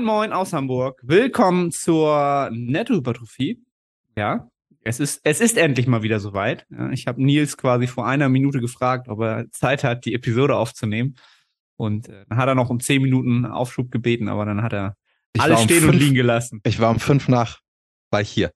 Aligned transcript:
Moin, 0.00 0.06
moin 0.06 0.32
aus 0.32 0.54
Hamburg. 0.54 0.98
Willkommen 1.02 1.72
zur 1.72 2.48
Nettohypertrophie. 2.52 3.62
Ja, 4.16 4.48
es 4.82 4.98
ist, 4.98 5.20
es 5.24 5.42
ist 5.42 5.58
endlich 5.58 5.86
mal 5.86 6.02
wieder 6.02 6.20
soweit. 6.20 6.64
Ja, 6.70 6.90
ich 6.90 7.06
habe 7.06 7.22
Nils 7.22 7.58
quasi 7.58 7.86
vor 7.86 8.06
einer 8.06 8.30
Minute 8.30 8.60
gefragt, 8.60 9.10
ob 9.10 9.20
er 9.20 9.50
Zeit 9.50 9.84
hat, 9.84 10.06
die 10.06 10.14
Episode 10.14 10.56
aufzunehmen. 10.56 11.16
Und 11.76 12.08
äh, 12.08 12.24
dann 12.30 12.38
hat 12.38 12.48
er 12.48 12.54
noch 12.54 12.70
um 12.70 12.80
zehn 12.80 13.02
Minuten 13.02 13.44
Aufschub 13.44 13.90
gebeten, 13.90 14.28
aber 14.28 14.46
dann 14.46 14.62
hat 14.62 14.72
er 14.72 14.96
Ich 15.34 15.42
alles 15.42 15.58
um 15.58 15.64
stehen 15.64 15.84
und 15.84 15.90
fünf- 15.90 16.02
liegen 16.02 16.14
gelassen. 16.14 16.60
Ich 16.64 16.80
war 16.80 16.90
um 16.90 16.98
fünf 16.98 17.28
nach, 17.28 17.60
war 18.10 18.22
ich 18.22 18.30
hier. 18.30 18.52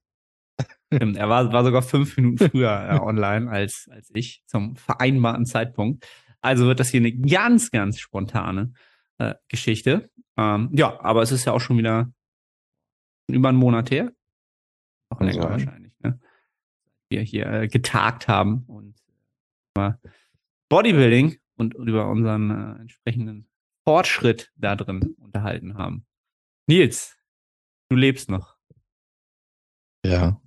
Stimmt, 0.94 1.18
er 1.18 1.28
war, 1.28 1.52
war 1.52 1.62
sogar 1.62 1.82
fünf 1.82 2.16
Minuten 2.16 2.38
früher 2.38 2.88
äh, 2.88 2.98
online 3.00 3.50
als, 3.50 3.86
als 3.90 4.10
ich 4.14 4.42
zum 4.46 4.76
vereinbarten 4.76 5.44
Zeitpunkt. 5.44 6.06
Also 6.40 6.66
wird 6.66 6.80
das 6.80 6.88
hier 6.88 7.00
eine 7.00 7.12
ganz, 7.12 7.70
ganz 7.70 7.98
spontane 7.98 8.72
äh, 9.18 9.34
Geschichte. 9.48 10.10
Ähm, 10.36 10.70
ja, 10.72 11.00
aber 11.00 11.22
es 11.22 11.32
ist 11.32 11.44
ja 11.44 11.52
auch 11.52 11.60
schon 11.60 11.78
wieder 11.78 12.12
über 13.28 13.48
einen 13.48 13.58
Monat 13.58 13.90
her. 13.90 14.12
Noch 15.10 15.18
Kann 15.18 15.28
länger 15.28 15.42
sein. 15.42 15.50
wahrscheinlich, 15.50 15.98
ne? 16.00 16.20
Wir 17.10 17.22
hier 17.22 17.46
äh, 17.46 17.68
getagt 17.68 18.28
haben 18.28 18.64
und 18.66 18.96
über 19.76 20.00
Bodybuilding 20.68 21.38
und, 21.56 21.74
und 21.74 21.88
über 21.88 22.08
unseren 22.08 22.50
äh, 22.50 22.80
entsprechenden 22.80 23.48
Fortschritt 23.84 24.52
da 24.56 24.76
drin 24.76 25.14
unterhalten 25.18 25.76
haben. 25.76 26.06
Nils, 26.66 27.16
du 27.90 27.96
lebst 27.96 28.30
noch. 28.30 28.56
Ja. 30.04 30.40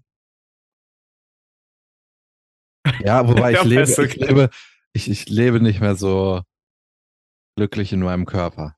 Ja, 3.02 3.28
wobei 3.28 3.52
ich 3.52 3.64
lebe, 3.66 3.84
ich 3.84 4.16
lebe, 4.16 4.50
ich, 4.94 5.10
ich 5.10 5.28
lebe 5.28 5.60
nicht 5.60 5.82
mehr 5.82 5.96
so 5.96 6.42
glücklich 7.58 7.92
in 7.92 8.00
meinem 8.02 8.26
Körper. 8.26 8.78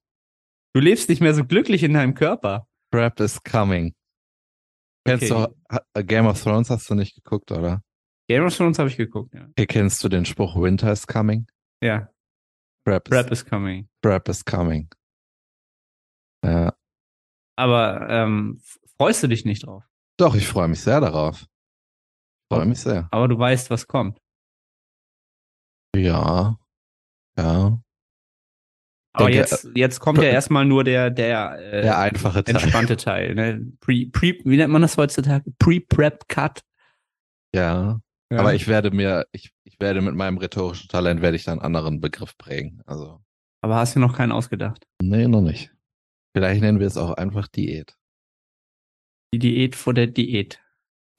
Du 0.73 0.79
lebst 0.81 1.09
nicht 1.09 1.21
mehr 1.21 1.33
so 1.35 1.43
glücklich 1.45 1.83
in 1.83 1.93
deinem 1.93 2.13
Körper. 2.15 2.67
Crap 2.91 3.19
is 3.19 3.43
coming. 3.43 3.93
Kennst 5.05 5.31
Okay. 5.31 5.53
du 5.69 5.75
ha- 5.75 6.01
Game 6.01 6.25
of 6.25 6.41
Thrones 6.41 6.69
hast 6.69 6.89
du 6.89 6.95
nicht 6.95 7.13
geguckt, 7.15 7.51
oder? 7.51 7.83
Game 8.27 8.43
of 8.45 8.55
Thrones 8.55 8.79
habe 8.79 8.89
ich 8.89 8.97
geguckt, 8.97 9.33
ja. 9.33 9.47
Okay, 9.49 9.65
kennst 9.67 10.03
du 10.03 10.09
den 10.09 10.25
Spruch 10.25 10.55
Winter 10.55 10.91
is 10.91 11.05
coming? 11.05 11.47
Ja, 11.83 12.09
Crap 12.85 13.07
is, 13.07 13.13
Rap 13.13 13.31
is 13.31 13.45
coming. 13.45 13.89
crap 14.03 14.27
is 14.29 14.43
coming. 14.45 14.89
Ja. 16.45 16.73
Aber 17.57 18.07
ähm, 18.09 18.61
freust 18.97 19.23
du 19.23 19.27
dich 19.27 19.45
nicht 19.45 19.65
drauf? 19.65 19.83
Doch, 20.17 20.35
ich 20.35 20.47
freue 20.47 20.67
mich 20.67 20.79
sehr 20.81 21.01
darauf. 21.01 21.45
Freue 22.51 22.65
mich 22.65 22.79
sehr. 22.79 23.07
Aber 23.11 23.27
du 23.27 23.37
weißt, 23.37 23.69
was 23.69 23.87
kommt. 23.87 24.21
Ja. 25.95 26.57
Ja. 27.37 27.81
Aber 29.13 29.25
Denke, 29.25 29.39
jetzt, 29.39 29.69
jetzt 29.75 29.99
kommt 29.99 30.19
ja 30.19 30.25
erstmal 30.29 30.65
nur 30.65 30.83
der, 30.83 31.09
der, 31.09 31.57
äh, 31.59 31.81
Der 31.81 31.97
einfache 31.97 32.43
Teil. 32.43 32.55
entspannte 32.55 32.95
Teil. 32.95 33.33
Ne? 33.35 33.71
Pre, 33.79 34.05
pre, 34.11 34.37
wie 34.45 34.57
nennt 34.57 34.71
man 34.71 34.81
das 34.83 34.97
heutzutage? 34.97 35.51
Pre-Prep-Cut. 35.59 36.61
Ja. 37.55 37.99
Ja. 38.31 38.39
Aber 38.39 38.53
ich 38.53 38.67
werde 38.67 38.91
mir, 38.91 39.25
ich, 39.31 39.51
ich 39.63 39.79
werde 39.79 40.01
mit 40.01 40.13
meinem 40.13 40.37
rhetorischen 40.37 40.87
Talent 40.89 41.21
werde 41.21 41.35
ich 41.35 41.43
da 41.45 41.51
einen 41.51 41.61
anderen 41.61 41.99
Begriff 41.99 42.37
prägen. 42.37 42.81
Also, 42.85 43.19
Aber 43.61 43.75
hast 43.77 43.95
du 43.95 43.99
noch 43.99 44.15
keinen 44.15 44.31
ausgedacht? 44.31 44.85
nee, 45.01 45.27
noch 45.27 45.41
nicht. 45.41 45.73
Vielleicht 46.35 46.61
nennen 46.61 46.79
wir 46.79 46.85
es 46.85 46.95
auch 46.97 47.13
einfach 47.13 47.47
Diät. 47.47 47.97
Die 49.33 49.39
Diät 49.39 49.75
vor 49.75 49.95
der 49.95 50.05
Diät. 50.05 50.61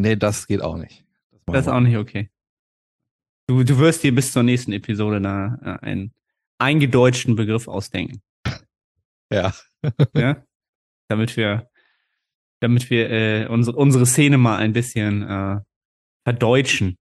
Nee, 0.00 0.14
das 0.14 0.46
geht 0.46 0.62
auch 0.62 0.76
nicht. 0.76 1.04
Das, 1.32 1.40
Das 1.46 1.60
ist 1.66 1.72
auch 1.72 1.80
nicht 1.80 1.96
okay. 1.96 2.30
Du, 3.48 3.64
du 3.64 3.78
wirst 3.78 4.04
dir 4.04 4.14
bis 4.14 4.30
zur 4.32 4.44
nächsten 4.44 4.72
Episode 4.72 5.20
da 5.20 5.58
äh, 5.62 5.84
einen 5.84 6.12
eingedeutschten 6.60 7.36
Begriff 7.36 7.68
ausdenken. 7.68 8.22
Ja. 9.32 9.54
ja, 10.14 10.42
damit 11.08 11.36
wir, 11.36 11.68
damit 12.60 12.90
wir 12.90 13.10
äh, 13.10 13.46
unsere, 13.46 13.76
unsere 13.76 14.06
Szene 14.06 14.38
mal 14.38 14.56
ein 14.56 14.72
bisschen 14.72 15.22
äh, 15.22 15.60
verdeutschen, 16.24 16.98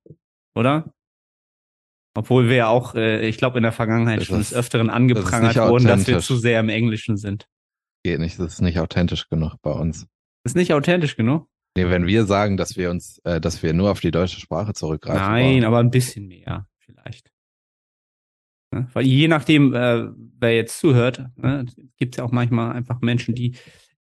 oder? 0.56 0.94
Obwohl 2.16 2.50
wir 2.50 2.56
ja 2.56 2.68
auch, 2.68 2.96
äh, 2.96 3.28
ich 3.28 3.38
glaube, 3.38 3.58
in 3.58 3.64
der 3.64 3.72
Vergangenheit 3.72 4.20
Das 4.20 4.28
schon 4.28 4.40
des 4.40 4.54
Öfteren 4.54 4.88
das 4.88 4.96
angeprangert 4.96 5.56
nicht 5.56 5.68
wurden, 5.68 5.88
dass 5.88 6.08
wir 6.08 6.20
zu 6.20 6.36
sehr 6.36 6.60
im 6.60 6.70
Englischen 6.70 7.18
sind. 7.18 7.48
Geht 8.04 8.20
nicht. 8.20 8.40
Das 8.40 8.54
ist 8.54 8.62
nicht 8.62 8.80
authentisch 8.80 9.28
genug 9.30 9.56
bei 9.62 9.72
uns. 9.72 10.08
Ist 10.44 10.56
nicht 10.56 10.74
authentisch 10.74 11.16
genug? 11.16 11.48
Nee, 11.76 11.90
wenn 11.90 12.08
wir 12.08 12.26
sagen, 12.26 12.58
dass 12.58 12.78
wir 12.78 12.90
uns, 12.90 13.20
äh, 13.26 13.40
dass 13.40 13.62
wir 13.62 13.74
nur 13.74 13.92
auf 13.92 14.00
die 14.00 14.12
deutsche 14.12 14.40
Sprache 14.40 14.74
zurückgreifen. 14.74 15.22
Nein, 15.22 15.46
wollen. 15.46 15.64
aber 15.66 15.80
ein 15.80 15.92
bisschen 15.92 16.28
mehr, 16.28 16.68
vielleicht. 16.80 17.32
Ne? 18.72 18.88
Weil 18.94 19.06
je 19.06 19.28
nachdem, 19.28 19.74
äh, 19.74 20.10
wer 20.40 20.56
jetzt 20.56 20.80
zuhört, 20.80 21.26
ne, 21.38 21.66
gibt 21.98 22.14
es 22.16 22.18
ja 22.20 22.24
auch 22.24 22.32
manchmal 22.32 22.72
einfach 22.74 23.02
Menschen, 23.02 23.34
die 23.36 23.56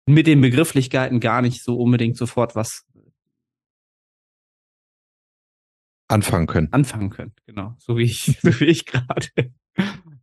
mit 0.05 0.27
den 0.27 0.41
Begrifflichkeiten 0.41 1.19
gar 1.19 1.41
nicht 1.41 1.63
so 1.63 1.77
unbedingt 1.79 2.17
sofort 2.17 2.55
was 2.55 2.85
anfangen 6.07 6.47
können. 6.47 6.67
anfangen 6.71 7.09
können. 7.09 7.33
Genau, 7.45 7.75
so 7.77 7.97
wie 7.97 8.03
ich, 8.03 8.37
so 8.41 8.59
wie 8.59 8.65
ich 8.65 8.85
gerade. 8.85 9.27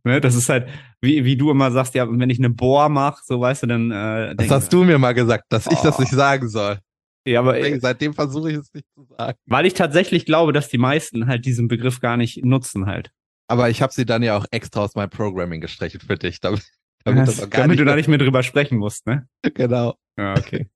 ne, 0.03 0.21
das 0.21 0.35
ist 0.35 0.49
halt, 0.49 0.69
wie, 1.01 1.23
wie 1.25 1.37
du 1.37 1.51
immer 1.51 1.71
sagst, 1.71 1.95
ja, 1.95 2.07
wenn 2.09 2.29
ich 2.29 2.39
eine 2.39 2.49
Bohr 2.49 2.89
mache, 2.89 3.21
so 3.25 3.39
weißt 3.39 3.63
du, 3.63 3.67
dann. 3.67 3.91
Äh, 3.91 4.35
Das 4.35 4.49
hast 4.49 4.73
du 4.73 4.83
mir 4.83 4.97
mal 4.97 5.13
gesagt, 5.13 5.45
dass 5.49 5.67
ich 5.67 5.79
das 5.79 5.97
Oh. 5.97 6.01
nicht 6.01 6.11
sagen 6.11 6.47
soll. 6.49 6.79
Ja, 7.25 7.39
aber 7.41 7.53
Deswegen, 7.53 7.77
äh, 7.77 7.79
Seitdem 7.81 8.13
versuche 8.13 8.51
ich 8.51 8.57
es 8.57 8.73
nicht 8.73 8.87
zu 8.93 9.03
sagen. 9.03 9.37
weil 9.47 9.65
ich 9.65 9.73
tatsächlich 9.73 10.25
glaube, 10.25 10.53
dass 10.53 10.69
die 10.69 10.77
meisten 10.77 11.27
halt 11.27 11.45
diesen 11.45 11.67
Begriff 11.67 11.99
gar 11.99 12.15
nicht 12.15 12.43
nutzen 12.45 12.85
halt. 12.85 13.11
Aber 13.47 13.69
ich 13.69 13.81
habe 13.81 13.93
sie 13.93 14.05
dann 14.05 14.23
ja 14.23 14.37
auch 14.37 14.45
extra 14.51 14.81
aus 14.81 14.95
meinem 14.95 15.09
Programming 15.09 15.61
gestrichen 15.61 16.01
für 16.01 16.17
dich, 16.17 16.41
damit, 16.41 16.63
damit, 17.03 17.27
das 17.27 17.39
auch 17.39 17.49
gar 17.49 17.61
damit 17.61 17.71
nicht 17.71 17.79
du 17.79 17.85
da 17.85 17.95
nicht 17.95 18.07
mehr 18.07 18.17
drüber 18.17 18.43
sprechen 18.43 18.77
musst, 18.77 19.07
ne? 19.07 19.27
genau. 19.53 19.95
Ja, 20.17 20.37
okay. 20.37 20.69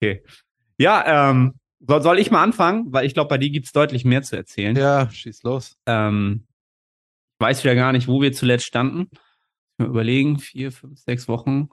Okay. 0.00 0.22
Ja, 0.76 1.30
ähm, 1.30 1.54
soll, 1.80 2.02
soll 2.02 2.18
ich 2.18 2.30
mal 2.30 2.42
anfangen? 2.42 2.92
Weil 2.92 3.06
ich 3.06 3.14
glaube, 3.14 3.28
bei 3.28 3.38
dir 3.38 3.50
gibt's 3.50 3.72
deutlich 3.72 4.04
mehr 4.04 4.22
zu 4.22 4.36
erzählen. 4.36 4.76
Ja, 4.76 5.10
schieß 5.10 5.42
los. 5.42 5.76
Ähm, 5.86 6.46
ich 7.38 7.46
weiß 7.46 7.64
wieder 7.64 7.74
gar 7.74 7.92
nicht, 7.92 8.08
wo 8.08 8.20
wir 8.20 8.32
zuletzt 8.32 8.66
standen. 8.66 9.08
Mal 9.78 9.88
überlegen, 9.88 10.38
vier, 10.38 10.72
fünf, 10.72 10.98
sechs 11.00 11.28
Wochen. 11.28 11.68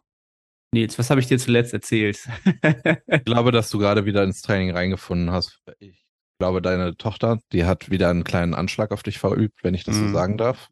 Nils, 0.72 0.98
was 1.00 1.10
habe 1.10 1.20
ich 1.20 1.28
dir 1.28 1.40
zuletzt 1.40 1.74
erzählt? 1.74 2.20
Ich 3.08 3.24
glaube, 3.24 3.52
dass 3.52 3.70
du 3.70 3.78
gerade 3.78 4.06
wieder 4.06 4.24
ins 4.24 4.42
Training 4.42 4.72
reingefunden 4.72 5.32
hast. 5.32 5.62
Ich 5.80 6.05
glaube, 6.38 6.62
deine 6.62 6.98
Tochter, 6.98 7.40
die 7.52 7.66
hat 7.66 7.90
wieder 7.90 8.10
einen 8.10 8.24
kleinen 8.24 8.54
Anschlag 8.54 8.92
auf 8.92 9.04
dich 9.04 9.20
verübt, 9.20 9.64
wenn 9.64 9.74
ich 9.74 9.84
das 9.84 9.96
Mhm. 9.98 10.08
so 10.08 10.14
sagen 10.14 10.38
darf. 10.38 10.70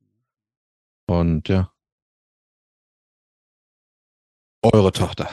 Und 1.08 1.50
ja. 1.50 1.72
Eure 4.62 4.92
Tochter. 4.92 5.30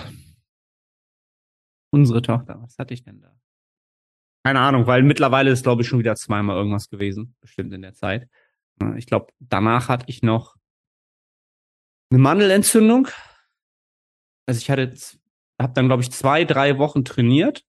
Unsere 1.92 2.22
Tochter, 2.22 2.60
was 2.62 2.78
hatte 2.78 2.94
ich 2.94 3.02
denn 3.02 3.20
da? 3.20 3.32
Keine 4.44 4.60
Ahnung, 4.60 4.86
weil 4.86 5.02
mittlerweile 5.02 5.50
ist, 5.50 5.62
glaube 5.64 5.82
ich, 5.82 5.88
schon 5.88 5.98
wieder 5.98 6.16
zweimal 6.16 6.56
irgendwas 6.56 6.88
gewesen, 6.88 7.36
bestimmt 7.40 7.72
in 7.74 7.82
der 7.82 7.94
Zeit. 7.94 8.28
Ich 8.96 9.06
glaube, 9.06 9.32
danach 9.38 9.88
hatte 9.88 10.06
ich 10.08 10.22
noch 10.22 10.56
eine 12.10 12.20
Mandelentzündung. 12.20 13.08
Also 14.46 14.58
ich 14.58 14.70
hatte, 14.70 14.94
habe 15.60 15.74
dann, 15.74 15.86
glaube 15.86 16.02
ich, 16.02 16.10
zwei, 16.10 16.44
drei 16.44 16.78
Wochen 16.78 17.04
trainiert, 17.04 17.64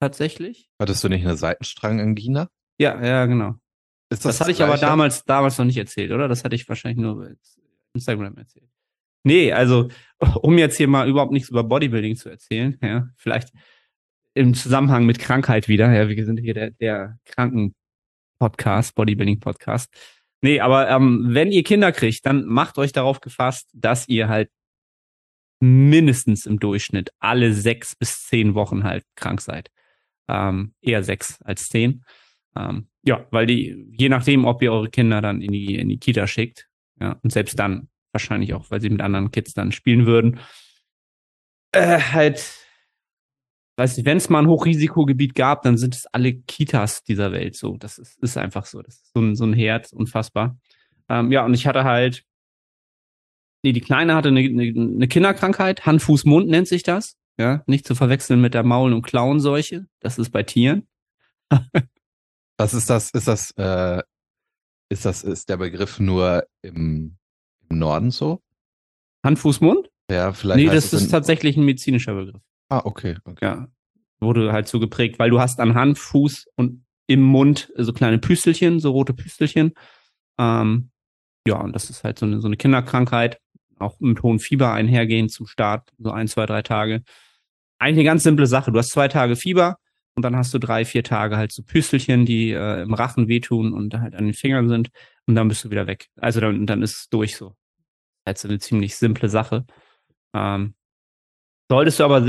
tatsächlich. 0.00 0.70
Hattest 0.80 1.04
du 1.04 1.08
nicht 1.08 1.24
eine 1.24 1.36
Seitenstrangangina? 1.36 2.48
Ja, 2.78 3.02
ja, 3.04 3.26
genau. 3.26 3.56
Ist 4.10 4.24
Das, 4.24 4.40
hatte 4.40 4.50
ich 4.50 4.62
aber 4.62 4.76
damals, 4.76 5.24
damals 5.24 5.58
noch 5.58 5.66
nicht 5.66 5.76
erzählt, 5.76 6.10
oder? 6.10 6.26
Das 6.26 6.42
hatte 6.42 6.56
ich 6.56 6.68
wahrscheinlich 6.68 7.00
nur 7.00 7.16
bei 7.16 7.34
Instagram 7.94 8.36
erzählt. 8.36 8.68
Nee, 9.22 9.52
also, 9.52 9.88
um 10.40 10.58
jetzt 10.58 10.76
hier 10.76 10.88
mal 10.88 11.08
überhaupt 11.08 11.32
nichts 11.32 11.50
über 11.50 11.62
Bodybuilding 11.62 12.16
zu 12.16 12.30
erzählen, 12.30 12.78
ja, 12.82 13.08
vielleicht 13.16 13.50
im 14.34 14.54
Zusammenhang 14.54 15.06
mit 15.06 15.18
Krankheit 15.18 15.68
wieder, 15.68 15.92
ja, 15.92 16.08
wir 16.08 16.24
sind 16.24 16.38
hier 16.38 16.54
der, 16.54 16.70
der 16.70 17.18
Kranken-Podcast, 17.26 18.94
Bodybuilding-Podcast. 18.94 19.92
Nee, 20.42 20.60
aber 20.60 20.88
ähm, 20.88 21.26
wenn 21.30 21.52
ihr 21.52 21.62
Kinder 21.62 21.92
kriegt, 21.92 22.24
dann 22.24 22.46
macht 22.46 22.78
euch 22.78 22.92
darauf 22.92 23.20
gefasst, 23.20 23.68
dass 23.74 24.08
ihr 24.08 24.28
halt 24.28 24.50
mindestens 25.60 26.46
im 26.46 26.58
Durchschnitt 26.58 27.10
alle 27.18 27.52
sechs 27.52 27.94
bis 27.94 28.26
zehn 28.26 28.54
Wochen 28.54 28.84
halt 28.84 29.04
krank 29.14 29.42
seid. 29.42 29.70
Ähm, 30.30 30.74
eher 30.80 31.02
sechs 31.02 31.42
als 31.42 31.68
zehn. 31.68 32.04
Ähm, 32.56 32.88
ja, 33.02 33.26
weil 33.30 33.46
die, 33.46 33.84
je 33.90 34.08
nachdem, 34.08 34.44
ob 34.44 34.62
ihr 34.62 34.72
eure 34.72 34.88
Kinder 34.90 35.20
dann 35.20 35.42
in 35.42 35.50
die, 35.50 35.74
in 35.74 35.88
die 35.88 35.98
Kita 35.98 36.26
schickt, 36.28 36.68
ja, 37.00 37.18
und 37.22 37.32
selbst 37.32 37.58
dann 37.58 37.88
wahrscheinlich 38.12 38.54
auch, 38.54 38.70
weil 38.70 38.80
sie 38.80 38.90
mit 38.90 39.00
anderen 39.00 39.32
Kids 39.32 39.54
dann 39.54 39.72
spielen 39.72 40.06
würden, 40.06 40.38
äh, 41.72 41.98
halt, 41.98 42.66
weiß 43.76 43.96
nicht, 43.96 44.06
wenn 44.06 44.18
es 44.18 44.28
mal 44.28 44.40
ein 44.40 44.48
Hochrisikogebiet 44.48 45.34
gab, 45.34 45.62
dann 45.62 45.78
sind 45.78 45.94
es 45.94 46.06
alle 46.06 46.34
Kitas 46.34 47.02
dieser 47.02 47.32
Welt 47.32 47.56
so. 47.56 47.76
Das 47.76 47.98
ist, 47.98 48.22
ist 48.22 48.36
einfach 48.36 48.66
so. 48.66 48.82
Das 48.82 48.96
ist 48.96 49.12
so 49.14 49.20
ein, 49.20 49.34
so 49.34 49.44
ein 49.44 49.52
Herz, 49.52 49.92
unfassbar. 49.92 50.58
Ähm, 51.08 51.32
ja, 51.32 51.44
und 51.44 51.54
ich 51.54 51.66
hatte 51.66 51.84
halt, 51.84 52.24
nee, 53.62 53.72
die 53.72 53.80
Kleine 53.80 54.14
hatte 54.14 54.28
eine, 54.28 54.40
eine, 54.40 54.62
eine 54.62 55.08
Kinderkrankheit, 55.08 55.86
Hand, 55.86 56.02
Fuß, 56.02 56.24
Mund 56.24 56.48
nennt 56.48 56.68
sich 56.68 56.82
das. 56.82 57.16
Ja, 57.40 57.62
nicht 57.64 57.86
zu 57.86 57.94
verwechseln 57.94 58.42
mit 58.42 58.52
der 58.52 58.64
Maul- 58.64 58.92
und 58.92 59.00
Klauenseuche. 59.00 59.86
Das 60.00 60.18
ist 60.18 60.28
bei 60.28 60.42
Tieren. 60.42 60.86
Was 62.58 62.74
ist 62.74 62.90
das? 62.90 63.08
Ist 63.12 63.28
das, 63.28 63.52
äh, 63.52 64.02
ist 64.90 65.06
das, 65.06 65.22
ist 65.22 65.48
der 65.48 65.56
Begriff 65.56 65.98
nur 65.98 66.44
im, 66.60 67.16
im 67.70 67.78
Norden 67.78 68.10
so? 68.10 68.42
Hand, 69.24 69.38
Fuß, 69.38 69.62
Mund? 69.62 69.88
Ja, 70.10 70.34
vielleicht. 70.34 70.62
Nee, 70.62 70.70
das 70.70 70.92
ist 70.92 71.10
tatsächlich 71.10 71.56
ein 71.56 71.64
medizinischer 71.64 72.12
Begriff. 72.12 72.42
Ah, 72.68 72.82
okay. 72.84 73.16
okay. 73.24 73.42
Ja. 73.42 73.68
Wurde 74.20 74.52
halt 74.52 74.68
so 74.68 74.78
geprägt, 74.78 75.18
weil 75.18 75.30
du 75.30 75.40
hast 75.40 75.60
an 75.60 75.74
Hand, 75.74 75.98
Fuß 75.98 76.46
und 76.56 76.84
im 77.06 77.22
Mund 77.22 77.72
so 77.74 77.94
kleine 77.94 78.18
Püstelchen, 78.18 78.80
so 78.80 78.90
rote 78.90 79.14
Püstelchen. 79.14 79.72
Ähm, 80.38 80.90
ja, 81.46 81.58
und 81.58 81.72
das 81.72 81.88
ist 81.88 82.04
halt 82.04 82.18
so 82.18 82.26
eine, 82.26 82.42
so 82.42 82.48
eine 82.48 82.58
Kinderkrankheit, 82.58 83.40
auch 83.78 83.98
mit 83.98 84.22
hohem 84.22 84.40
Fieber 84.40 84.74
einhergehend 84.74 85.32
zum 85.32 85.46
Start, 85.46 85.88
so 85.96 86.10
ein, 86.10 86.28
zwei, 86.28 86.44
drei 86.44 86.60
Tage. 86.60 87.02
Eigentlich 87.80 88.02
eine 88.02 88.04
ganz 88.04 88.22
simple 88.22 88.46
Sache. 88.46 88.70
Du 88.70 88.78
hast 88.78 88.90
zwei 88.90 89.08
Tage 89.08 89.36
Fieber 89.36 89.76
und 90.14 90.22
dann 90.22 90.36
hast 90.36 90.52
du 90.52 90.58
drei, 90.58 90.84
vier 90.84 91.02
Tage 91.02 91.36
halt 91.36 91.50
so 91.50 91.62
Püstelchen, 91.62 92.26
die 92.26 92.50
äh, 92.50 92.82
im 92.82 92.92
Rachen 92.94 93.26
wehtun 93.26 93.72
und 93.72 93.94
halt 93.94 94.14
an 94.14 94.26
den 94.26 94.34
Fingern 94.34 94.68
sind 94.68 94.90
und 95.26 95.34
dann 95.34 95.48
bist 95.48 95.64
du 95.64 95.70
wieder 95.70 95.86
weg. 95.86 96.08
Also 96.16 96.40
dann, 96.40 96.66
dann 96.66 96.82
ist 96.82 96.96
es 96.96 97.08
durch 97.08 97.36
so. 97.36 97.56
Halt 98.26 98.38
so 98.38 98.48
eine 98.48 98.58
ziemlich 98.58 98.96
simple 98.96 99.30
Sache. 99.30 99.64
Ähm, 100.34 100.74
solltest 101.70 102.00
du 102.00 102.04
aber 102.04 102.22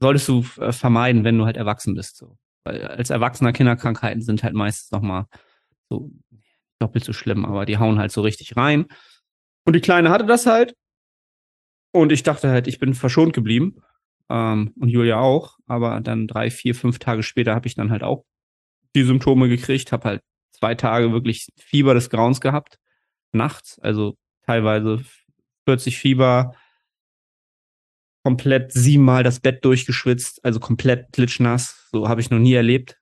solltest 0.00 0.28
du 0.28 0.44
äh, 0.58 0.72
vermeiden, 0.72 1.22
wenn 1.22 1.38
du 1.38 1.44
halt 1.44 1.56
erwachsen 1.56 1.94
bist. 1.94 2.16
So. 2.16 2.36
Weil 2.64 2.84
als 2.84 3.10
Erwachsener 3.10 3.52
Kinderkrankheiten 3.52 4.20
sind 4.20 4.42
halt 4.42 4.54
meistens 4.54 4.90
noch 4.90 5.00
mal 5.00 5.26
so 5.88 6.10
doppelt 6.80 7.04
so 7.04 7.12
schlimm, 7.12 7.44
aber 7.44 7.66
die 7.66 7.78
hauen 7.78 8.00
halt 8.00 8.10
so 8.10 8.20
richtig 8.20 8.56
rein. 8.56 8.86
Und 9.64 9.74
die 9.74 9.80
Kleine 9.80 10.10
hatte 10.10 10.26
das 10.26 10.46
halt. 10.46 10.74
Und 11.92 12.10
ich 12.10 12.24
dachte 12.24 12.50
halt, 12.50 12.66
ich 12.66 12.80
bin 12.80 12.94
verschont 12.94 13.32
geblieben. 13.32 13.80
Ähm, 14.28 14.72
und 14.78 14.88
Julia 14.88 15.18
auch. 15.20 15.58
Aber 15.66 16.00
dann 16.00 16.26
drei, 16.26 16.50
vier, 16.50 16.74
fünf 16.74 16.98
Tage 16.98 17.22
später 17.22 17.54
habe 17.54 17.66
ich 17.66 17.74
dann 17.74 17.90
halt 17.90 18.02
auch 18.02 18.24
die 18.94 19.04
Symptome 19.04 19.48
gekriegt. 19.48 19.92
Habe 19.92 20.08
halt 20.08 20.22
zwei 20.52 20.74
Tage 20.74 21.12
wirklich 21.12 21.48
Fieber 21.58 21.94
des 21.94 22.10
Grauens 22.10 22.40
gehabt. 22.40 22.78
Nachts. 23.32 23.78
Also 23.78 24.16
teilweise 24.44 25.02
40 25.66 25.98
Fieber, 25.98 26.54
komplett 28.24 28.72
siebenmal 28.72 29.22
das 29.22 29.40
Bett 29.40 29.64
durchgeschwitzt, 29.64 30.44
also 30.44 30.60
komplett 30.60 31.12
klitschnass. 31.12 31.88
So 31.90 32.08
habe 32.08 32.20
ich 32.20 32.30
noch 32.30 32.38
nie 32.38 32.54
erlebt. 32.54 32.98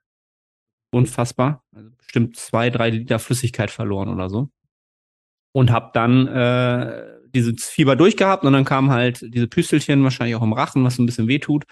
Unfassbar. 0.92 1.62
Also 1.74 1.90
bestimmt 1.96 2.36
zwei, 2.36 2.70
drei 2.70 2.90
Liter 2.90 3.18
Flüssigkeit 3.18 3.70
verloren 3.70 4.08
oder 4.08 4.28
so. 4.28 4.50
Und 5.52 5.70
habe 5.70 5.90
dann 5.92 6.26
äh, 6.26 7.19
dieses 7.34 7.64
Fieber 7.64 7.96
durchgehabt 7.96 8.44
und 8.44 8.52
dann 8.52 8.64
kam 8.64 8.90
halt 8.90 9.20
diese 9.34 9.48
Püstelchen, 9.48 10.02
wahrscheinlich 10.04 10.36
auch 10.36 10.42
im 10.42 10.52
Rachen, 10.52 10.84
was 10.84 10.98
ein 10.98 11.06
bisschen 11.06 11.28
wehtut. 11.28 11.64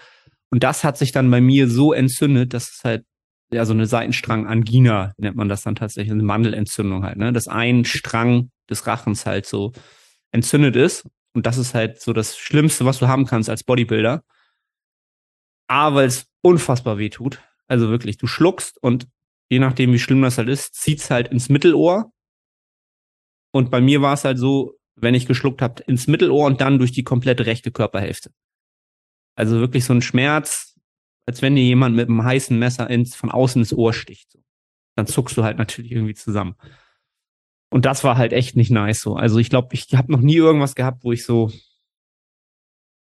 Und 0.51 0.63
das 0.63 0.83
hat 0.83 0.97
sich 0.97 1.11
dann 1.11 1.29
bei 1.29 1.41
mir 1.41 1.69
so 1.69 1.93
entzündet, 1.93 2.53
dass 2.53 2.71
es 2.71 2.83
halt 2.83 3.03
ja 3.51 3.65
so 3.65 3.73
eine 3.73 3.85
Seitenstrang-Angina 3.85 5.13
nennt 5.17 5.35
man 5.35 5.49
das 5.49 5.63
dann 5.63 5.75
tatsächlich, 5.75 6.11
eine 6.11 6.23
Mandelentzündung 6.23 7.03
halt, 7.03 7.17
ne? 7.17 7.33
Dass 7.33 7.47
ein 7.47 7.85
Strang 7.85 8.51
des 8.69 8.85
Rachens 8.87 9.25
halt 9.25 9.45
so 9.45 9.71
entzündet 10.31 10.75
ist. 10.75 11.07
Und 11.33 11.45
das 11.45 11.57
ist 11.57 11.73
halt 11.73 12.01
so 12.01 12.13
das 12.13 12.37
Schlimmste, 12.37 12.85
was 12.85 12.99
du 12.99 13.07
haben 13.07 13.25
kannst 13.25 13.49
als 13.49 13.63
Bodybuilder. 13.63 14.23
A, 15.67 15.93
weil 15.93 16.07
es 16.07 16.27
unfassbar 16.41 16.97
weh 16.97 17.09
tut. 17.09 17.39
Also 17.67 17.89
wirklich, 17.89 18.17
du 18.17 18.27
schluckst 18.27 18.81
und 18.81 19.07
je 19.49 19.59
nachdem, 19.59 19.93
wie 19.93 19.99
schlimm 19.99 20.21
das 20.21 20.37
halt 20.37 20.49
ist, 20.49 20.73
zieht's 20.75 21.09
halt 21.09 21.27
ins 21.29 21.49
Mittelohr. 21.49 22.11
Und 23.51 23.71
bei 23.71 23.81
mir 23.81 24.01
war 24.01 24.13
es 24.13 24.25
halt 24.25 24.37
so, 24.37 24.78
wenn 25.01 25.15
ich 25.15 25.25
geschluckt 25.25 25.61
habe, 25.61 25.83
ins 25.83 26.07
Mittelohr 26.07 26.45
und 26.45 26.61
dann 26.61 26.77
durch 26.77 26.91
die 26.91 27.03
komplette 27.03 27.45
rechte 27.45 27.71
Körperhälfte. 27.71 28.31
Also 29.35 29.59
wirklich 29.59 29.85
so 29.85 29.93
ein 29.93 30.01
Schmerz, 30.01 30.77
als 31.25 31.41
wenn 31.41 31.55
dir 31.55 31.63
jemand 31.63 31.95
mit 31.95 32.09
einem 32.09 32.23
heißen 32.23 32.57
Messer 32.57 32.89
ins, 32.89 33.15
von 33.15 33.31
außen 33.31 33.61
ins 33.61 33.73
Ohr 33.73 33.93
sticht. 33.93 34.37
Dann 34.95 35.07
zuckst 35.07 35.37
du 35.37 35.43
halt 35.43 35.57
natürlich 35.57 35.91
irgendwie 35.91 36.15
zusammen. 36.15 36.55
Und 37.69 37.85
das 37.85 38.03
war 38.03 38.17
halt 38.17 38.33
echt 38.33 38.55
nicht 38.55 38.71
nice 38.71 39.01
so. 39.01 39.15
Also 39.15 39.37
ich 39.37 39.49
glaube, 39.49 39.69
ich 39.73 39.93
habe 39.93 40.11
noch 40.11 40.21
nie 40.21 40.35
irgendwas 40.35 40.75
gehabt, 40.75 41.03
wo 41.03 41.11
ich 41.11 41.23
so 41.23 41.51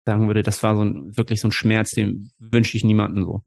sagen 0.07 0.29
würde, 0.29 0.43
das 0.43 0.63
war 0.63 0.77
so 0.77 0.83
ein, 0.83 1.17
wirklich 1.17 1.41
so 1.41 1.49
ein 1.49 1.53
Schmerz, 1.53 1.91
den 1.91 2.31
wünsche 2.39 2.77
ich 2.77 2.85
niemandem 2.85 3.25
so. 3.25 3.43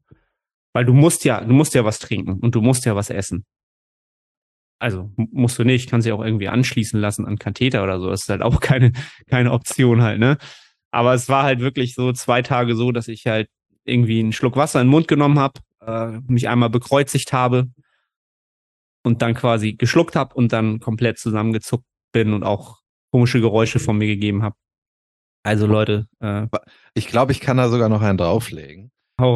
Weil 0.72 0.84
du 0.84 0.92
musst 0.92 1.24
ja, 1.24 1.40
du 1.40 1.52
musst 1.52 1.74
ja 1.74 1.84
was 1.84 1.98
trinken 1.98 2.38
und 2.38 2.54
du 2.54 2.60
musst 2.60 2.84
ja 2.84 2.94
was 2.94 3.10
essen. 3.10 3.44
Also 4.80 5.10
musst 5.16 5.58
du 5.58 5.64
nicht, 5.64 5.90
kannst 5.90 6.06
ja 6.06 6.14
auch 6.14 6.24
irgendwie 6.24 6.48
anschließen 6.48 6.98
lassen 6.98 7.26
an 7.26 7.38
Katheter 7.38 7.82
oder 7.84 8.00
so. 8.00 8.10
Das 8.10 8.22
ist 8.22 8.28
halt 8.28 8.42
auch 8.42 8.60
keine, 8.60 8.92
keine 9.28 9.52
Option 9.52 10.02
halt, 10.02 10.18
ne? 10.18 10.38
Aber 10.90 11.14
es 11.14 11.28
war 11.28 11.44
halt 11.44 11.60
wirklich 11.60 11.94
so 11.94 12.12
zwei 12.12 12.42
Tage 12.42 12.74
so, 12.74 12.90
dass 12.90 13.06
ich 13.06 13.26
halt 13.26 13.48
irgendwie 13.84 14.18
einen 14.18 14.32
Schluck 14.32 14.56
Wasser 14.56 14.80
in 14.80 14.86
den 14.86 14.90
Mund 14.90 15.06
genommen 15.06 15.38
habe, 15.38 15.60
äh, 15.86 16.18
mich 16.26 16.48
einmal 16.48 16.70
bekreuzigt 16.70 17.32
habe 17.32 17.68
und 19.04 19.22
dann 19.22 19.34
quasi 19.34 19.74
geschluckt 19.74 20.16
habe 20.16 20.34
und 20.34 20.52
dann 20.52 20.80
komplett 20.80 21.18
zusammengezuckt 21.18 21.84
bin 22.12 22.32
und 22.32 22.42
auch 22.42 22.78
komische 23.12 23.40
Geräusche 23.40 23.78
von 23.78 23.98
mir 23.98 24.06
gegeben 24.06 24.42
habe. 24.42 24.56
Also 25.42 25.66
Leute, 25.66 26.06
äh, 26.20 26.46
Ich 26.94 27.06
glaube, 27.06 27.32
ich 27.32 27.40
kann 27.40 27.56
da 27.56 27.68
sogar 27.68 27.88
noch 27.88 28.02
einen 28.02 28.18
drauflegen. 28.18 28.90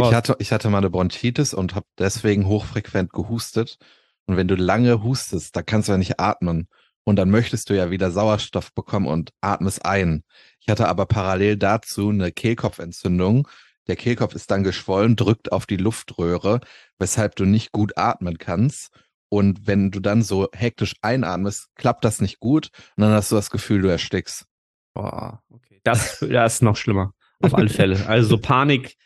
Ich 0.08 0.14
hatte, 0.14 0.36
ich 0.38 0.52
hatte 0.52 0.70
mal 0.70 0.78
eine 0.78 0.90
Bronchitis 0.90 1.54
und 1.54 1.74
habe 1.74 1.86
deswegen 1.98 2.46
hochfrequent 2.46 3.12
gehustet. 3.12 3.78
Und 4.26 4.36
wenn 4.36 4.48
du 4.48 4.54
lange 4.54 5.02
hustest, 5.02 5.54
da 5.56 5.62
kannst 5.62 5.88
du 5.88 5.92
ja 5.92 5.98
nicht 5.98 6.20
atmen. 6.20 6.68
Und 7.04 7.16
dann 7.16 7.30
möchtest 7.30 7.68
du 7.68 7.76
ja 7.76 7.90
wieder 7.90 8.10
Sauerstoff 8.10 8.72
bekommen 8.72 9.06
und 9.06 9.32
atmest 9.42 9.84
ein. 9.84 10.24
Ich 10.60 10.68
hatte 10.68 10.88
aber 10.88 11.04
parallel 11.04 11.58
dazu 11.58 12.08
eine 12.08 12.32
Kehlkopfentzündung. 12.32 13.46
Der 13.86 13.96
Kehlkopf 13.96 14.34
ist 14.34 14.50
dann 14.50 14.64
geschwollen, 14.64 15.14
drückt 15.14 15.52
auf 15.52 15.66
die 15.66 15.76
Luftröhre, 15.76 16.60
weshalb 16.98 17.36
du 17.36 17.44
nicht 17.44 17.72
gut 17.72 17.98
atmen 17.98 18.38
kannst. 18.38 18.88
Und 19.28 19.66
wenn 19.66 19.90
du 19.90 20.00
dann 20.00 20.22
so 20.22 20.48
hektisch 20.54 20.94
einatmest, 21.02 21.68
klappt 21.74 22.04
das 22.04 22.20
nicht 22.20 22.40
gut. 22.40 22.70
Und 22.96 23.02
dann 23.02 23.12
hast 23.12 23.30
du 23.30 23.36
das 23.36 23.50
Gefühl, 23.50 23.82
du 23.82 23.88
erstickst. 23.88 24.46
Boah, 24.94 25.42
okay. 25.50 25.80
Das, 25.84 26.20
das 26.20 26.54
ist 26.54 26.62
noch 26.62 26.76
schlimmer. 26.76 27.12
Auf 27.40 27.54
alle 27.54 27.68
Fälle. 27.68 28.06
Also 28.06 28.28
so 28.28 28.38
Panik, 28.40 28.96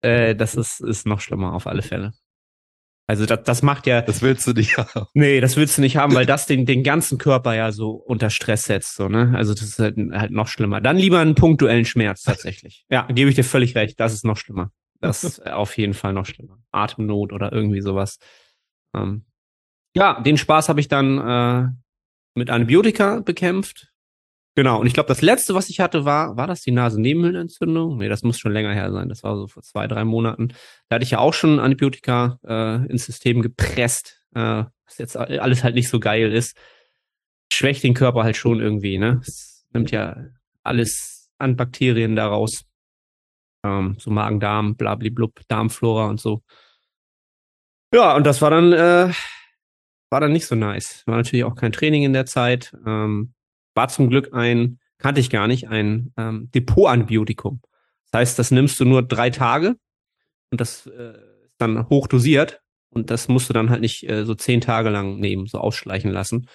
äh, 0.00 0.34
das 0.34 0.54
ist, 0.54 0.80
ist 0.80 1.04
noch 1.06 1.20
schlimmer, 1.20 1.52
auf 1.52 1.66
alle 1.66 1.82
Fälle. 1.82 2.12
Also 3.08 3.26
das, 3.26 3.42
das 3.44 3.62
macht 3.62 3.86
ja, 3.86 4.00
Das 4.00 4.22
willst 4.22 4.46
du 4.46 4.52
nicht 4.52 4.76
haben. 4.78 5.06
nee, 5.14 5.40
das 5.40 5.56
willst 5.56 5.76
du 5.76 5.82
nicht 5.82 5.96
haben, 5.96 6.14
weil 6.14 6.26
das 6.26 6.46
den, 6.46 6.66
den 6.66 6.82
ganzen 6.82 7.18
Körper 7.18 7.54
ja 7.54 7.72
so 7.72 7.90
unter 7.90 8.30
Stress 8.30 8.62
setzt, 8.64 8.94
so, 8.94 9.08
ne? 9.08 9.32
Also 9.36 9.54
das 9.54 9.62
ist 9.62 9.78
halt, 9.78 9.96
halt 10.12 10.30
noch 10.30 10.48
schlimmer. 10.48 10.80
Dann 10.80 10.96
lieber 10.96 11.18
einen 11.20 11.34
punktuellen 11.34 11.84
Schmerz 11.84 12.22
tatsächlich. 12.22 12.84
Ja, 12.90 13.06
gebe 13.06 13.28
ich 13.28 13.36
dir 13.36 13.44
völlig 13.44 13.74
recht. 13.74 13.98
Das 14.00 14.12
ist 14.12 14.24
noch 14.24 14.36
schlimmer. 14.36 14.70
Das 15.00 15.24
ist 15.24 15.44
auf 15.46 15.76
jeden 15.76 15.94
Fall 15.94 16.12
noch 16.12 16.26
schlimmer. 16.26 16.58
Atemnot 16.70 17.32
oder 17.32 17.52
irgendwie 17.52 17.80
sowas. 17.80 18.18
Ähm, 18.94 19.26
ja, 19.94 20.20
den 20.20 20.38
Spaß 20.38 20.68
habe 20.68 20.80
ich 20.80 20.88
dann 20.88 21.18
äh, 21.18 21.68
mit 22.34 22.50
Antibiotika 22.50 23.20
bekämpft. 23.20 23.91
Genau, 24.54 24.80
und 24.80 24.86
ich 24.86 24.92
glaube, 24.92 25.08
das 25.08 25.22
letzte, 25.22 25.54
was 25.54 25.70
ich 25.70 25.80
hatte, 25.80 26.04
war, 26.04 26.36
war 26.36 26.46
das 26.46 26.60
die 26.60 26.72
Nasennebenhöhlenentzündung? 26.72 27.96
Nee, 27.96 28.08
das 28.08 28.22
muss 28.22 28.38
schon 28.38 28.52
länger 28.52 28.74
her 28.74 28.92
sein. 28.92 29.08
Das 29.08 29.22
war 29.22 29.36
so 29.36 29.48
vor 29.48 29.62
zwei, 29.62 29.86
drei 29.86 30.04
Monaten. 30.04 30.48
Da 30.88 30.96
hatte 30.96 31.04
ich 31.04 31.12
ja 31.12 31.20
auch 31.20 31.32
schon 31.32 31.58
Antibiotika 31.58 32.38
äh, 32.46 32.86
ins 32.90 33.06
System 33.06 33.40
gepresst, 33.40 34.22
äh, 34.34 34.64
was 34.84 34.98
jetzt 34.98 35.16
alles 35.16 35.64
halt 35.64 35.74
nicht 35.74 35.88
so 35.88 36.00
geil 36.00 36.30
ist. 36.32 36.56
Schwächt 37.50 37.82
den 37.82 37.94
Körper 37.94 38.24
halt 38.24 38.36
schon 38.36 38.60
irgendwie, 38.60 38.98
ne? 38.98 39.20
Es 39.26 39.66
nimmt 39.72 39.90
ja 39.90 40.16
alles 40.62 41.30
an 41.38 41.56
Bakterien 41.56 42.14
daraus. 42.14 42.64
Ähm, 43.64 43.96
so 43.98 44.10
Magen-Darm, 44.10 44.76
blablablub, 44.76 45.40
Darmflora 45.48 46.08
und 46.08 46.20
so. 46.20 46.42
Ja, 47.94 48.16
und 48.16 48.26
das 48.26 48.42
war 48.42 48.50
dann, 48.50 48.72
äh, 48.72 49.12
war 50.10 50.20
dann 50.20 50.32
nicht 50.32 50.46
so 50.46 50.54
nice. 50.54 51.04
War 51.06 51.16
natürlich 51.16 51.44
auch 51.44 51.54
kein 51.54 51.72
Training 51.72 52.02
in 52.02 52.12
der 52.12 52.26
Zeit. 52.26 52.74
Ähm, 52.86 53.32
war 53.74 53.88
zum 53.88 54.08
Glück 54.08 54.32
ein, 54.32 54.78
kannte 54.98 55.20
ich 55.20 55.30
gar 55.30 55.46
nicht, 55.46 55.68
ein 55.68 56.12
ähm, 56.16 56.50
Depotantibiotikum. 56.54 57.60
Das 58.10 58.20
heißt, 58.20 58.38
das 58.38 58.50
nimmst 58.50 58.78
du 58.78 58.84
nur 58.84 59.02
drei 59.02 59.30
Tage 59.30 59.76
und 60.50 60.60
das 60.60 60.86
äh, 60.86 61.12
ist 61.44 61.54
dann 61.58 61.88
hochdosiert 61.88 62.60
und 62.90 63.10
das 63.10 63.28
musst 63.28 63.48
du 63.48 63.54
dann 63.54 63.70
halt 63.70 63.80
nicht 63.80 64.08
äh, 64.08 64.24
so 64.24 64.34
zehn 64.34 64.60
Tage 64.60 64.90
lang 64.90 65.18
nehmen, 65.18 65.46
so 65.46 65.58
ausschleichen 65.58 66.10
lassen, 66.10 66.48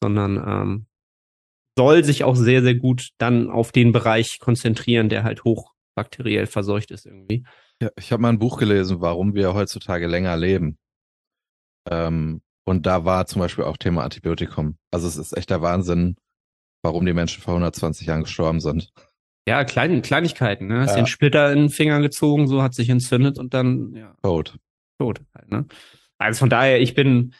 sondern 0.00 0.36
ähm, 0.36 0.86
soll 1.76 2.04
sich 2.04 2.24
auch 2.24 2.36
sehr, 2.36 2.62
sehr 2.62 2.74
gut 2.74 3.10
dann 3.18 3.50
auf 3.50 3.72
den 3.72 3.92
Bereich 3.92 4.38
konzentrieren, 4.40 5.08
der 5.08 5.24
halt 5.24 5.44
hochbakteriell 5.44 6.46
verseucht 6.46 6.90
ist 6.90 7.06
irgendwie. 7.06 7.44
Ja, 7.80 7.90
ich 7.98 8.12
habe 8.12 8.22
mal 8.22 8.28
ein 8.28 8.38
Buch 8.38 8.58
gelesen, 8.58 9.00
warum 9.00 9.34
wir 9.34 9.54
heutzutage 9.54 10.06
länger 10.06 10.36
leben. 10.36 10.78
Ähm, 11.90 12.42
und 12.64 12.86
da 12.86 13.04
war 13.04 13.26
zum 13.26 13.40
Beispiel 13.40 13.64
auch 13.64 13.76
Thema 13.76 14.04
Antibiotikum. 14.04 14.78
Also 14.90 15.08
es 15.08 15.16
ist 15.16 15.36
echt 15.36 15.50
der 15.50 15.62
Wahnsinn, 15.62 16.16
warum 16.82 17.06
die 17.06 17.12
Menschen 17.14 17.42
vor 17.42 17.54
120 17.54 18.06
Jahren 18.06 18.22
gestorben 18.24 18.60
sind. 18.60 18.92
Ja, 19.48 19.64
klein, 19.64 20.02
Kleinigkeiten, 20.02 20.66
ne? 20.68 20.80
Hast 20.80 20.90
Ja. 20.90 20.96
den 20.96 21.06
Splitter 21.06 21.52
in 21.52 21.58
den 21.60 21.70
Finger 21.70 22.00
gezogen, 22.00 22.46
so 22.46 22.62
hat 22.62 22.74
sich 22.74 22.88
entzündet 22.88 23.38
und 23.38 23.54
dann, 23.54 23.92
ja, 23.94 24.14
Tot. 24.22 24.56
tot 24.98 25.20
halt, 25.34 25.50
ne? 25.50 25.66
Also 26.18 26.38
von 26.40 26.50
daher, 26.50 26.80
ich 26.80 26.94
bin, 26.94 27.34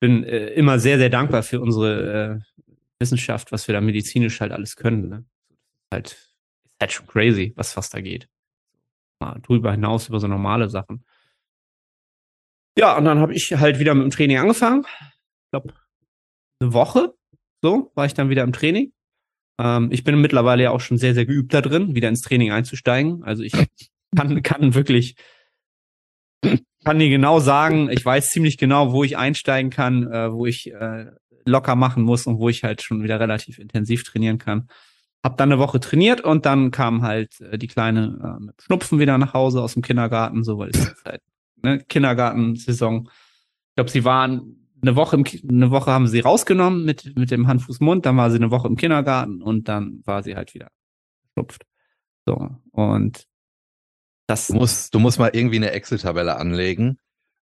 bin 0.00 0.24
äh, 0.24 0.48
immer 0.48 0.78
sehr, 0.78 0.98
sehr 0.98 1.08
dankbar 1.08 1.42
für 1.42 1.60
unsere 1.60 2.40
äh, 2.60 2.62
Wissenschaft, 2.98 3.52
was 3.52 3.68
wir 3.68 3.72
da 3.74 3.80
medizinisch 3.80 4.40
halt 4.40 4.52
alles 4.52 4.76
können, 4.76 5.08
ne? 5.08 5.24
Halt, 5.92 6.08
ist 6.12 6.76
halt 6.80 6.92
schon 6.92 7.06
crazy, 7.06 7.52
was, 7.56 7.76
was 7.76 7.88
da 7.88 8.00
geht. 8.02 8.28
Mal 9.20 9.38
drüber 9.40 9.70
hinaus 9.72 10.08
über 10.08 10.20
so 10.20 10.28
normale 10.28 10.68
Sachen. 10.68 11.06
Ja, 12.78 12.98
und 12.98 13.06
dann 13.06 13.20
habe 13.20 13.32
ich 13.32 13.54
halt 13.54 13.78
wieder 13.78 13.94
mit 13.94 14.04
dem 14.04 14.10
Training 14.10 14.36
angefangen. 14.36 14.84
Ich 14.84 15.50
glaube, 15.52 15.72
eine 16.60 16.72
Woche, 16.74 17.15
so, 17.66 17.90
war 17.96 18.06
ich 18.06 18.14
dann 18.14 18.28
wieder 18.28 18.44
im 18.44 18.52
Training. 18.52 18.92
Ähm, 19.58 19.88
ich 19.90 20.04
bin 20.04 20.20
mittlerweile 20.20 20.62
ja 20.62 20.70
auch 20.70 20.80
schon 20.80 20.98
sehr, 20.98 21.14
sehr 21.14 21.26
geübt 21.26 21.52
da 21.52 21.60
drin, 21.60 21.96
wieder 21.96 22.08
ins 22.08 22.22
Training 22.22 22.52
einzusteigen. 22.52 23.24
Also 23.24 23.42
ich 23.42 23.52
kann, 24.16 24.40
kann 24.44 24.74
wirklich, 24.74 25.16
kann 26.84 27.00
dir 27.00 27.08
genau 27.08 27.40
sagen, 27.40 27.90
ich 27.90 28.04
weiß 28.04 28.28
ziemlich 28.28 28.56
genau, 28.56 28.92
wo 28.92 29.02
ich 29.02 29.16
einsteigen 29.16 29.72
kann, 29.72 30.06
äh, 30.12 30.32
wo 30.32 30.46
ich 30.46 30.72
äh, 30.72 31.06
locker 31.44 31.74
machen 31.74 32.04
muss 32.04 32.28
und 32.28 32.38
wo 32.38 32.48
ich 32.48 32.62
halt 32.62 32.82
schon 32.82 33.02
wieder 33.02 33.18
relativ 33.18 33.58
intensiv 33.58 34.04
trainieren 34.04 34.38
kann. 34.38 34.68
Hab 35.24 35.36
dann 35.36 35.50
eine 35.50 35.60
Woche 35.60 35.80
trainiert 35.80 36.20
und 36.20 36.46
dann 36.46 36.70
kam 36.70 37.02
halt 37.02 37.40
äh, 37.40 37.58
die 37.58 37.66
Kleine 37.66 38.38
äh, 38.38 38.44
mit 38.44 38.62
Schnupfen 38.62 39.00
wieder 39.00 39.18
nach 39.18 39.34
Hause 39.34 39.60
aus 39.60 39.72
dem 39.72 39.82
Kindergarten, 39.82 40.44
so 40.44 40.58
weil 40.58 40.70
es 40.70 40.94
halt 41.04 41.20
ne, 41.62 41.80
Kindergartensaison. 41.80 43.08
Ich 43.70 43.74
glaube, 43.74 43.90
sie 43.90 44.04
waren 44.04 44.65
eine 44.86 44.96
Woche 44.96 45.16
im, 45.16 45.24
eine 45.48 45.70
Woche 45.70 45.90
haben 45.90 46.06
sie 46.06 46.20
rausgenommen 46.20 46.84
mit 46.84 47.16
mit 47.16 47.30
dem 47.30 47.46
Hand, 47.46 47.62
Fuß, 47.62 47.80
Mund, 47.80 48.06
dann 48.06 48.16
war 48.16 48.30
sie 48.30 48.36
eine 48.36 48.50
Woche 48.50 48.68
im 48.68 48.76
Kindergarten 48.76 49.42
und 49.42 49.68
dann 49.68 50.02
war 50.04 50.22
sie 50.22 50.36
halt 50.36 50.54
wieder 50.54 50.68
schnupft. 51.32 51.62
So 52.24 52.50
und 52.72 53.26
das 54.26 54.48
Du 54.48 54.54
musst, 54.54 54.94
du 54.94 54.98
musst 54.98 55.18
mal 55.18 55.30
irgendwie 55.32 55.56
eine 55.56 55.70
Excel-Tabelle 55.70 56.36
anlegen 56.36 56.98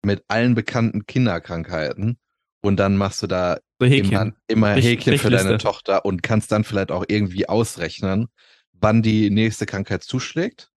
mit 0.02 0.24
allen 0.28 0.54
bekannten 0.54 1.06
Kinderkrankheiten 1.06 2.18
und 2.60 2.76
dann 2.76 2.96
machst 2.96 3.22
du 3.22 3.26
da 3.26 3.58
Häkchen. 3.80 4.12
immer, 4.12 4.32
immer 4.48 4.74
Häkchen 4.74 5.18
für 5.18 5.30
deine. 5.30 5.58
Tochter 5.58 6.04
und 6.04 6.22
kannst 6.22 6.52
dann 6.52 6.64
vielleicht 6.64 6.90
auch 6.90 7.04
irgendwie 7.08 7.48
ausrechnen, 7.48 8.28
wann 8.72 9.02
die 9.02 9.30
nächste 9.30 9.66
Krankheit 9.66 10.02
zuschlägt. 10.02 10.70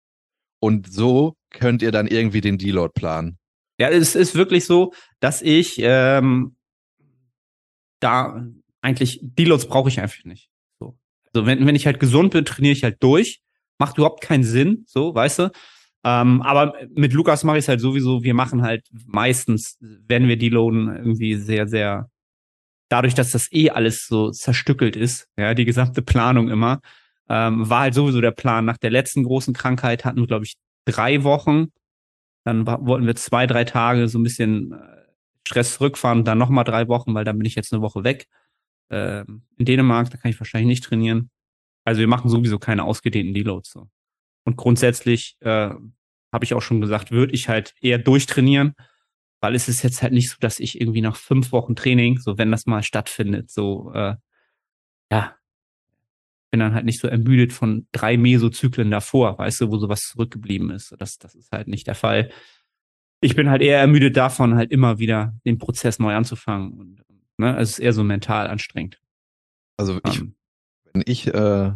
Und 0.60 0.92
so 0.92 1.36
könnt 1.50 1.82
ihr 1.82 1.92
dann 1.92 2.08
irgendwie 2.08 2.40
den 2.40 2.58
Deload 2.58 2.92
planen. 2.94 3.38
Ja, 3.78 3.88
es 3.90 4.14
ist 4.14 4.34
wirklich 4.34 4.64
so, 4.66 4.92
dass 5.20 5.40
ich 5.40 5.76
ähm, 5.78 6.56
da 8.00 8.44
eigentlich 8.80 9.20
Deloads 9.22 9.66
brauche 9.66 9.88
ich 9.88 10.00
einfach 10.00 10.24
nicht. 10.24 10.50
So. 10.78 10.98
Also 11.32 11.46
wenn, 11.46 11.66
wenn 11.66 11.76
ich 11.76 11.86
halt 11.86 12.00
gesund 12.00 12.32
bin, 12.32 12.44
trainiere 12.44 12.72
ich 12.72 12.84
halt 12.84 13.02
durch. 13.02 13.40
Macht 13.78 13.96
überhaupt 13.96 14.22
keinen 14.22 14.42
Sinn, 14.42 14.84
so, 14.88 15.14
weißt 15.14 15.38
du? 15.38 15.50
Ähm, 16.04 16.42
aber 16.42 16.74
mit 16.94 17.12
Lukas 17.12 17.44
mache 17.44 17.58
ich 17.58 17.64
es 17.64 17.68
halt 17.68 17.80
sowieso, 17.80 18.22
wir 18.22 18.34
machen 18.34 18.62
halt 18.62 18.86
meistens, 19.06 19.76
werden 19.80 20.28
wir 20.28 20.36
deloaden 20.36 20.88
irgendwie 20.96 21.34
sehr, 21.36 21.68
sehr, 21.68 22.08
dadurch, 22.88 23.14
dass 23.14 23.30
das 23.30 23.52
eh 23.52 23.70
alles 23.70 24.06
so 24.06 24.30
zerstückelt 24.30 24.96
ist, 24.96 25.28
ja, 25.36 25.54
die 25.54 25.64
gesamte 25.64 26.02
Planung 26.02 26.48
immer, 26.48 26.80
ähm, 27.28 27.68
war 27.68 27.80
halt 27.80 27.94
sowieso 27.94 28.20
der 28.20 28.30
Plan. 28.30 28.64
Nach 28.64 28.78
der 28.78 28.90
letzten 28.90 29.22
großen 29.22 29.54
Krankheit 29.54 30.04
hatten 30.04 30.20
wir, 30.20 30.26
glaube 30.26 30.44
ich, 30.44 30.54
drei 30.86 31.24
Wochen. 31.24 31.68
Dann 32.48 32.66
wollten 32.66 33.06
wir 33.06 33.14
zwei, 33.14 33.46
drei 33.46 33.64
Tage 33.64 34.08
so 34.08 34.18
ein 34.18 34.22
bisschen 34.22 34.72
äh, 34.72 35.02
Stress 35.46 35.74
zurückfahren, 35.74 36.24
dann 36.24 36.38
nochmal 36.38 36.64
drei 36.64 36.88
Wochen, 36.88 37.14
weil 37.14 37.24
dann 37.24 37.36
bin 37.36 37.44
ich 37.44 37.54
jetzt 37.54 37.74
eine 37.74 37.82
Woche 37.82 38.04
weg. 38.04 38.26
Ähm, 38.88 39.42
in 39.58 39.66
Dänemark, 39.66 40.08
da 40.08 40.16
kann 40.16 40.30
ich 40.30 40.40
wahrscheinlich 40.40 40.68
nicht 40.68 40.84
trainieren. 40.84 41.28
Also 41.84 42.00
wir 42.00 42.08
machen 42.08 42.30
sowieso 42.30 42.58
keine 42.58 42.84
ausgedehnten 42.84 43.34
Deloads. 43.34 43.70
So. 43.70 43.90
Und 44.46 44.56
grundsätzlich 44.56 45.36
äh, 45.40 45.68
habe 46.32 46.44
ich 46.44 46.54
auch 46.54 46.62
schon 46.62 46.80
gesagt, 46.80 47.10
würde 47.10 47.34
ich 47.34 47.50
halt 47.50 47.74
eher 47.82 47.98
durchtrainieren, 47.98 48.74
weil 49.42 49.54
es 49.54 49.68
ist 49.68 49.82
jetzt 49.82 50.02
halt 50.02 50.14
nicht 50.14 50.30
so, 50.30 50.36
dass 50.40 50.58
ich 50.58 50.80
irgendwie 50.80 51.02
nach 51.02 51.16
fünf 51.16 51.52
Wochen 51.52 51.76
Training, 51.76 52.18
so 52.18 52.38
wenn 52.38 52.50
das 52.50 52.64
mal 52.64 52.82
stattfindet, 52.82 53.50
so 53.50 53.92
äh, 53.92 54.16
ja, 55.12 55.36
bin 56.50 56.60
dann 56.60 56.74
halt 56.74 56.84
nicht 56.84 57.00
so 57.00 57.08
ermüdet 57.08 57.52
von 57.52 57.86
drei 57.92 58.16
Mesozyklen 58.16 58.90
davor, 58.90 59.38
weißt 59.38 59.60
du, 59.60 59.70
wo 59.70 59.78
sowas 59.78 60.00
zurückgeblieben 60.00 60.70
ist. 60.70 60.94
Das, 60.98 61.18
das 61.18 61.34
ist 61.34 61.52
halt 61.52 61.68
nicht 61.68 61.86
der 61.86 61.94
Fall. 61.94 62.30
Ich 63.20 63.36
bin 63.36 63.50
halt 63.50 63.62
eher 63.62 63.78
ermüdet 63.78 64.16
davon, 64.16 64.54
halt 64.54 64.70
immer 64.70 64.98
wieder 64.98 65.34
den 65.44 65.58
Prozess 65.58 65.98
neu 65.98 66.14
anzufangen. 66.14 66.72
Und, 66.72 67.04
ne, 67.36 67.58
es 67.58 67.70
ist 67.70 67.78
eher 67.80 67.92
so 67.92 68.04
mental 68.04 68.46
anstrengend. 68.46 69.00
Also 69.76 70.00
ich, 70.06 70.20
Ähm, 70.20 70.36
wenn 70.92 71.02
ich 71.06 71.26
äh, 71.26 71.72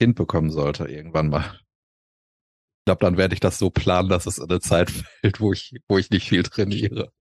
Kind 0.00 0.16
bekommen 0.16 0.50
sollte 0.50 0.86
irgendwann 0.86 1.28
mal, 1.28 1.44
ich 1.44 2.84
glaube, 2.86 3.00
dann 3.04 3.16
werde 3.16 3.34
ich 3.34 3.40
das 3.40 3.58
so 3.58 3.70
planen, 3.70 4.08
dass 4.08 4.26
es 4.26 4.38
in 4.38 4.50
eine 4.50 4.60
Zeit 4.60 4.90
fällt, 5.20 5.40
wo 5.40 5.52
ich, 5.52 5.76
wo 5.88 5.98
ich 5.98 6.10
nicht 6.10 6.28
viel 6.28 6.42
trainiere. 6.42 7.12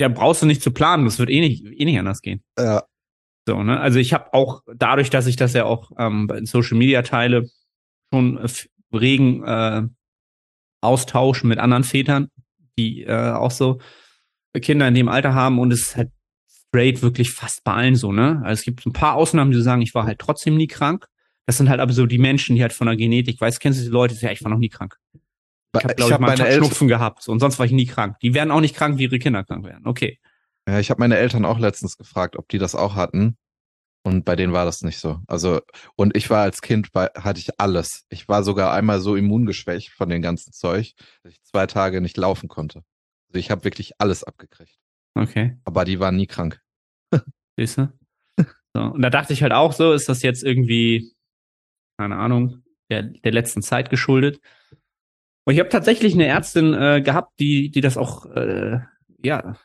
ja, 0.00 0.08
brauchst 0.08 0.42
du 0.42 0.46
nicht 0.46 0.62
zu 0.62 0.72
planen, 0.72 1.04
das 1.04 1.18
wird 1.18 1.30
eh 1.30 1.40
nicht, 1.40 1.64
eh 1.64 1.84
nicht 1.84 1.98
anders 1.98 2.20
gehen. 2.20 2.42
Ja, 2.58 2.84
So, 3.48 3.62
ne? 3.62 3.80
Also 3.80 3.98
ich 3.98 4.12
habe 4.12 4.34
auch 4.34 4.62
dadurch, 4.76 5.08
dass 5.08 5.26
ich 5.26 5.36
das 5.36 5.54
ja 5.54 5.64
auch 5.64 5.90
ähm, 5.96 6.30
in 6.36 6.44
Social 6.44 6.76
Media 6.76 7.00
teile, 7.00 7.48
schon 8.12 8.36
äh, 8.36 8.48
regen 8.94 9.42
äh, 9.42 9.84
Austausch 10.82 11.44
mit 11.44 11.58
anderen 11.58 11.82
Vätern, 11.82 12.28
die 12.76 13.04
äh, 13.04 13.32
auch 13.32 13.50
so 13.50 13.80
Kinder 14.60 14.86
in 14.86 14.92
dem 14.92 15.08
Alter 15.08 15.32
haben 15.32 15.58
und 15.58 15.72
es 15.72 15.80
ist 15.80 15.96
halt 15.96 16.10
straight 16.50 17.00
wirklich 17.00 17.30
fast 17.30 17.64
bei 17.64 17.72
allen 17.72 17.96
so, 17.96 18.12
ne? 18.12 18.42
Also 18.44 18.60
es 18.60 18.64
gibt 18.64 18.84
ein 18.84 18.92
paar 18.92 19.14
Ausnahmen, 19.14 19.50
die 19.50 19.62
sagen, 19.62 19.80
ich 19.80 19.94
war 19.94 20.04
halt 20.04 20.18
trotzdem 20.18 20.58
nie 20.58 20.66
krank. 20.66 21.06
Das 21.46 21.56
sind 21.56 21.70
halt 21.70 21.80
aber 21.80 21.94
so 21.94 22.04
die 22.04 22.18
Menschen, 22.18 22.54
die 22.54 22.60
halt 22.60 22.74
von 22.74 22.86
der 22.86 22.96
Genetik, 22.96 23.40
weißt, 23.40 23.60
kennst 23.60 23.80
du 23.80 23.84
die 23.84 23.90
Leute, 23.90 24.12
die 24.12 24.20
sagen, 24.20 24.32
ja, 24.32 24.32
ich 24.34 24.44
war 24.44 24.50
noch 24.50 24.58
nie 24.58 24.68
krank. 24.68 24.98
Ich 25.74 25.84
habe, 25.84 25.94
glaube 25.94 26.10
ich, 26.10 26.12
hab 26.12 26.20
mal 26.20 26.36
Tag 26.36 26.48
Eltern, 26.48 26.64
Schnupfen 26.64 26.86
gehabt 26.86 27.22
so, 27.22 27.32
und 27.32 27.40
sonst 27.40 27.58
war 27.58 27.64
ich 27.64 27.72
nie 27.72 27.86
krank. 27.86 28.18
Die 28.20 28.34
werden 28.34 28.50
auch 28.50 28.60
nicht 28.60 28.76
krank, 28.76 28.98
wie 28.98 29.04
ihre 29.04 29.18
Kinder 29.18 29.42
krank 29.42 29.64
werden. 29.64 29.86
Okay. 29.86 30.18
Ja, 30.68 30.78
ich 30.78 30.90
habe 30.90 31.00
meine 31.00 31.16
Eltern 31.16 31.46
auch 31.46 31.58
letztens 31.58 31.96
gefragt, 31.96 32.36
ob 32.36 32.46
die 32.48 32.58
das 32.58 32.74
auch 32.74 32.94
hatten. 32.94 33.38
Und 34.04 34.26
bei 34.26 34.36
denen 34.36 34.52
war 34.52 34.66
das 34.66 34.82
nicht 34.82 34.98
so. 34.98 35.20
Also, 35.26 35.60
und 35.96 36.14
ich 36.14 36.28
war 36.28 36.42
als 36.42 36.60
Kind, 36.60 36.92
bei, 36.92 37.06
hatte 37.16 37.40
ich 37.40 37.58
alles. 37.58 38.04
Ich 38.10 38.28
war 38.28 38.42
sogar 38.42 38.72
einmal 38.74 39.00
so 39.00 39.16
immungeschwächt 39.16 39.90
von 39.90 40.10
dem 40.10 40.20
ganzen 40.20 40.52
Zeug, 40.52 40.92
dass 41.22 41.32
ich 41.32 41.42
zwei 41.42 41.66
Tage 41.66 42.02
nicht 42.02 42.18
laufen 42.18 42.48
konnte. 42.48 42.82
Also 43.28 43.38
ich 43.38 43.50
habe 43.50 43.64
wirklich 43.64 43.92
alles 43.98 44.24
abgekriegt. 44.24 44.78
Okay. 45.14 45.56
Aber 45.64 45.86
die 45.86 46.00
waren 46.00 46.16
nie 46.16 46.26
krank. 46.26 46.60
Siehst 47.56 47.78
du? 47.78 47.92
So, 48.74 48.82
und 48.82 49.00
da 49.00 49.08
dachte 49.08 49.32
ich 49.32 49.42
halt 49.42 49.52
auch 49.52 49.72
so, 49.72 49.94
ist 49.94 50.10
das 50.10 50.22
jetzt 50.22 50.44
irgendwie, 50.44 51.14
keine 51.96 52.16
Ahnung, 52.16 52.62
der, 52.90 53.04
der 53.04 53.32
letzten 53.32 53.62
Zeit 53.62 53.88
geschuldet. 53.88 54.40
Und 55.44 55.54
ich 55.54 55.60
habe 55.60 55.70
tatsächlich 55.70 56.12
eine 56.12 56.26
Ärztin 56.26 56.74
äh, 56.74 57.00
gehabt, 57.00 57.40
die, 57.40 57.70
die 57.70 57.80
das 57.80 57.96
auch 57.96 58.26
äh, 58.26 58.80
ja, 59.22 59.56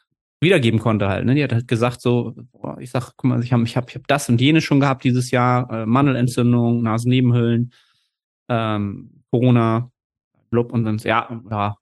wiedergeben 0.43 0.79
konnte 0.79 1.07
halt. 1.07 1.25
Ne? 1.25 1.35
Die 1.35 1.43
hat 1.43 1.53
halt 1.53 1.67
gesagt 1.67 2.01
so, 2.01 2.33
boah, 2.51 2.77
ich 2.79 2.91
sag, 2.91 3.13
guck 3.17 3.25
mal, 3.25 3.43
ich 3.43 3.51
habe 3.53 3.63
ich 3.63 3.75
hab, 3.75 3.89
ich 3.89 3.95
hab 3.95 4.07
das 4.07 4.29
und 4.29 4.39
jenes 4.39 4.63
schon 4.63 4.79
gehabt 4.79 5.03
dieses 5.03 5.31
Jahr, 5.31 5.69
äh, 5.71 5.85
Mandelentzündung, 5.85 6.81
Nasennebenhöhlen, 6.83 7.73
ähm, 8.49 9.23
Corona, 9.31 9.91
blub 10.49 10.71
und 10.71 10.85
dann, 10.85 10.97
ja, 10.99 11.41
ja, 11.49 11.75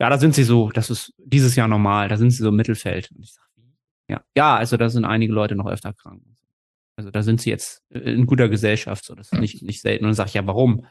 ja, 0.00 0.10
da 0.10 0.18
sind 0.18 0.34
sie 0.34 0.44
so, 0.44 0.70
das 0.70 0.90
ist 0.90 1.14
dieses 1.18 1.56
Jahr 1.56 1.68
normal, 1.68 2.08
da 2.08 2.16
sind 2.16 2.30
sie 2.30 2.42
so 2.42 2.48
im 2.48 2.56
Mittelfeld. 2.56 3.10
Und 3.12 3.22
ich 3.22 3.32
sag? 3.32 3.44
Ja, 4.08 4.22
ja, 4.36 4.56
also 4.56 4.76
da 4.76 4.88
sind 4.90 5.04
einige 5.04 5.32
Leute 5.32 5.54
noch 5.54 5.66
öfter 5.66 5.92
krank. 5.92 6.22
Also 6.96 7.10
da 7.10 7.22
sind 7.22 7.40
sie 7.40 7.50
jetzt 7.50 7.82
in 7.90 8.26
guter 8.26 8.48
Gesellschaft, 8.48 9.04
so 9.04 9.14
das 9.14 9.32
ist 9.32 9.40
nicht, 9.40 9.62
nicht 9.62 9.80
selten. 9.80 10.04
Und 10.04 10.10
dann 10.10 10.14
sag 10.14 10.26
ich, 10.26 10.34
ja, 10.34 10.46
warum? 10.46 10.82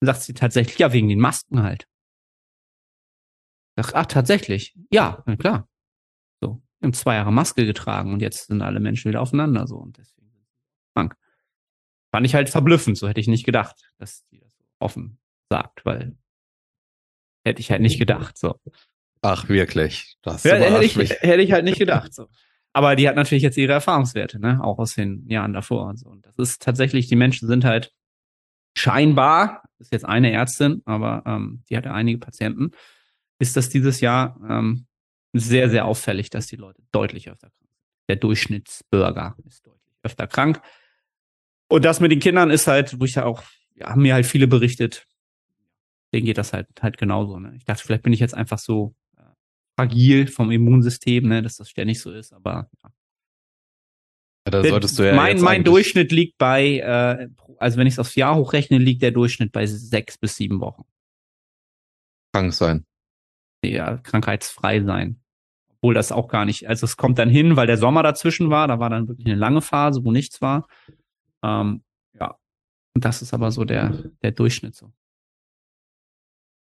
Dann 0.00 0.06
sagt 0.06 0.22
sie 0.22 0.34
tatsächlich, 0.34 0.78
ja, 0.78 0.92
wegen 0.92 1.08
den 1.08 1.18
Masken 1.18 1.62
halt. 1.62 1.86
Sag, 3.76 3.94
ach, 3.94 4.06
tatsächlich. 4.06 4.74
Ja, 4.90 5.24
klar. 5.38 5.66
Wir 6.82 6.88
haben 6.88 6.94
zwei 6.94 7.14
Jahre 7.14 7.32
Maske 7.32 7.64
getragen 7.64 8.12
und 8.12 8.20
jetzt 8.20 8.48
sind 8.48 8.60
alle 8.60 8.80
Menschen 8.80 9.08
wieder 9.08 9.20
aufeinander 9.20 9.68
so 9.68 9.76
und 9.76 9.98
deswegen 9.98 10.28
sind 10.32 10.44
sie 10.48 10.92
krank. 10.94 11.14
Fand 12.10 12.26
ich 12.26 12.34
halt 12.34 12.50
verblüffend, 12.50 12.98
so 12.98 13.08
hätte 13.08 13.20
ich 13.20 13.28
nicht 13.28 13.46
gedacht, 13.46 13.92
dass 13.98 14.26
die 14.26 14.40
das 14.40 14.56
so 14.56 14.64
offen 14.80 15.20
sagt, 15.48 15.86
weil 15.86 16.16
hätte 17.44 17.60
ich 17.60 17.70
halt 17.70 17.82
nicht 17.82 18.00
gedacht, 18.00 18.36
so. 18.36 18.56
Ach, 19.20 19.48
wirklich. 19.48 20.16
Das 20.22 20.42
Ja, 20.42 20.56
hätte 20.56 20.84
ich, 20.84 20.96
hätte 20.96 21.42
ich 21.42 21.52
halt 21.52 21.64
nicht 21.64 21.78
gedacht. 21.78 22.12
So. 22.14 22.28
Aber 22.72 22.96
die 22.96 23.08
hat 23.08 23.14
natürlich 23.14 23.44
jetzt 23.44 23.58
ihre 23.58 23.74
Erfahrungswerte, 23.74 24.40
ne? 24.40 24.58
Auch 24.64 24.78
aus 24.78 24.94
den 24.94 25.28
Jahren 25.28 25.52
davor 25.52 25.86
und 25.86 25.98
so. 25.98 26.08
Und 26.08 26.26
das 26.26 26.34
ist 26.36 26.62
tatsächlich, 26.62 27.06
die 27.06 27.16
Menschen 27.16 27.46
sind 27.46 27.64
halt 27.64 27.92
scheinbar, 28.76 29.62
ist 29.78 29.92
jetzt 29.92 30.06
eine 30.06 30.32
Ärztin, 30.32 30.82
aber 30.84 31.22
ähm, 31.26 31.62
die 31.68 31.76
hatte 31.76 31.92
einige 31.92 32.18
Patienten, 32.18 32.72
ist 33.38 33.56
das 33.56 33.68
dieses 33.68 34.00
Jahr 34.00 34.40
ähm, 34.48 34.86
sehr, 35.32 35.70
sehr 35.70 35.86
auffällig, 35.86 36.30
dass 36.30 36.46
die 36.46 36.56
Leute 36.56 36.82
deutlich 36.92 37.30
öfter 37.30 37.48
krank 37.50 37.70
sind. 37.70 37.80
Der 38.08 38.16
Durchschnittsbürger 38.16 39.36
ist 39.46 39.66
deutlich 39.66 39.82
öfter 40.02 40.26
krank. 40.26 40.60
Und 41.68 41.84
das 41.84 42.00
mit 42.00 42.12
den 42.12 42.20
Kindern 42.20 42.50
ist 42.50 42.66
halt, 42.66 43.00
wo 43.00 43.04
ich 43.04 43.14
ja 43.14 43.24
auch, 43.24 43.42
ja, 43.74 43.90
haben 43.90 44.02
mir 44.02 44.14
halt 44.14 44.26
viele 44.26 44.46
berichtet, 44.46 45.06
denen 46.12 46.26
geht 46.26 46.38
das 46.38 46.52
halt 46.52 46.68
halt 46.82 46.98
genauso. 46.98 47.38
Ne? 47.38 47.54
Ich 47.56 47.64
dachte, 47.64 47.82
vielleicht 47.82 48.02
bin 48.02 48.12
ich 48.12 48.20
jetzt 48.20 48.34
einfach 48.34 48.58
so 48.58 48.94
äh, 49.16 49.22
fragil 49.76 50.26
vom 50.26 50.50
Immunsystem, 50.50 51.26
ne, 51.26 51.42
dass 51.42 51.56
das 51.56 51.70
ständig 51.70 52.00
so 52.00 52.12
ist, 52.12 52.32
aber 52.32 52.68
ja. 52.82 52.92
Ja, 54.44 54.50
da 54.50 54.64
solltest 54.64 54.98
du 54.98 55.06
ja 55.06 55.14
mein, 55.14 55.40
mein 55.40 55.62
Durchschnitt 55.62 56.10
liegt 56.10 56.36
bei, 56.36 56.78
äh, 56.78 57.28
also 57.58 57.78
wenn 57.78 57.86
ich 57.86 57.94
es 57.94 57.98
aufs 58.00 58.16
Jahr 58.16 58.34
hochrechne, 58.34 58.76
liegt 58.78 59.00
der 59.00 59.12
Durchschnitt 59.12 59.52
bei 59.52 59.66
sechs 59.66 60.18
bis 60.18 60.36
sieben 60.36 60.60
Wochen. 60.60 60.82
krank 62.34 62.52
sein. 62.52 62.84
Ja, 63.64 63.98
krankheitsfrei 63.98 64.82
sein. 64.82 65.21
Obwohl 65.82 65.94
das 65.94 66.12
auch 66.12 66.28
gar 66.28 66.44
nicht, 66.44 66.68
also 66.68 66.84
es 66.84 66.96
kommt 66.96 67.18
dann 67.18 67.28
hin, 67.28 67.56
weil 67.56 67.66
der 67.66 67.76
Sommer 67.76 68.04
dazwischen 68.04 68.50
war, 68.50 68.68
da 68.68 68.78
war 68.78 68.88
dann 68.88 69.08
wirklich 69.08 69.26
eine 69.26 69.34
lange 69.34 69.60
Phase, 69.60 70.04
wo 70.04 70.12
nichts 70.12 70.40
war. 70.40 70.68
Ähm, 71.42 71.82
ja. 72.18 72.36
Und 72.94 73.04
das 73.04 73.20
ist 73.20 73.34
aber 73.34 73.50
so 73.50 73.64
der, 73.64 73.90
der 74.22 74.30
Durchschnitt 74.30 74.76
so. 74.76 74.92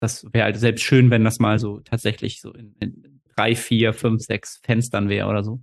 Das 0.01 0.25
wäre 0.33 0.45
halt 0.45 0.57
selbst 0.57 0.83
schön, 0.83 1.11
wenn 1.11 1.23
das 1.23 1.39
mal 1.39 1.59
so 1.59 1.81
tatsächlich 1.81 2.41
so 2.41 2.51
in, 2.55 2.75
in 2.81 3.21
drei, 3.37 3.55
vier, 3.55 3.93
fünf, 3.93 4.23
sechs 4.23 4.59
Fenstern 4.63 5.11
wäre 5.11 5.29
oder 5.29 5.45
so. 5.45 5.61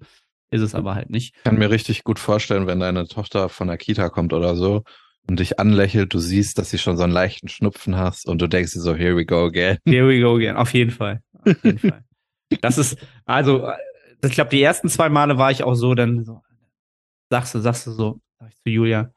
ist 0.51 0.61
es 0.61 0.75
aber 0.75 0.93
halt 0.93 1.09
nicht. 1.09 1.35
Ich 1.37 1.43
kann 1.43 1.57
mir 1.57 1.71
richtig 1.71 2.03
gut 2.03 2.19
vorstellen, 2.19 2.67
wenn 2.67 2.79
deine 2.79 3.07
Tochter 3.07 3.49
von 3.49 3.67
der 3.69 3.77
Kita 3.77 4.09
kommt 4.09 4.33
oder 4.33 4.55
so 4.55 4.83
und 5.27 5.39
dich 5.39 5.59
anlächelt, 5.59 6.13
du 6.13 6.19
siehst, 6.19 6.59
dass 6.59 6.69
sie 6.69 6.77
schon 6.77 6.95
so 6.95 7.03
einen 7.03 7.13
leichten 7.13 7.47
Schnupfen 7.47 7.95
hast 7.97 8.27
und 8.27 8.39
du 8.39 8.47
denkst 8.47 8.73
dir 8.73 8.81
so, 8.81 8.95
here 8.95 9.15
we 9.15 9.25
go 9.25 9.45
again. 9.45 9.77
Here 9.87 10.07
we 10.07 10.19
go 10.19 10.35
again, 10.35 10.57
auf 10.57 10.73
jeden 10.75 10.91
Fall. 10.91 11.21
Auf 11.43 11.63
jeden 11.63 11.79
Fall. 11.89 12.03
Das 12.61 12.77
ist, 12.77 12.97
also, 13.25 13.71
ich 14.23 14.31
glaube, 14.33 14.49
die 14.49 14.61
ersten 14.61 14.89
zwei 14.89 15.09
Male 15.09 15.37
war 15.37 15.51
ich 15.51 15.63
auch 15.63 15.75
so, 15.75 15.95
dann 15.95 16.25
so, 16.25 16.41
sagst 17.29 17.55
du, 17.55 17.59
sagst 17.59 17.87
du 17.87 17.91
so, 17.91 18.19
sag 18.39 18.49
ich 18.49 18.55
zu 18.57 18.69
Julia, 18.69 19.11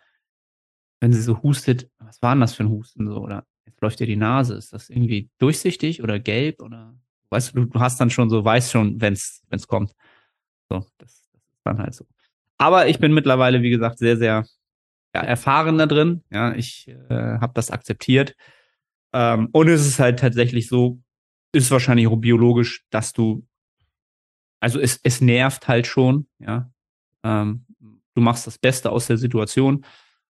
wenn 1.00 1.12
sie 1.12 1.20
so 1.20 1.42
hustet, 1.42 1.90
was 1.98 2.22
war 2.22 2.34
denn 2.34 2.40
das 2.40 2.54
für 2.54 2.64
ein 2.64 2.70
Husten 2.70 3.06
so, 3.06 3.18
oder 3.18 3.44
jetzt 3.66 3.80
läuft 3.82 4.00
dir 4.00 4.06
die 4.06 4.16
Nase, 4.16 4.54
ist 4.54 4.72
das 4.72 4.88
irgendwie 4.88 5.28
durchsichtig 5.38 6.02
oder 6.02 6.18
gelb 6.18 6.62
oder, 6.62 6.94
weißt 7.30 7.54
du, 7.54 7.64
du 7.66 7.80
hast 7.80 8.00
dann 8.00 8.10
schon 8.10 8.30
so, 8.30 8.44
weißt 8.44 8.70
schon, 8.70 9.00
wenn's, 9.00 9.42
wenn's 9.48 9.66
kommt. 9.66 9.92
So, 10.70 10.78
das, 10.98 11.28
das 11.32 11.42
ist 11.42 11.60
dann 11.64 11.78
halt 11.78 11.94
so. 11.94 12.06
Aber 12.56 12.88
ich 12.88 12.98
bin 12.98 13.12
mittlerweile, 13.12 13.62
wie 13.62 13.70
gesagt, 13.70 13.98
sehr, 13.98 14.16
sehr 14.16 14.46
ja, 15.14 15.20
erfahren 15.22 15.78
da 15.78 15.86
drin. 15.86 16.22
Ja, 16.30 16.54
ich 16.54 16.88
äh, 16.88 17.38
habe 17.38 17.52
das 17.54 17.70
akzeptiert. 17.70 18.34
Ähm, 19.12 19.48
und 19.52 19.68
es 19.68 19.86
ist 19.86 19.98
halt 19.98 20.18
tatsächlich 20.18 20.68
so, 20.68 21.00
ist 21.54 21.70
wahrscheinlich 21.70 22.06
auch 22.06 22.16
biologisch, 22.16 22.84
dass 22.90 23.12
du, 23.12 23.46
also 24.60 24.80
es, 24.80 25.00
es 25.02 25.20
nervt 25.20 25.68
halt 25.68 25.86
schon, 25.86 26.26
ja. 26.38 26.70
Ähm, 27.22 27.66
du 28.14 28.20
machst 28.20 28.46
das 28.46 28.58
Beste 28.58 28.90
aus 28.90 29.06
der 29.06 29.16
Situation. 29.16 29.84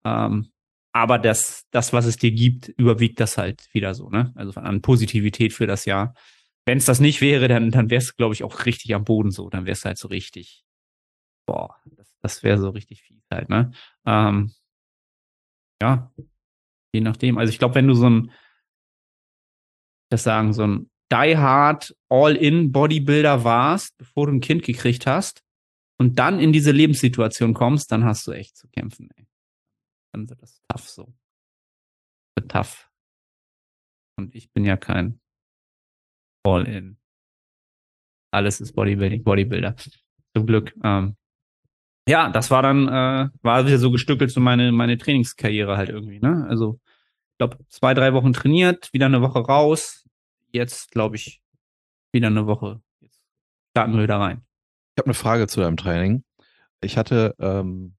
Ähm, 0.04 0.50
aber 0.92 1.18
das, 1.18 1.66
das, 1.70 1.92
was 1.92 2.06
es 2.06 2.16
dir 2.16 2.30
gibt, 2.32 2.68
überwiegt 2.68 3.20
das 3.20 3.38
halt 3.38 3.68
wieder 3.72 3.94
so, 3.94 4.08
ne? 4.10 4.32
Also 4.34 4.58
an 4.60 4.82
Positivität 4.82 5.52
für 5.52 5.66
das 5.66 5.84
Jahr. 5.84 6.14
Wenn 6.66 6.78
es 6.78 6.86
das 6.86 7.00
nicht 7.00 7.20
wäre, 7.20 7.48
dann, 7.48 7.70
dann 7.70 7.90
wär's, 7.90 8.16
glaube 8.16 8.34
ich, 8.34 8.42
auch 8.42 8.66
richtig 8.66 8.94
am 8.94 9.04
Boden 9.04 9.30
so. 9.30 9.48
Dann 9.48 9.66
wär's 9.66 9.84
halt 9.84 9.98
so 9.98 10.08
richtig, 10.08 10.64
boah, 11.46 11.76
das, 11.96 12.14
das 12.20 12.42
wäre 12.42 12.58
so 12.58 12.70
richtig 12.70 13.02
fies 13.02 13.22
halt, 13.30 13.48
ne? 13.48 13.70
Ähm, 14.06 14.52
ja, 15.80 16.12
je 16.92 17.00
nachdem. 17.00 17.38
Also 17.38 17.50
ich 17.52 17.58
glaube, 17.58 17.76
wenn 17.76 17.86
du 17.86 17.94
so 17.94 18.08
ein, 18.08 18.32
das 20.10 20.22
sagen, 20.24 20.52
so 20.52 20.66
ein 20.66 20.87
Die 21.10 21.36
Hard 21.36 21.96
All-in 22.08 22.72
Bodybuilder 22.72 23.44
warst, 23.44 23.96
bevor 23.96 24.26
du 24.26 24.34
ein 24.34 24.40
Kind 24.40 24.62
gekriegt 24.62 25.06
hast 25.06 25.42
und 25.98 26.18
dann 26.18 26.38
in 26.38 26.52
diese 26.52 26.70
Lebenssituation 26.70 27.54
kommst, 27.54 27.90
dann 27.92 28.04
hast 28.04 28.26
du 28.26 28.32
echt 28.32 28.56
zu 28.56 28.68
kämpfen. 28.68 29.10
Ey. 29.16 29.26
Dann 30.12 30.28
wird 30.28 30.42
das 30.42 30.60
tough 30.68 30.88
so. 30.88 31.14
Wird 32.36 32.50
tough. 32.50 32.90
Und 34.18 34.34
ich 34.34 34.50
bin 34.52 34.64
ja 34.64 34.76
kein 34.76 35.20
All-in. 36.44 36.98
Alles 38.30 38.60
ist 38.60 38.72
Bodybuilding, 38.72 39.22
Bodybuilder. 39.22 39.76
Zum 40.34 40.46
Glück. 40.46 40.74
Ähm, 40.82 41.16
ja, 42.08 42.30
das 42.30 42.50
war 42.50 42.62
dann, 42.62 42.88
äh, 42.88 43.30
war 43.42 43.66
wieder 43.66 43.78
so 43.78 43.90
gestückelt 43.90 44.30
so 44.30 44.40
meine, 44.40 44.72
meine 44.72 44.98
Trainingskarriere 44.98 45.76
halt 45.76 45.90
irgendwie, 45.90 46.20
ne? 46.20 46.46
Also, 46.48 46.80
ich 47.32 47.38
glaube, 47.38 47.58
zwei, 47.68 47.94
drei 47.94 48.12
Wochen 48.14 48.32
trainiert, 48.32 48.92
wieder 48.92 49.06
eine 49.06 49.22
Woche 49.22 49.40
raus. 49.40 50.07
Jetzt, 50.50 50.90
glaube 50.90 51.16
ich, 51.16 51.40
wieder 52.12 52.28
eine 52.28 52.46
Woche. 52.46 52.80
Jetzt 53.00 53.24
starten 53.70 53.94
wir 53.94 54.02
wieder 54.02 54.18
rein. 54.18 54.44
Ich 54.94 55.00
habe 55.00 55.06
eine 55.06 55.14
Frage 55.14 55.46
zu 55.46 55.60
deinem 55.60 55.76
Training. 55.76 56.24
Ich 56.80 56.96
hatte, 56.96 57.34
ähm, 57.38 57.96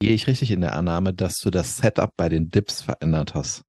gehe 0.00 0.12
ich 0.12 0.26
richtig 0.26 0.50
in 0.50 0.60
der 0.60 0.74
Annahme, 0.74 1.14
dass 1.14 1.38
du 1.38 1.50
das 1.50 1.78
Setup 1.78 2.12
bei 2.16 2.28
den 2.28 2.50
Dips 2.50 2.82
verändert 2.82 3.34
hast? 3.34 3.64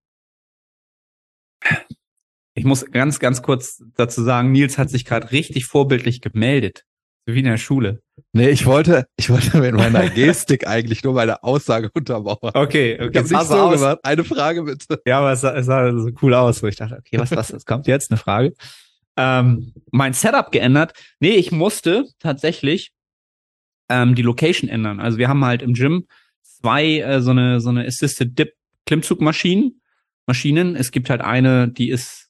Ich 2.56 2.66
muss 2.66 2.86
ganz, 2.92 3.20
ganz 3.20 3.42
kurz 3.42 3.84
dazu 3.96 4.22
sagen, 4.22 4.52
Nils 4.52 4.78
hat 4.78 4.90
sich 4.90 5.06
gerade 5.06 5.32
richtig 5.32 5.66
vorbildlich 5.66 6.20
gemeldet. 6.20 6.84
Wie 7.26 7.40
in 7.40 7.46
der 7.46 7.58
Schule. 7.58 8.02
Nee, 8.32 8.50
ich 8.50 8.66
wollte, 8.68 9.08
ich 9.18 9.30
wollte 9.30 9.58
mit 9.58 9.74
meiner 9.74 10.08
Gestik 10.10 10.68
eigentlich 10.68 11.04
nur 11.04 11.14
meine 11.14 11.44
Aussage 11.44 11.90
untermauern. 11.94 12.52
Okay, 12.54 12.96
okay. 12.96 13.10
Ich 13.12 13.18
hab's 13.18 13.32
nicht 13.32 13.44
so 13.46 13.56
aus. 13.56 13.80
gemacht. 13.80 14.00
Eine 14.04 14.24
Frage 14.24 14.64
bitte. 14.64 15.02
Ja, 15.06 15.20
aber 15.20 15.32
es 15.32 15.42
sah, 15.42 15.56
es 15.56 15.66
sah 15.66 15.92
so 15.92 16.10
cool 16.22 16.34
aus, 16.36 16.62
wo 16.62 16.68
ich 16.68 16.76
dachte, 16.76 16.98
okay, 16.98 17.18
was, 17.20 17.32
was, 17.32 17.52
was 17.54 17.66
kommt 17.66 17.88
jetzt? 17.88 18.12
Eine 18.12 18.18
Frage. 18.18 18.54
Ähm, 19.18 19.74
mein 19.92 20.14
Setup 20.14 20.52
geändert. 20.52 20.94
Nee, 21.20 21.32
ich 21.32 21.52
musste 21.52 22.06
tatsächlich 22.20 22.92
ähm, 23.90 24.14
die 24.14 24.22
Location 24.22 24.70
ändern. 24.70 25.00
Also 25.00 25.18
wir 25.18 25.28
haben 25.28 25.44
halt 25.44 25.64
im 25.64 25.74
Gym 25.74 26.06
zwei 26.44 27.00
äh, 27.00 27.22
so 27.22 27.32
eine 27.32 27.60
so 27.60 27.70
eine 27.70 27.86
Assisted 27.86 28.38
Dip 28.38 28.54
Klimmzugmaschinen. 28.86 29.82
Maschinen. 30.28 30.76
Es 30.76 30.92
gibt 30.92 31.10
halt 31.10 31.22
eine, 31.22 31.68
die 31.68 31.90
ist 31.90 32.30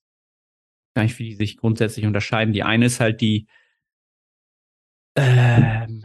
gar 0.95 1.03
nicht, 1.03 1.19
wie 1.19 1.29
die 1.29 1.35
sich 1.35 1.57
grundsätzlich 1.57 2.05
unterscheiden. 2.05 2.53
Die 2.53 2.63
eine 2.63 2.85
ist 2.85 3.01
halt 3.01 3.19
die 3.19 3.47
ähm, 5.19 6.03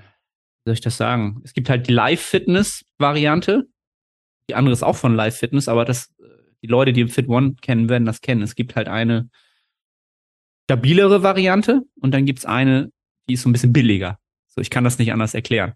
wie 0.65 0.71
soll 0.71 0.75
ich 0.75 0.81
das 0.81 0.97
sagen? 0.97 1.41
Es 1.45 1.53
gibt 1.53 1.69
halt 1.69 1.89
die 1.89 1.93
Live-Fitness-Variante. 1.93 3.65
Die 4.49 4.55
andere 4.55 4.73
ist 4.73 4.83
auch 4.83 4.97
von 4.97 5.15
Live-Fitness, 5.15 5.69
aber 5.69 5.85
das, 5.85 6.15
die 6.63 6.67
Leute, 6.67 6.93
die 6.93 7.07
Fit 7.09 7.29
One 7.29 7.55
kennen, 7.61 7.89
werden 7.89 8.05
das 8.05 8.21
kennen. 8.21 8.43
Es 8.43 8.55
gibt 8.55 8.77
halt 8.77 8.89
eine 8.89 9.29
stabilere 10.65 11.23
Variante 11.23 11.83
und 12.01 12.13
dann 12.13 12.25
gibt's 12.25 12.45
eine, 12.45 12.91
die 13.29 13.35
ist 13.35 13.43
so 13.43 13.49
ein 13.49 13.53
bisschen 13.53 13.73
billiger. 13.73 14.19
So, 14.49 14.61
ich 14.61 14.71
kann 14.71 14.85
das 14.85 14.99
nicht 14.99 15.13
anders 15.13 15.35
erklären. 15.35 15.75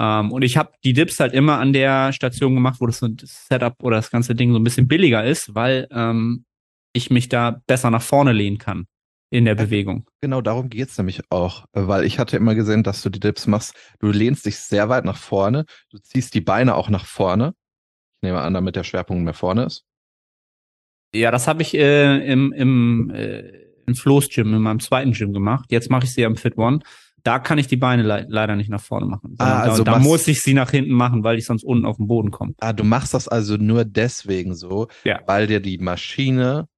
Ähm, 0.00 0.32
und 0.32 0.42
ich 0.42 0.56
habe 0.56 0.72
die 0.84 0.92
Dips 0.92 1.20
halt 1.20 1.32
immer 1.32 1.58
an 1.58 1.72
der 1.72 2.12
Station 2.12 2.54
gemacht, 2.54 2.80
wo 2.80 2.86
das, 2.86 3.00
das 3.00 3.46
Setup 3.46 3.82
oder 3.82 3.96
das 3.96 4.10
ganze 4.10 4.34
Ding 4.34 4.52
so 4.52 4.58
ein 4.58 4.64
bisschen 4.64 4.88
billiger 4.88 5.24
ist, 5.24 5.54
weil 5.54 5.86
ähm, 5.90 6.44
ich 6.92 7.10
mich 7.10 7.28
da 7.28 7.62
besser 7.66 7.90
nach 7.90 8.02
vorne 8.02 8.32
lehnen 8.32 8.58
kann 8.58 8.86
in 9.30 9.44
der 9.44 9.54
Bewegung. 9.54 10.06
Genau 10.20 10.40
darum 10.40 10.68
geht's 10.68 10.96
nämlich 10.98 11.20
auch, 11.30 11.66
weil 11.72 12.04
ich 12.04 12.18
hatte 12.18 12.36
immer 12.36 12.54
gesehen, 12.54 12.82
dass 12.82 13.02
du 13.02 13.10
die 13.10 13.20
Dips 13.20 13.46
machst. 13.46 13.74
Du 13.98 14.08
lehnst 14.08 14.46
dich 14.46 14.58
sehr 14.58 14.88
weit 14.88 15.04
nach 15.04 15.16
vorne, 15.16 15.64
du 15.90 15.98
ziehst 15.98 16.34
die 16.34 16.40
Beine 16.40 16.74
auch 16.74 16.88
nach 16.88 17.06
vorne. 17.06 17.54
Ich 18.16 18.22
nehme 18.22 18.40
an, 18.40 18.54
damit 18.54 18.76
der 18.76 18.84
Schwerpunkt 18.84 19.24
mehr 19.24 19.34
vorne 19.34 19.64
ist. 19.64 19.84
Ja, 21.14 21.30
das 21.30 21.48
habe 21.48 21.62
ich 21.62 21.74
äh, 21.74 22.24
im, 22.26 22.52
im, 22.52 23.10
äh, 23.10 23.42
im 23.86 23.94
Flo's 23.94 24.28
Gym, 24.28 24.54
in 24.54 24.62
meinem 24.62 24.80
zweiten 24.80 25.12
Gym 25.12 25.32
gemacht. 25.32 25.66
Jetzt 25.70 25.90
mache 25.90 26.04
ich 26.04 26.12
sie 26.12 26.24
am 26.24 26.36
Fit 26.36 26.56
One. 26.56 26.80
Da 27.22 27.40
kann 27.40 27.58
ich 27.58 27.66
die 27.66 27.76
Beine 27.76 28.04
le 28.04 28.26
leider 28.28 28.54
nicht 28.54 28.70
nach 28.70 28.80
vorne 28.80 29.06
machen. 29.06 29.34
Ah, 29.38 29.60
also 29.60 29.82
da, 29.82 29.94
da 29.94 29.98
muss 29.98 30.28
ich 30.28 30.42
sie 30.42 30.54
nach 30.54 30.70
hinten 30.70 30.92
machen, 30.92 31.24
weil 31.24 31.38
ich 31.38 31.44
sonst 31.44 31.64
unten 31.64 31.84
auf 31.84 31.96
den 31.96 32.06
Boden 32.06 32.30
komme. 32.30 32.54
Ah, 32.60 32.72
du 32.72 32.84
machst 32.84 33.14
das 33.14 33.26
also 33.26 33.56
nur 33.56 33.84
deswegen 33.84 34.54
so, 34.54 34.86
ja. 35.04 35.20
weil 35.26 35.48
dir 35.48 35.58
die 35.58 35.78
Maschine 35.78 36.68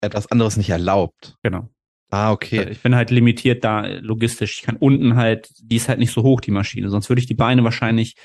etwas 0.00 0.30
anderes 0.30 0.56
nicht 0.56 0.70
erlaubt. 0.70 1.36
Genau. 1.42 1.68
Ah, 2.10 2.32
okay. 2.32 2.68
Ich 2.70 2.80
bin 2.80 2.94
halt 2.94 3.10
limitiert 3.10 3.64
da 3.64 3.84
äh, 3.84 3.98
logistisch. 3.98 4.58
Ich 4.58 4.62
kann 4.62 4.76
unten 4.76 5.16
halt, 5.16 5.50
die 5.60 5.76
ist 5.76 5.88
halt 5.88 5.98
nicht 5.98 6.12
so 6.12 6.22
hoch, 6.22 6.40
die 6.40 6.50
Maschine. 6.52 6.88
Sonst 6.88 7.08
würde 7.08 7.20
ich 7.20 7.26
die 7.26 7.34
Beine 7.34 7.64
wahrscheinlich 7.64 8.16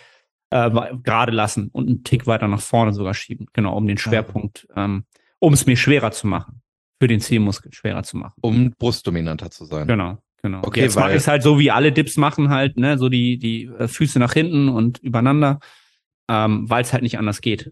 äh, 0.51 0.69
gerade 1.03 1.31
lassen 1.31 1.69
und 1.71 1.87
einen 1.87 2.03
Tick 2.03 2.27
weiter 2.27 2.47
nach 2.47 2.61
vorne 2.61 2.93
sogar 2.93 3.13
schieben. 3.13 3.47
Genau, 3.53 3.75
um 3.75 3.87
den 3.87 3.97
ah. 3.97 4.01
Schwerpunkt, 4.01 4.67
ähm, 4.75 5.05
um 5.39 5.53
es 5.53 5.65
mir 5.65 5.75
schwerer 5.75 6.11
zu 6.11 6.27
machen. 6.27 6.61
Für 6.99 7.07
den 7.07 7.19
Zielmuskel 7.19 7.73
schwerer 7.73 8.03
zu 8.03 8.17
machen. 8.17 8.35
Um 8.41 8.71
brustdominanter 8.77 9.49
zu 9.49 9.65
sein. 9.65 9.87
Genau, 9.87 10.19
genau. 10.43 10.59
Okay, 10.63 10.81
Jetzt 10.81 10.95
mache 10.95 11.11
ich 11.11 11.17
es 11.17 11.27
halt 11.27 11.41
so, 11.41 11.57
wie 11.57 11.71
alle 11.71 11.91
Dips 11.91 12.15
machen 12.17 12.49
halt, 12.49 12.77
ne, 12.77 12.99
so 12.99 13.09
die, 13.09 13.39
die 13.39 13.65
äh, 13.65 13.87
Füße 13.87 14.19
nach 14.19 14.33
hinten 14.33 14.69
und 14.69 14.99
übereinander, 14.99 15.59
ähm, 16.29 16.69
weil 16.69 16.83
es 16.83 16.93
halt 16.93 17.01
nicht 17.01 17.17
anders 17.17 17.41
geht. 17.41 17.71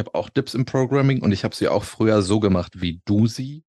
habe 0.00 0.14
auch 0.14 0.28
Dips 0.28 0.54
im 0.54 0.64
Programming 0.64 1.22
und 1.22 1.30
ich 1.30 1.44
habe 1.44 1.54
sie 1.54 1.68
auch 1.68 1.84
früher 1.84 2.22
so 2.22 2.40
gemacht, 2.40 2.80
wie 2.80 3.00
du 3.04 3.28
sie 3.28 3.64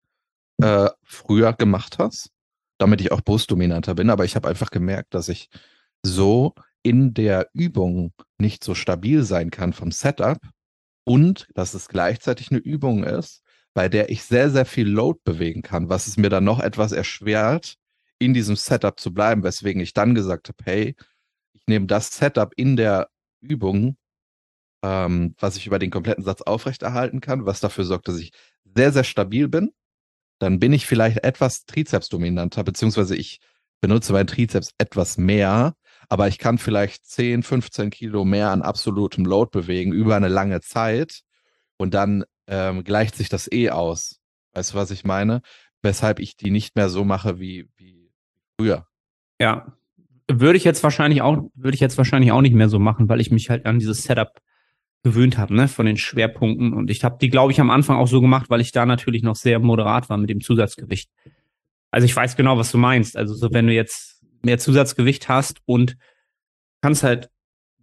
äh, 0.62 0.89
früher 1.04 1.54
gemacht 1.54 2.00
hast, 2.00 2.32
damit 2.80 3.02
ich 3.02 3.12
auch 3.12 3.22
brustdominanter 3.22 3.94
bin. 3.94 4.10
Aber 4.10 4.26
ich 4.26 4.36
habe 4.36 4.50
einfach 4.50 4.72
gemerkt, 4.72 5.13
dass 5.13 5.30
ich 5.30 5.50
so 6.04 6.56
in 6.84 7.13
der 7.13 7.50
Übung 7.54 8.13
nicht 8.39 8.63
so 8.63 8.74
stabil 8.74 9.24
sein 9.24 9.52
kann 9.52 9.74
vom 9.74 9.91
Setup 9.91 10.39
und 11.04 11.48
dass 11.54 11.74
es 11.74 11.88
gleichzeitig 11.88 12.52
eine 12.52 12.60
Übung 12.60 13.04
ist, 13.04 13.44
bei 13.74 13.88
der 13.88 14.10
ich 14.10 14.24
sehr, 14.24 14.50
sehr 14.50 14.65
viel 14.65 14.88
Load 14.89 15.20
bewegen 15.24 15.62
kann, 15.62 15.89
was 15.89 16.08
es 16.08 16.17
mir 16.17 16.30
dann 16.30 16.44
noch 16.44 16.60
etwas 16.60 16.91
erschwert, 16.91 17.76
in 18.20 18.34
diesem 18.34 18.56
Setup 18.56 19.00
zu 19.00 19.13
bleiben, 19.13 19.44
weswegen 19.44 19.82
ich 19.82 19.94
dann 19.94 20.15
gesagt 20.15 20.50
habe, 20.50 20.63
hey, 20.63 20.96
ich 21.54 21.62
nehme 21.67 21.88
das 21.88 22.12
Setup 22.12 22.54
in 22.56 22.76
der 22.76 23.10
Übung 23.41 23.98
ähm, 24.84 25.36
was 25.39 25.58
ich 25.58 25.67
über 25.67 25.80
den 25.80 25.91
kompletten 25.91 26.24
Satz 26.24 26.41
aufrechterhalten 26.41 27.22
kann, 27.22 27.46
was 27.46 27.60
dafür 27.60 27.86
sorgt, 27.86 28.08
dass 28.08 28.17
ich 28.17 28.32
sehr, 28.76 28.91
sehr 28.91 29.04
stabil 29.04 29.48
bin. 29.48 29.72
Dann 30.39 30.60
bin 30.60 30.74
ich 30.74 30.86
vielleicht 30.86 31.24
etwas 31.24 31.65
Trizeps-dominanter, 31.65 32.63
beziehungsweise 32.63 33.15
ich 33.15 33.39
benutze 33.80 34.13
meinen 34.13 34.28
Trizeps 34.28 34.72
etwas 34.78 35.17
mehr, 35.17 35.76
aber 36.10 36.28
ich 36.28 36.39
kann 36.39 36.58
vielleicht 36.58 37.06
10, 37.06 37.44
15 37.44 37.89
Kilo 37.89 38.26
mehr 38.26 38.50
an 38.50 38.62
absolutem 38.62 39.26
Load 39.26 39.50
bewegen 39.52 39.91
über 39.91 40.15
eine 40.15 40.28
lange 40.30 40.62
Zeit 40.62 41.22
und 41.78 41.94
dann 41.94 42.24
ähm, 42.48 42.84
gleicht 42.84 43.15
sich 43.15 43.30
das 43.30 43.52
eh 43.52 43.70
aus. 43.70 44.20
Weißt 44.54 44.74
du, 44.74 44.78
was 44.78 44.91
ich 44.91 45.04
meine? 45.04 45.41
Weshalb 45.82 46.20
ich 46.20 46.38
die 46.38 46.52
nicht 46.52 46.76
mehr 46.76 46.89
so 46.89 47.04
mache 47.04 47.39
wie, 47.39 47.70
wie 47.78 48.12
früher. 48.58 48.88
Ja. 49.39 49.78
Würde 50.30 50.58
ich 50.58 50.63
jetzt 50.63 50.84
wahrscheinlich 50.84 51.22
auch, 51.22 51.50
würde 51.56 51.76
ich 51.76 51.82
jetzt 51.82 51.98
wahrscheinlich 51.98 52.32
auch 52.32 52.41
nicht 52.41 52.54
mehr 52.56 52.70
so 52.70 52.80
machen, 52.80 53.10
weil 53.10 53.20
ich 53.20 53.32
mich 53.32 53.50
halt 53.50 53.65
an 53.65 53.80
dieses 53.80 54.04
Setup 54.04 54.39
gewöhnt 55.04 55.38
habe, 55.38 55.56
ne, 55.56 55.68
von 55.68 55.86
den 55.86 55.98
Schwerpunkten. 55.98 56.74
Und 56.74 56.92
ich 56.92 57.04
habe 57.04 57.18
die, 57.20 57.30
glaube 57.30 57.52
ich, 57.52 57.60
am 57.60 57.72
Anfang 57.72 57.98
auch 57.98 58.08
so 58.08 58.22
gemacht, 58.22 58.50
weil 58.50 58.62
ich 58.62 58.72
da 58.72 58.86
natürlich 58.86 59.24
noch 59.24 59.36
sehr 59.36 59.60
moderat 59.60 60.10
war 60.10 60.18
mit 60.18 60.30
dem 60.30 60.42
Zusatzgewicht. 60.42 61.10
Also 61.90 62.06
ich 62.06 62.16
weiß 62.16 62.36
genau, 62.36 62.58
was 62.58 62.72
du 62.72 62.78
meinst. 62.78 63.18
Also 63.18 63.34
so, 63.34 63.52
wenn 63.52 63.68
du 63.68 63.74
jetzt 63.74 64.22
mehr 64.44 64.60
Zusatzgewicht 64.60 65.28
hast 65.28 65.60
und 65.66 65.98
kannst 66.82 67.04
halt, 67.04 67.30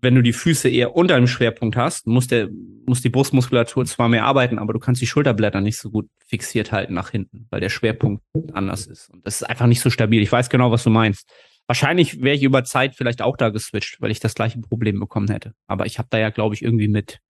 wenn 0.00 0.14
du 0.14 0.22
die 0.22 0.32
Füße 0.32 0.68
eher 0.68 0.94
unter 0.94 1.16
dem 1.16 1.26
Schwerpunkt 1.26 1.76
hast, 1.76 2.06
muss 2.06 2.28
der, 2.28 2.48
muss 2.86 3.02
die 3.02 3.08
Brustmuskulatur 3.08 3.84
zwar 3.84 4.08
mehr 4.08 4.24
arbeiten, 4.24 4.58
aber 4.58 4.72
du 4.72 4.78
kannst 4.78 5.02
die 5.02 5.08
Schulterblätter 5.08 5.60
nicht 5.60 5.78
so 5.78 5.90
gut 5.90 6.08
fixiert 6.24 6.70
halten 6.70 6.94
nach 6.94 7.10
hinten, 7.10 7.46
weil 7.50 7.60
der 7.60 7.68
Schwerpunkt 7.68 8.22
anders 8.52 8.86
ist. 8.86 9.10
Und 9.10 9.26
das 9.26 9.40
ist 9.40 9.42
einfach 9.42 9.66
nicht 9.66 9.80
so 9.80 9.90
stabil. 9.90 10.22
Ich 10.22 10.30
weiß 10.30 10.50
genau, 10.50 10.70
was 10.70 10.84
du 10.84 10.90
meinst. 10.90 11.28
Wahrscheinlich 11.68 12.22
wäre 12.22 12.34
ich 12.34 12.42
über 12.42 12.64
Zeit 12.64 12.96
vielleicht 12.96 13.20
auch 13.20 13.36
da 13.36 13.50
geswitcht, 13.50 14.00
weil 14.00 14.10
ich 14.10 14.20
das 14.20 14.34
gleiche 14.34 14.58
Problem 14.58 14.98
bekommen 14.98 15.28
hätte. 15.28 15.52
Aber 15.66 15.84
ich 15.84 15.98
habe 15.98 16.08
da 16.10 16.18
ja, 16.18 16.30
glaube 16.30 16.54
ich, 16.54 16.62
irgendwie 16.62 16.88
mit, 16.88 17.20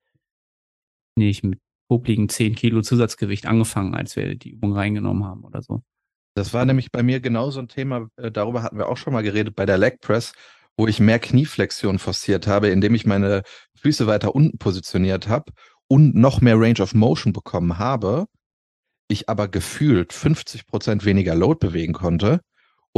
nicht 1.17 1.43
mit 1.43 1.59
popligen 1.89 2.29
10 2.29 2.55
Kilo 2.55 2.81
Zusatzgewicht 2.83 3.47
angefangen, 3.47 3.97
als 3.97 4.15
wir 4.15 4.37
die 4.37 4.51
Übung 4.51 4.75
reingenommen 4.75 5.25
haben 5.25 5.43
oder 5.43 5.61
so. 5.61 5.83
Das 6.37 6.55
war 6.55 6.65
nämlich 6.65 6.93
bei 6.93 7.03
mir 7.03 7.19
genauso 7.19 7.59
ein 7.59 7.67
Thema, 7.67 8.09
äh, 8.17 8.31
darüber 8.31 8.63
hatten 8.63 8.79
wir 8.79 8.89
auch 8.89 8.97
schon 8.97 9.13
mal 9.13 9.25
geredet 9.25 9.57
bei 9.57 9.67
der 9.67 9.77
Leg 9.77 10.01
Press, 10.01 10.33
wo 10.77 10.87
ich 10.87 11.01
mehr 11.01 11.19
Knieflexion 11.19 11.99
forciert 11.99 12.47
habe, 12.47 12.69
indem 12.69 12.95
ich 12.95 13.07
meine 13.07 13.43
Füße 13.75 14.07
weiter 14.07 14.37
unten 14.37 14.59
positioniert 14.59 15.27
habe 15.27 15.53
und 15.89 16.15
noch 16.15 16.41
mehr 16.41 16.61
Range 16.61 16.81
of 16.81 16.95
Motion 16.95 17.33
bekommen 17.33 17.79
habe, 17.79 18.27
ich 19.09 19.29
aber 19.29 19.49
gefühlt 19.49 20.13
50 20.13 20.67
Prozent 20.67 21.05
weniger 21.05 21.35
Load 21.35 21.59
bewegen 21.59 21.95
konnte 21.95 22.41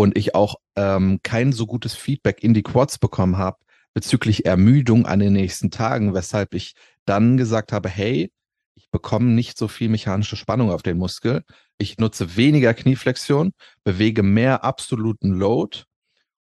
und 0.02 0.16
ich 0.16 0.34
auch 0.34 0.56
ähm, 0.76 1.20
kein 1.22 1.52
so 1.52 1.66
gutes 1.66 1.94
Feedback 1.94 2.42
in 2.42 2.54
die 2.54 2.62
Quads 2.62 2.98
bekommen 2.98 3.36
habe 3.38 3.58
bezüglich 3.92 4.46
Ermüdung 4.46 5.06
an 5.06 5.18
den 5.18 5.32
nächsten 5.32 5.70
Tagen, 5.70 6.14
weshalb 6.14 6.54
ich 6.54 6.74
dann 7.06 7.36
gesagt 7.36 7.72
habe, 7.72 7.88
hey, 7.88 8.32
ich 8.76 8.88
bekomme 8.90 9.26
nicht 9.26 9.58
so 9.58 9.68
viel 9.68 9.88
mechanische 9.88 10.36
Spannung 10.36 10.70
auf 10.70 10.82
den 10.82 10.96
Muskel. 10.96 11.42
Ich 11.76 11.98
nutze 11.98 12.36
weniger 12.36 12.72
Knieflexion, 12.72 13.52
bewege 13.84 14.22
mehr 14.22 14.64
absoluten 14.64 15.32
Load 15.32 15.82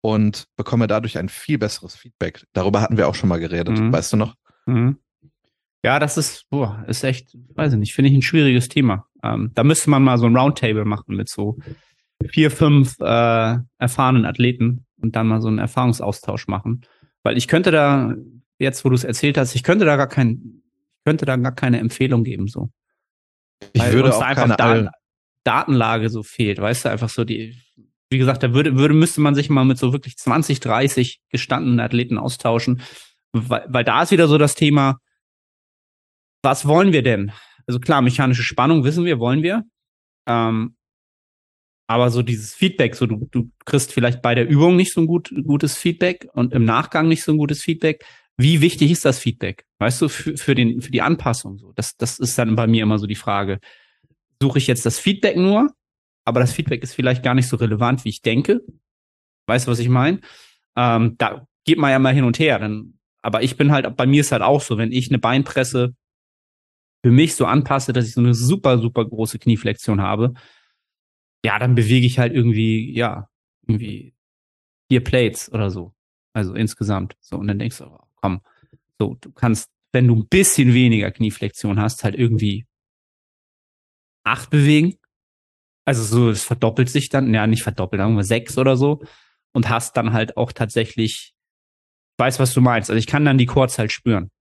und 0.02 0.46
bekomme 0.56 0.88
dadurch 0.88 1.18
ein 1.18 1.30
viel 1.30 1.58
besseres 1.58 1.96
Feedback. 1.96 2.46
Darüber 2.54 2.82
hatten 2.82 2.98
wir 2.98 3.08
auch 3.08 3.16
schon 3.16 3.30
mal 3.30 3.40
geredet, 3.40 3.78
mhm. 3.78 3.92
weißt 3.92 4.14
du 4.14 4.18
noch? 4.18 4.36
Mhm. 4.66 4.98
Ja, 5.84 6.00
das 6.00 6.18
ist, 6.18 6.50
boah, 6.50 6.84
ist 6.88 7.04
echt, 7.04 7.38
weiß 7.56 7.74
ich 7.74 7.80
nicht, 7.80 7.94
finde 7.94 8.10
ich 8.10 8.16
ein 8.16 8.22
schwieriges 8.22 8.70
Thema. 8.70 9.06
Ähm, 9.22 9.52
da 9.54 9.66
müsste 9.66 9.90
man 9.90 10.02
mal 10.02 10.18
so 10.18 10.26
ein 10.26 10.36
Roundtable 10.36 10.86
machen 10.86 11.16
mit 11.16 11.28
so 11.28 11.58
vier, 12.30 12.52
fünf 12.52 13.00
äh, 13.00 13.58
erfahrenen 13.78 14.26
Athleten 14.26 14.86
und 15.02 15.16
dann 15.16 15.28
mal 15.28 15.42
so 15.42 15.48
einen 15.48 15.60
Erfahrungsaustausch 15.60 16.48
machen. 16.48 16.82
Weil 17.24 17.38
ich 17.38 17.48
könnte 17.48 17.72
da, 17.72 18.16
jetzt 18.60 18.84
wo 18.86 18.90
du 18.90 18.96
es 18.96 19.04
erzählt 19.04 19.38
hast, 19.38 19.56
ich 19.56 19.64
könnte 19.64 19.86
da 19.86 19.96
gar 19.96 20.08
kein, 20.08 20.62
ich 20.98 21.04
könnte 21.06 21.26
da 21.26 21.36
gar 21.36 21.54
keine 21.54 21.80
Empfehlung 21.80 22.24
geben, 22.24 22.48
so. 22.48 22.70
Ich 23.74 23.82
Weil 23.82 23.94
würde 23.94 24.14
auch 24.14 24.20
da 24.20 24.26
einfach 24.26 24.56
Daten, 24.56 24.90
Datenlage 25.44 26.10
so 26.10 26.24
fehlt, 26.24 26.60
weißt 26.60 26.86
du, 26.86 26.90
einfach 26.90 27.10
so 27.10 27.24
die, 27.24 27.58
wie 28.10 28.18
gesagt, 28.18 28.44
da 28.44 28.54
würde, 28.54 28.78
würde, 28.78 28.94
müsste 28.94 29.22
man 29.22 29.36
sich 29.36 29.50
mal 29.50 29.66
mit 29.66 29.78
so 29.78 29.94
wirklich 29.94 30.18
20, 30.18 30.60
30 30.60 31.22
gestandenen 31.30 31.80
Athleten 31.80 32.18
austauschen. 32.18 32.82
Weil, 33.32 33.66
weil 33.68 33.84
da 33.84 34.04
ist 34.04 34.12
wieder 34.12 34.28
so 34.28 34.38
das 34.38 34.56
Thema, 34.56 35.00
was 36.44 36.68
wollen 36.68 36.92
wir 36.92 37.04
denn? 37.04 37.32
Also 37.66 37.80
klar, 37.80 38.02
mechanische 38.02 38.44
Spannung 38.44 38.84
wissen 38.84 39.06
wir, 39.06 39.20
wollen 39.20 39.44
wir. 39.44 39.64
Ähm, 40.28 40.76
aber 41.88 42.10
so 42.10 42.22
dieses 42.22 42.54
Feedback, 42.54 42.96
so 42.96 43.06
du, 43.06 43.28
du 43.32 43.52
kriegst 43.66 43.92
vielleicht 43.92 44.22
bei 44.22 44.36
der 44.36 44.48
Übung 44.48 44.76
nicht 44.76 44.94
so 44.94 45.02
ein 45.02 45.08
gut, 45.08 45.34
gutes 45.44 45.76
Feedback 45.78 46.28
und 46.34 46.54
im 46.54 46.66
Nachgang 46.66 47.08
nicht 47.08 47.24
so 47.24 47.32
ein 47.32 47.38
gutes 47.38 47.62
Feedback. 47.62 48.06
Wie 48.38 48.62
wichtig 48.62 48.90
ist 48.90 49.06
das 49.06 49.20
Feedback? 49.20 49.66
Weißt 49.80 50.02
du, 50.02 50.10
für, 50.10 50.38
für, 50.38 50.56
den, 50.56 50.82
für 50.82 50.92
die 50.92 51.02
Anpassung 51.02 51.58
so? 51.58 51.74
Das, 51.76 51.96
das 51.98 52.20
ist 52.20 52.38
dann 52.38 52.56
bei 52.56 52.68
mir 52.68 52.84
immer 52.84 52.98
so 52.98 53.06
die 53.06 53.16
Frage. 53.16 53.60
Suche 54.42 54.58
ich 54.58 54.68
jetzt 54.68 54.86
das 54.86 54.98
Feedback 54.98 55.38
nur, 55.38 55.72
aber 56.26 56.40
das 56.40 56.54
Feedback 56.54 56.82
ist 56.84 56.96
vielleicht 56.96 57.22
gar 57.22 57.36
nicht 57.36 57.48
so 57.48 57.58
relevant, 57.58 58.06
wie 58.06 58.10
ich 58.10 58.22
denke. 58.22 58.62
Weißt 59.48 59.68
du, 59.68 59.72
was 59.72 59.80
ich 59.80 59.90
meine? 59.90 60.22
Ähm, 60.76 61.16
da 61.18 61.46
geht 61.66 61.78
man 61.78 61.92
ja 61.92 62.00
mal 62.00 62.14
hin 62.14 62.24
und 62.24 62.40
her. 62.40 62.60
Dann, 62.60 62.98
aber 63.22 63.44
ich 63.44 63.58
bin 63.58 63.72
halt, 63.72 63.96
bei 63.96 64.06
mir 64.06 64.22
ist 64.22 64.32
halt 64.32 64.42
auch 64.42 64.62
so, 64.62 64.78
wenn 64.78 64.92
ich 64.92 65.10
eine 65.10 65.20
Beinpresse 65.20 65.94
für 67.06 67.12
mich 67.12 67.36
so 67.36 67.46
anpasse, 67.46 67.92
dass 67.94 68.08
ich 68.08 68.14
so 68.14 68.22
eine 68.22 68.34
super, 68.34 68.80
super 68.80 69.06
große 69.06 69.38
Knieflexion 69.38 70.02
habe, 70.02 70.34
ja, 71.46 71.60
dann 71.60 71.76
bewege 71.76 72.06
ich 72.06 72.20
halt 72.20 72.34
irgendwie, 72.34 72.94
ja, 72.96 73.30
irgendwie 73.68 74.16
vier 74.90 75.04
Plates 75.04 75.52
oder 75.52 75.70
so. 75.70 75.94
Also 76.34 76.54
insgesamt. 76.54 77.16
So, 77.20 77.38
und 77.38 77.48
dann 77.48 77.60
denkst 77.60 77.78
du, 77.78 77.86
oh, 77.86 78.00
komm, 78.16 78.42
so, 79.00 79.18
du 79.20 79.32
kannst, 79.32 79.70
wenn 79.92 80.08
du 80.08 80.16
ein 80.16 80.28
bisschen 80.28 80.74
weniger 80.74 81.12
Knieflexion 81.12 81.80
hast, 81.80 82.04
halt 82.04 82.16
irgendwie 82.16 82.66
acht 84.24 84.50
bewegen. 84.50 84.98
Also 85.86 86.04
so, 86.04 86.30
es 86.30 86.44
verdoppelt 86.44 86.90
sich 86.90 87.10
dann, 87.10 87.34
ja, 87.34 87.46
nicht 87.46 87.64
verdoppelt, 87.64 88.00
sagen 88.00 88.16
wir 88.16 88.24
sechs 88.24 88.58
oder 88.58 88.78
so. 88.78 89.04
Und 89.52 89.70
hast 89.70 89.98
dann 89.98 90.14
halt 90.14 90.38
auch 90.38 90.52
tatsächlich, 90.52 91.34
weiß, 92.18 92.40
was 92.40 92.54
du 92.54 92.62
meinst. 92.62 92.90
Also 92.90 92.98
ich 92.98 93.08
kann 93.08 93.26
dann 93.26 93.38
die 93.38 93.46
Quads 93.46 93.78
halt 93.78 93.92
spüren. 93.92 94.32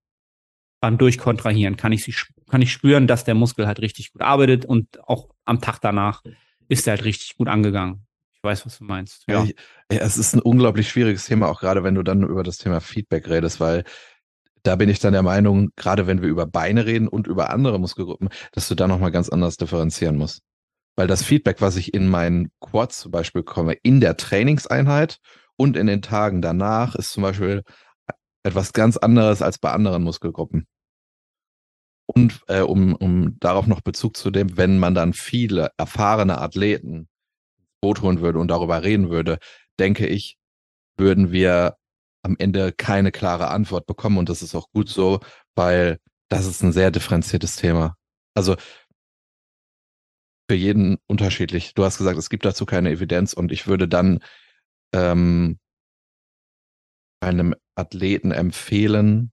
Beim 0.80 0.98
Durchkontrahieren 0.98 1.76
kann 1.76 1.92
ich 1.92 2.04
sie, 2.04 2.14
kann 2.48 2.62
ich 2.62 2.72
spüren, 2.72 3.06
dass 3.06 3.24
der 3.24 3.34
Muskel 3.34 3.66
halt 3.66 3.80
richtig 3.80 4.12
gut 4.12 4.22
arbeitet 4.22 4.64
und 4.64 5.00
auch 5.08 5.30
am 5.44 5.60
Tag 5.60 5.80
danach 5.80 6.22
ist 6.72 6.86
halt 6.86 7.04
richtig 7.04 7.36
gut 7.36 7.48
angegangen. 7.48 8.06
Ich 8.34 8.42
weiß, 8.42 8.66
was 8.66 8.78
du 8.78 8.84
meinst. 8.84 9.24
Ja. 9.28 9.44
ja. 9.44 9.52
es 9.88 10.16
ist 10.16 10.34
ein 10.34 10.40
unglaublich 10.40 10.88
schwieriges 10.88 11.26
Thema, 11.26 11.48
auch 11.48 11.60
gerade 11.60 11.84
wenn 11.84 11.94
du 11.94 12.02
dann 12.02 12.22
über 12.22 12.42
das 12.42 12.58
Thema 12.58 12.80
Feedback 12.80 13.28
redest, 13.28 13.60
weil 13.60 13.84
da 14.62 14.76
bin 14.76 14.88
ich 14.88 14.98
dann 15.00 15.12
der 15.12 15.22
Meinung, 15.22 15.70
gerade 15.76 16.06
wenn 16.06 16.22
wir 16.22 16.28
über 16.28 16.46
Beine 16.46 16.86
reden 16.86 17.08
und 17.08 17.26
über 17.26 17.50
andere 17.50 17.78
Muskelgruppen, 17.78 18.28
dass 18.52 18.68
du 18.68 18.74
da 18.74 18.88
nochmal 18.88 19.10
ganz 19.10 19.28
anders 19.28 19.56
differenzieren 19.56 20.16
musst. 20.16 20.40
Weil 20.96 21.06
das 21.06 21.22
Feedback, 21.22 21.60
was 21.60 21.76
ich 21.76 21.94
in 21.94 22.08
meinen 22.08 22.50
Quads 22.60 23.00
zum 23.00 23.12
Beispiel 23.12 23.42
bekomme, 23.42 23.74
in 23.82 24.00
der 24.00 24.16
Trainingseinheit 24.16 25.18
und 25.56 25.76
in 25.76 25.86
den 25.86 26.02
Tagen 26.02 26.42
danach, 26.42 26.94
ist 26.94 27.12
zum 27.12 27.22
Beispiel 27.22 27.62
etwas 28.44 28.72
ganz 28.72 28.96
anderes 28.96 29.42
als 29.42 29.58
bei 29.58 29.70
anderen 29.70 30.02
Muskelgruppen. 30.02 30.66
Und 32.06 32.40
äh, 32.48 32.60
um, 32.60 32.94
um 32.94 33.38
darauf 33.38 33.66
noch 33.66 33.80
Bezug 33.80 34.16
zu 34.16 34.30
nehmen, 34.30 34.56
wenn 34.56 34.78
man 34.78 34.94
dann 34.94 35.12
viele 35.12 35.70
erfahrene 35.76 36.38
Athleten 36.38 37.08
ins 37.58 37.70
Boot 37.80 38.02
holen 38.02 38.20
würde 38.20 38.38
und 38.38 38.48
darüber 38.48 38.82
reden 38.82 39.10
würde, 39.10 39.38
denke 39.78 40.06
ich, 40.06 40.36
würden 40.96 41.32
wir 41.32 41.76
am 42.22 42.36
Ende 42.38 42.72
keine 42.72 43.12
klare 43.12 43.48
Antwort 43.48 43.86
bekommen. 43.86 44.18
Und 44.18 44.28
das 44.28 44.42
ist 44.42 44.54
auch 44.54 44.70
gut 44.72 44.88
so, 44.88 45.20
weil 45.54 45.98
das 46.28 46.46
ist 46.46 46.62
ein 46.62 46.72
sehr 46.72 46.90
differenziertes 46.90 47.56
Thema. 47.56 47.96
Also 48.34 48.56
für 50.48 50.56
jeden 50.56 50.98
unterschiedlich. 51.06 51.74
Du 51.74 51.84
hast 51.84 51.98
gesagt, 51.98 52.18
es 52.18 52.30
gibt 52.30 52.44
dazu 52.44 52.66
keine 52.66 52.90
Evidenz 52.90 53.32
und 53.32 53.52
ich 53.52 53.66
würde 53.66 53.88
dann 53.88 54.20
ähm, 54.94 55.58
einem 57.20 57.54
Athleten 57.74 58.32
empfehlen, 58.32 59.32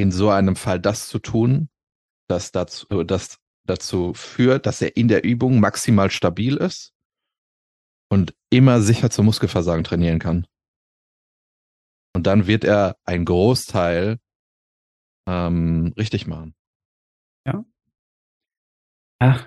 in 0.00 0.12
so 0.12 0.30
einem 0.30 0.56
Fall 0.56 0.80
das 0.80 1.08
zu 1.08 1.18
tun, 1.18 1.68
das 2.28 2.52
dazu, 2.52 3.04
das 3.04 3.38
dazu 3.64 4.14
führt, 4.14 4.66
dass 4.66 4.82
er 4.82 4.96
in 4.96 5.08
der 5.08 5.24
Übung 5.24 5.60
maximal 5.60 6.10
stabil 6.10 6.56
ist 6.56 6.92
und 8.08 8.34
immer 8.50 8.80
sicher 8.80 9.10
zum 9.10 9.26
Muskelversagen 9.26 9.84
trainieren 9.84 10.18
kann. 10.18 10.46
Und 12.14 12.26
dann 12.26 12.46
wird 12.46 12.64
er 12.64 12.96
einen 13.04 13.24
Großteil 13.24 14.18
ähm, 15.28 15.92
richtig 15.96 16.26
machen. 16.26 16.54
Ja. 17.46 17.64
Ach. 19.20 19.46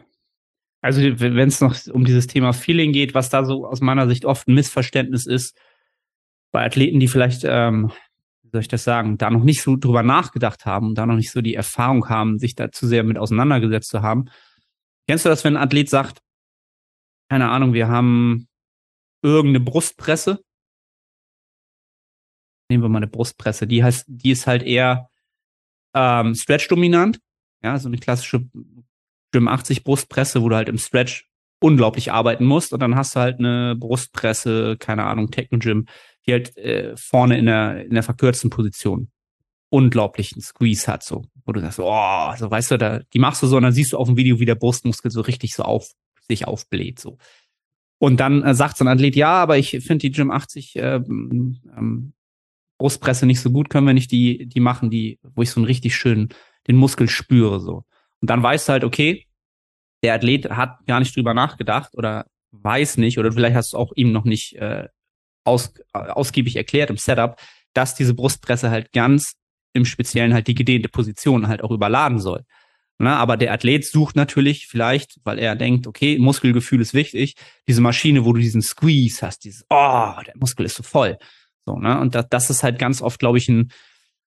Also 0.81 1.01
wenn 1.01 1.47
es 1.47 1.61
noch 1.61 1.75
um 1.93 2.03
dieses 2.03 2.27
Thema 2.27 2.51
Feeling 2.51 2.91
geht, 2.91 3.13
was 3.13 3.29
da 3.29 3.45
so 3.45 3.65
aus 3.65 3.79
meiner 3.79 4.07
Sicht 4.07 4.25
oft 4.25 4.47
ein 4.47 4.53
Missverständnis 4.53 5.25
ist, 5.25 5.57
bei 6.51 6.65
Athleten, 6.65 6.99
die 6.99 7.07
vielleicht 7.07 7.43
ähm, 7.45 7.91
soll 8.53 8.61
ich 8.61 8.67
das 8.67 8.83
sagen, 8.83 9.17
da 9.17 9.31
noch 9.31 9.43
nicht 9.43 9.63
so 9.63 9.75
drüber 9.75 10.03
nachgedacht 10.03 10.67
haben, 10.67 10.93
da 10.93 11.07
noch 11.07 11.15
nicht 11.15 11.31
so 11.31 11.41
die 11.41 11.55
Erfahrung 11.55 12.07
haben, 12.07 12.37
sich 12.37 12.53
da 12.53 12.71
zu 12.71 12.85
sehr 12.85 13.03
mit 13.03 13.17
auseinandergesetzt 13.17 13.89
zu 13.89 14.03
haben. 14.03 14.25
Kennst 15.07 15.25
du 15.25 15.29
das, 15.29 15.43
wenn 15.43 15.57
ein 15.57 15.63
Athlet 15.63 15.89
sagt, 15.89 16.21
keine 17.31 17.49
Ahnung, 17.49 17.73
wir 17.73 17.87
haben 17.87 18.47
irgendeine 19.23 19.59
Brustpresse? 19.59 20.43
Nehmen 22.69 22.83
wir 22.83 22.89
mal 22.89 22.97
eine 22.97 23.07
Brustpresse. 23.07 23.65
Die 23.65 23.83
heißt, 23.83 24.05
die 24.07 24.29
ist 24.29 24.45
halt 24.45 24.61
eher 24.61 25.09
ähm, 25.95 26.35
Stretch-dominant. 26.35 27.19
Ja, 27.63 27.79
so 27.79 27.87
eine 27.87 27.97
klassische 27.97 28.47
Gym 29.31 29.47
80 29.47 29.83
Brustpresse, 29.83 30.43
wo 30.43 30.49
du 30.49 30.55
halt 30.55 30.69
im 30.69 30.77
Stretch 30.77 31.27
unglaublich 31.59 32.11
arbeiten 32.11 32.45
musst. 32.45 32.71
Und 32.71 32.81
dann 32.81 32.95
hast 32.95 33.15
du 33.15 33.19
halt 33.19 33.39
eine 33.39 33.75
Brustpresse, 33.75 34.77
keine 34.77 35.05
Ahnung, 35.05 35.31
Techno-Gym 35.31 35.87
die 36.25 36.33
halt 36.33 36.57
äh, 36.57 36.95
vorne 36.97 37.38
in 37.38 37.45
der, 37.45 37.86
in 37.86 37.93
der 37.93 38.03
verkürzten 38.03 38.49
Position 38.49 39.09
unglaublichen 39.73 40.39
Squeeze 40.39 40.86
hat, 40.86 41.03
so, 41.03 41.23
wo 41.45 41.51
du 41.51 41.59
sagst, 41.59 41.79
oh, 41.79 42.33
so 42.38 42.51
weißt 42.51 42.71
du, 42.71 42.77
da, 42.77 42.99
die 43.12 43.17
machst 43.17 43.41
du 43.41 43.47
so 43.47 43.57
und 43.57 43.63
dann 43.63 43.73
siehst 43.73 43.93
du 43.93 43.97
auf 43.97 44.07
dem 44.07 44.17
Video, 44.17 44.39
wie 44.39 44.45
der 44.45 44.53
Brustmuskel 44.53 45.09
so 45.09 45.21
richtig 45.21 45.55
so 45.55 45.63
auf, 45.63 45.89
sich 46.27 46.47
aufbläht, 46.47 46.99
so. 46.99 47.17
Und 47.97 48.19
dann 48.19 48.43
äh, 48.43 48.53
sagt 48.53 48.77
so 48.77 48.83
ein 48.83 48.88
Athlet, 48.88 49.15
ja, 49.15 49.31
aber 49.31 49.57
ich 49.57 49.71
finde 49.71 49.97
die 49.97 50.12
Gym 50.12 50.29
80 50.29 50.75
äh, 50.75 50.95
ähm, 50.97 52.13
Brustpresse 52.77 53.25
nicht 53.25 53.39
so 53.39 53.49
gut, 53.49 53.71
können 53.71 53.88
wir 53.88 53.95
nicht 53.95 54.12
die, 54.12 54.45
die 54.45 54.59
machen, 54.59 54.91
die, 54.91 55.19
wo 55.23 55.41
ich 55.41 55.49
so 55.49 55.59
einen 55.59 55.65
richtig 55.65 55.95
schönen, 55.95 56.29
den 56.67 56.75
Muskel 56.75 57.09
spüre, 57.09 57.59
so. 57.59 57.83
Und 58.21 58.29
dann 58.29 58.43
weißt 58.43 58.67
du 58.67 58.73
halt, 58.73 58.83
okay, 58.83 59.25
der 60.03 60.13
Athlet 60.13 60.51
hat 60.51 60.86
gar 60.86 60.99
nicht 60.99 61.15
drüber 61.15 61.33
nachgedacht 61.33 61.95
oder 61.95 62.27
weiß 62.51 62.97
nicht, 62.97 63.17
oder 63.17 63.31
vielleicht 63.31 63.55
hast 63.55 63.73
du 63.73 63.77
auch 63.77 63.91
ihm 63.95 64.12
noch 64.12 64.25
nicht 64.25 64.55
äh, 64.57 64.88
aus, 65.43 65.73
äh, 65.93 65.99
ausgiebig 65.99 66.56
erklärt 66.56 66.89
im 66.89 66.97
Setup, 66.97 67.39
dass 67.73 67.95
diese 67.95 68.13
Brustpresse 68.13 68.69
halt 68.69 68.91
ganz 68.91 69.34
im 69.73 69.86
Speziellen 69.86 70.34
halt 70.34 70.47
die 70.47 70.56
gedehnte 70.56 70.89
Position 70.89 71.47
halt 71.47 71.63
auch 71.63 71.71
überladen 71.71 72.19
soll. 72.19 72.45
Na, 72.99 73.17
aber 73.17 73.38
der 73.38 73.51
Athlet 73.51 73.86
sucht 73.86 74.15
natürlich 74.15 74.67
vielleicht, 74.67 75.19
weil 75.23 75.39
er 75.39 75.56
denkt, 75.56 75.88
okay, 75.88 76.19
Muskelgefühl 76.19 76.79
ist 76.79 76.93
wichtig, 76.93 77.36
diese 77.67 77.82
Maschine, 77.82 78.23
wo 78.23 78.34
du 78.34 78.39
diesen 78.39 78.62
Squeeze 78.62 79.25
hast, 79.25 79.43
dieses, 79.43 79.65
oh, 79.69 80.13
der 80.25 80.38
Muskel 80.38 80.65
ist 80.65 80.75
so 80.75 80.84
voll. 80.84 81.17
So, 81.65 81.77
ne? 81.79 81.99
Und 81.99 82.13
das, 82.13 82.27
das 82.29 82.49
ist 82.49 82.63
halt 82.63 82.77
ganz 82.77 83.01
oft, 83.01 83.19
glaube 83.19 83.39
ich, 83.39 83.49
ein, 83.49 83.71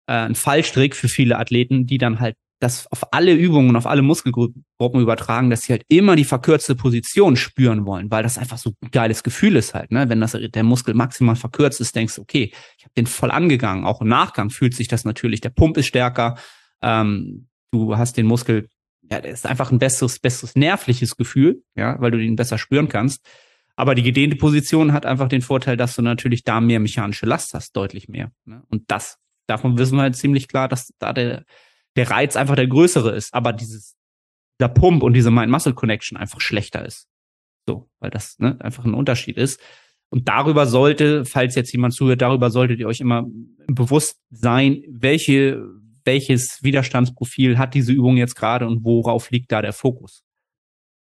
äh, 0.08 0.14
ein 0.14 0.36
Fallstrick 0.36 0.96
für 0.96 1.08
viele 1.08 1.38
Athleten, 1.38 1.86
die 1.86 2.00
dann 2.00 2.20
halt 2.20 2.36
das 2.60 2.90
auf 2.92 3.14
alle 3.14 3.34
Übungen, 3.34 3.76
auf 3.76 3.86
alle 3.86 4.02
Muskelgruppen 4.02 5.02
übertragen, 5.02 5.50
dass 5.50 5.64
sie 5.64 5.74
halt 5.74 5.84
immer 5.90 6.16
die 6.16 6.24
verkürzte 6.24 6.76
Position 6.76 7.36
spüren 7.36 7.86
wollen, 7.86 8.10
weil 8.10 8.24
das 8.24 8.38
einfach 8.38 8.58
so 8.58 8.72
ein 8.82 8.92
geiles 8.92 9.24
Gefühl 9.24 9.56
ist 9.58 9.74
halt, 9.74 9.92
ne? 9.92 10.08
Wenn 10.10 10.22
das 10.22 10.38
der 10.40 10.64
Muskel 10.64 10.94
maximal 10.94 11.36
verkürzt 11.36 11.82
ist, 11.82 11.96
denkst 11.96 12.16
du, 12.16 12.22
okay, 12.22 12.54
ich 12.78 12.86
habe 12.86 12.94
den 12.96 13.08
voll 13.08 13.32
angegangen. 13.32 13.86
Auch 13.86 14.02
im 14.02 14.08
Nachgang 14.08 14.50
fühlt 14.50 14.74
sich 14.74 14.88
das 14.88 15.04
natürlich, 15.04 15.42
der 15.42 15.50
Pump 15.50 15.78
ist 15.78 15.88
stärker, 15.88 16.36
ähm, 16.82 17.48
du 17.72 17.98
hast 17.98 18.16
den 18.18 18.26
Muskel, 18.26 18.70
ja, 19.12 19.20
das 19.20 19.34
ist 19.34 19.46
einfach 19.46 19.72
ein 19.72 19.80
besseres, 19.80 20.20
besseres 20.20 20.56
nervliches 20.56 21.18
Gefühl, 21.18 21.62
ja, 21.76 22.00
weil 22.00 22.12
du 22.12 22.18
den 22.18 22.36
besser 22.36 22.58
spüren 22.58 22.88
kannst. 22.88 23.26
Aber 23.76 23.94
die 23.94 24.04
gedehnte 24.04 24.38
Position 24.38 24.94
hat 24.94 25.06
einfach 25.06 25.28
den 25.28 25.42
Vorteil, 25.42 25.76
dass 25.76 25.96
du 25.96 26.02
natürlich 26.02 26.44
da 26.44 26.62
mehr 26.62 26.80
mechanische 26.80 27.26
Last 27.26 27.54
hast, 27.54 27.76
deutlich 27.76 28.08
mehr. 28.08 28.32
Ne? 28.46 28.64
Und 28.70 28.84
das, 28.88 29.18
davon 29.48 29.78
wissen 29.78 29.98
wir 29.98 30.04
halt 30.04 30.16
ziemlich 30.16 30.48
klar, 30.48 30.70
dass 30.70 30.94
da 30.98 31.12
der 31.12 31.44
der 31.96 32.10
Reiz 32.10 32.36
einfach 32.36 32.56
der 32.56 32.68
größere 32.68 33.16
ist, 33.16 33.34
aber 33.34 33.54
dieses, 33.54 33.96
der 34.60 34.68
Pump 34.68 35.04
und 35.04 35.14
diese 35.14 35.32
Mind-Muscle-Connection 35.32 36.18
einfach 36.18 36.42
schlechter 36.42 36.86
ist. 36.86 37.08
So, 37.68 37.90
weil 38.00 38.10
das 38.10 38.38
ne, 38.40 38.58
einfach 38.62 38.86
ein 38.86 38.94
Unterschied 38.94 39.38
ist. 39.38 39.60
Und 40.10 40.28
darüber 40.28 40.68
sollte, 40.68 41.26
falls 41.26 41.56
jetzt 41.56 41.72
jemand 41.72 41.94
zuhört, 41.94 42.22
darüber 42.22 42.50
solltet 42.52 42.80
ihr 42.80 42.88
euch 42.88 43.00
immer 43.00 43.26
bewusst 43.68 44.22
sein, 44.30 44.84
welche, 44.88 45.64
welches 46.04 46.60
Widerstandsprofil 46.62 47.58
hat 47.58 47.74
diese 47.74 47.92
Übung 47.92 48.18
jetzt 48.18 48.36
gerade 48.36 48.68
und 48.68 48.84
worauf 48.84 49.32
liegt 49.32 49.52
da 49.52 49.62
der 49.62 49.74
Fokus? 49.74 50.24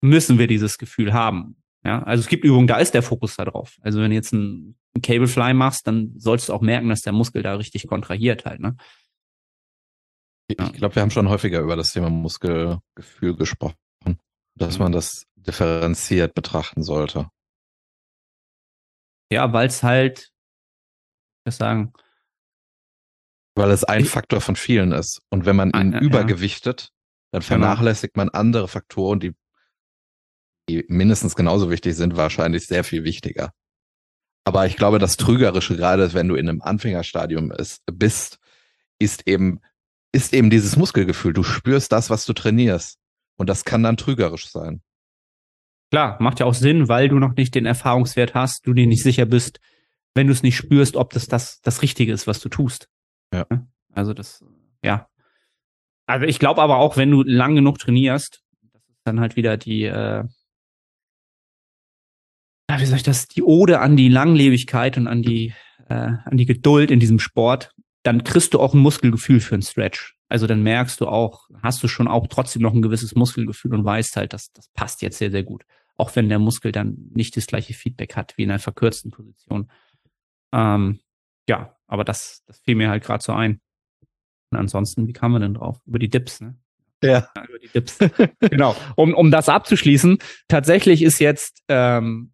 Müssen 0.02 0.38
wir 0.38 0.48
dieses 0.48 0.78
Gefühl 0.78 1.14
haben? 1.14 1.56
Ja, 1.86 2.04
also 2.04 2.22
es 2.22 2.28
gibt 2.28 2.44
Übungen, 2.44 2.68
da 2.68 2.78
ist 2.78 2.94
der 2.94 3.04
Fokus 3.04 3.38
da 3.38 3.46
drauf. 3.46 3.78
Also 3.82 4.02
wenn 4.02 4.10
du 4.10 4.16
jetzt 4.16 4.34
einen, 4.34 4.76
einen 4.94 5.02
Cable 5.02 5.28
Fly 5.28 5.54
machst, 5.54 5.88
dann 5.88 6.14
sollst 6.18 6.50
du 6.50 6.54
auch 6.54 6.62
merken, 6.62 6.90
dass 6.90 7.02
der 7.02 7.14
Muskel 7.14 7.42
da 7.42 7.56
richtig 7.56 7.88
kontrahiert 7.88 8.46
halt, 8.46 8.60
ne? 8.60 8.76
Ich 10.50 10.74
glaube, 10.74 10.96
wir 10.96 11.02
haben 11.02 11.12
schon 11.12 11.30
häufiger 11.30 11.60
über 11.60 11.76
das 11.76 11.94
Thema 11.94 12.10
Muskelgefühl 12.10 13.36
gesprochen, 13.36 13.76
dass 14.56 14.78
mhm. 14.78 14.84
man 14.84 14.92
das 14.92 15.26
differenziert 15.36 16.34
betrachten 16.34 16.84
sollte. 16.84 17.30
Ja, 19.32 19.54
weil 19.54 19.68
es 19.68 19.84
halt, 19.84 20.32
ich 21.46 21.56
sagen, 21.56 21.94
weil 23.56 23.72
es 23.72 23.84
ein 23.84 24.02
ich, 24.04 24.10
Faktor 24.10 24.42
von 24.42 24.56
vielen 24.56 24.92
ist. 24.92 25.22
Und 25.30 25.46
wenn 25.46 25.56
man 25.56 25.70
ihn 25.70 25.94
ein, 25.94 26.02
übergewichtet, 26.02 26.82
ja. 26.82 26.88
dann 27.34 27.42
genau. 27.42 27.48
vernachlässigt 27.48 28.18
man 28.18 28.30
andere 28.30 28.68
Faktoren, 28.68 29.20
die, 29.20 29.36
die 30.68 30.86
mindestens 30.88 31.36
genauso 31.36 31.70
wichtig 31.70 31.96
sind, 31.96 32.18
wahrscheinlich 32.18 32.66
sehr 32.66 32.84
viel 32.84 33.04
wichtiger. 33.04 33.54
Aber 34.46 34.66
ich 34.66 34.78
glaube, 34.78 34.98
das 34.98 35.18
Trügerische, 35.18 35.76
gerade 35.76 36.12
wenn 36.14 36.28
du 36.28 36.36
in 36.36 36.50
einem 36.50 36.62
Anfängerstadium 36.62 37.52
ist, 37.52 37.84
bist, 37.86 38.40
ist 38.98 39.28
eben, 39.28 39.62
ist 40.12 40.34
eben 40.34 40.50
dieses 40.50 40.76
Muskelgefühl. 40.76 41.34
Du 41.34 41.44
spürst 41.44 41.92
das, 41.92 42.10
was 42.10 42.26
du 42.26 42.34
trainierst. 42.34 42.98
Und 43.38 43.48
das 43.48 43.64
kann 43.64 43.84
dann 43.84 43.98
trügerisch 43.98 44.50
sein. 44.50 44.82
Klar, 45.92 46.18
macht 46.22 46.40
ja 46.40 46.46
auch 46.46 46.54
Sinn, 46.54 46.88
weil 46.88 47.10
du 47.10 47.18
noch 47.18 47.36
nicht 47.36 47.56
den 47.56 47.66
Erfahrungswert 47.66 48.34
hast, 48.34 48.68
du 48.68 48.74
dir 48.74 48.86
nicht 48.86 49.02
sicher 49.02 49.26
bist, 49.26 49.60
wenn 50.14 50.28
du 50.28 50.34
es 50.34 50.44
nicht 50.44 50.56
spürst, 50.56 50.96
ob 50.96 51.14
das, 51.14 51.28
das 51.28 51.62
das 51.62 51.82
Richtige 51.82 52.12
ist, 52.12 52.28
was 52.28 52.40
du 52.40 52.50
tust. 52.50 52.90
Ja. 53.34 53.46
Also 53.94 54.14
das, 54.14 54.44
ja. 54.84 55.08
Also 56.06 56.26
ich 56.26 56.40
glaube 56.40 56.62
aber 56.62 56.78
auch, 56.78 56.98
wenn 56.98 57.12
du 57.12 57.24
lang 57.24 57.56
genug 57.56 57.80
trainierst, 57.80 58.44
das 58.74 58.82
ist 58.82 59.02
dann 59.04 59.20
halt 59.20 59.36
wieder 59.36 59.58
die, 59.58 59.86
äh, 59.86 60.26
wie 62.78 62.86
soll 62.86 62.98
ich 62.98 63.04
das, 63.04 63.28
die 63.28 63.44
Ode 63.44 63.80
an 63.80 63.96
die 63.96 64.10
Langlebigkeit 64.10 64.98
und 64.98 65.08
an 65.08 65.22
die, 65.22 65.54
äh, 65.88 65.94
an 65.94 66.38
die 66.38 66.46
Geduld 66.46 66.92
in 66.92 67.00
diesem 67.00 67.20
Sport 67.20 67.74
dann 68.04 68.24
kriegst 68.24 68.54
du 68.54 68.60
auch 68.60 68.74
ein 68.74 68.80
Muskelgefühl 68.80 69.40
für 69.40 69.56
einen 69.56 69.62
Stretch. 69.62 70.18
Also 70.30 70.48
dann 70.48 70.62
merkst 70.62 71.02
du 71.02 71.08
auch, 71.08 71.50
hast 71.62 71.82
du 71.84 71.88
schon 71.88 72.08
auch 72.08 72.28
trotzdem 72.28 72.62
noch 72.62 72.74
ein 72.74 72.82
gewisses 72.82 73.16
Muskelgefühl 73.16 73.74
und 73.74 73.84
weißt 73.84 74.16
halt, 74.16 74.34
dass 74.34 74.52
das 74.54 74.70
passt 74.70 75.02
jetzt 75.02 75.18
sehr, 75.18 75.32
sehr 75.32 75.44
gut. 75.44 75.64
Auch 75.98 76.16
wenn 76.16 76.30
der 76.30 76.40
Muskel 76.40 76.72
dann 76.72 77.10
nicht 77.14 77.36
das 77.36 77.48
gleiche 77.48 77.74
Feedback 77.74 78.16
hat 78.16 78.38
wie 78.38 78.44
in 78.44 78.52
einer 78.52 78.60
verkürzten 78.60 79.12
Position. 79.12 79.70
Ähm, 80.54 81.00
ja, 81.50 81.76
aber 81.88 82.04
das, 82.04 82.44
das 82.46 82.60
fiel 82.60 82.76
mir 82.76 82.90
halt 82.90 83.04
gerade 83.04 83.24
so 83.24 83.34
ein. 83.34 83.60
Und 84.52 84.58
ansonsten, 84.58 85.08
wie 85.08 85.14
kamen 85.14 85.36
wir 85.36 85.40
denn 85.40 85.56
drauf? 85.56 85.82
Über 85.86 86.00
die 86.00 86.10
Dips, 86.10 86.42
ne? 86.42 86.56
Ja. 87.04 87.30
ja 87.36 87.46
über 87.48 87.60
die 87.60 87.68
Dips. 87.68 87.98
genau. 88.40 88.76
Um, 88.96 89.14
um 89.14 89.32
das 89.32 89.50
abzuschließen, 89.50 90.20
tatsächlich 90.48 91.02
ist 91.02 91.20
jetzt 91.20 91.64
ähm, 91.68 92.34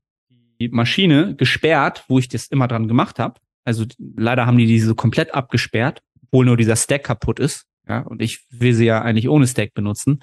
die 0.60 0.70
Maschine 0.70 1.36
gesperrt, 1.36 2.04
wo 2.08 2.20
ich 2.20 2.28
das 2.28 2.48
immer 2.48 2.68
dran 2.68 2.88
gemacht 2.88 3.20
habe. 3.20 3.40
Also 3.66 3.86
leider 3.98 4.46
haben 4.46 4.58
die 4.58 4.68
diese 4.68 4.96
komplett 4.96 5.34
abgesperrt, 5.34 6.02
obwohl 6.24 6.46
nur 6.46 6.58
dieser 6.58 6.76
Stack 6.76 7.04
kaputt 7.04 7.40
ist. 7.40 7.66
Ja, 7.88 8.02
und 8.02 8.22
ich 8.22 8.46
will 8.50 8.74
sie 8.74 8.86
ja 8.86 9.02
eigentlich 9.02 9.30
ohne 9.30 9.48
Stack 9.48 9.74
benutzen. 9.74 10.22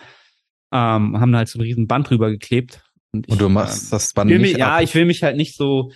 Ähm, 0.73 1.21
haben 1.21 1.37
halt 1.37 1.49
so 1.49 1.59
ein 1.59 1.63
riesen 1.63 1.87
Band 1.87 2.09
drüber 2.09 2.31
geklebt. 2.31 2.83
Und, 3.13 3.27
ich, 3.27 3.33
und 3.33 3.41
du 3.41 3.49
machst 3.49 3.85
ähm, 3.85 3.89
das 3.91 4.13
Band 4.13 4.31
nicht 4.31 4.41
mich, 4.41 4.57
Ja, 4.57 4.81
ich 4.81 4.95
will 4.95 5.05
mich 5.05 5.23
halt 5.23 5.37
nicht 5.37 5.57
so 5.57 5.93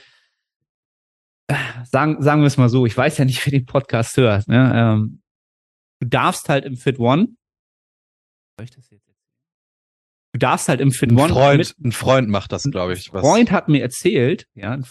sagen, 1.85 2.23
sagen 2.23 2.43
wir 2.43 2.47
es 2.47 2.57
mal 2.57 2.69
so, 2.69 2.87
ich 2.87 2.97
weiß 2.97 3.19
ja 3.19 3.25
nicht, 3.25 3.45
wer 3.47 3.53
den 3.53 3.67
Podcast 3.67 4.17
hört. 4.17 4.49
Ne? 4.49 4.73
Ähm, 4.75 5.23
du 6.01 6.09
darfst 6.09 6.49
halt 6.49 6.65
im 6.65 6.77
Fit 6.77 6.99
One, 6.99 7.29
soll 8.59 8.65
ich 8.65 8.71
das 8.71 8.91
jetzt 8.91 9.07
Du 10.37 10.41
darfst 10.41 10.69
halt 10.69 10.83
im 10.83 10.93
Fit 10.93 11.11
ein 11.11 11.19
One. 11.19 11.33
Freund, 11.33 11.59
mit, 11.59 11.79
ein 11.79 11.93
Freund 11.93 12.29
macht 12.29 12.53
das, 12.53 12.65
glaube 12.65 12.93
ich. 12.93 13.11
Ein 13.11 13.21
Freund 13.21 13.51
hat 13.51 13.69
mir 13.69 13.81
erzählt, 13.81 14.47
ja, 14.53 14.73
ein 14.73 14.85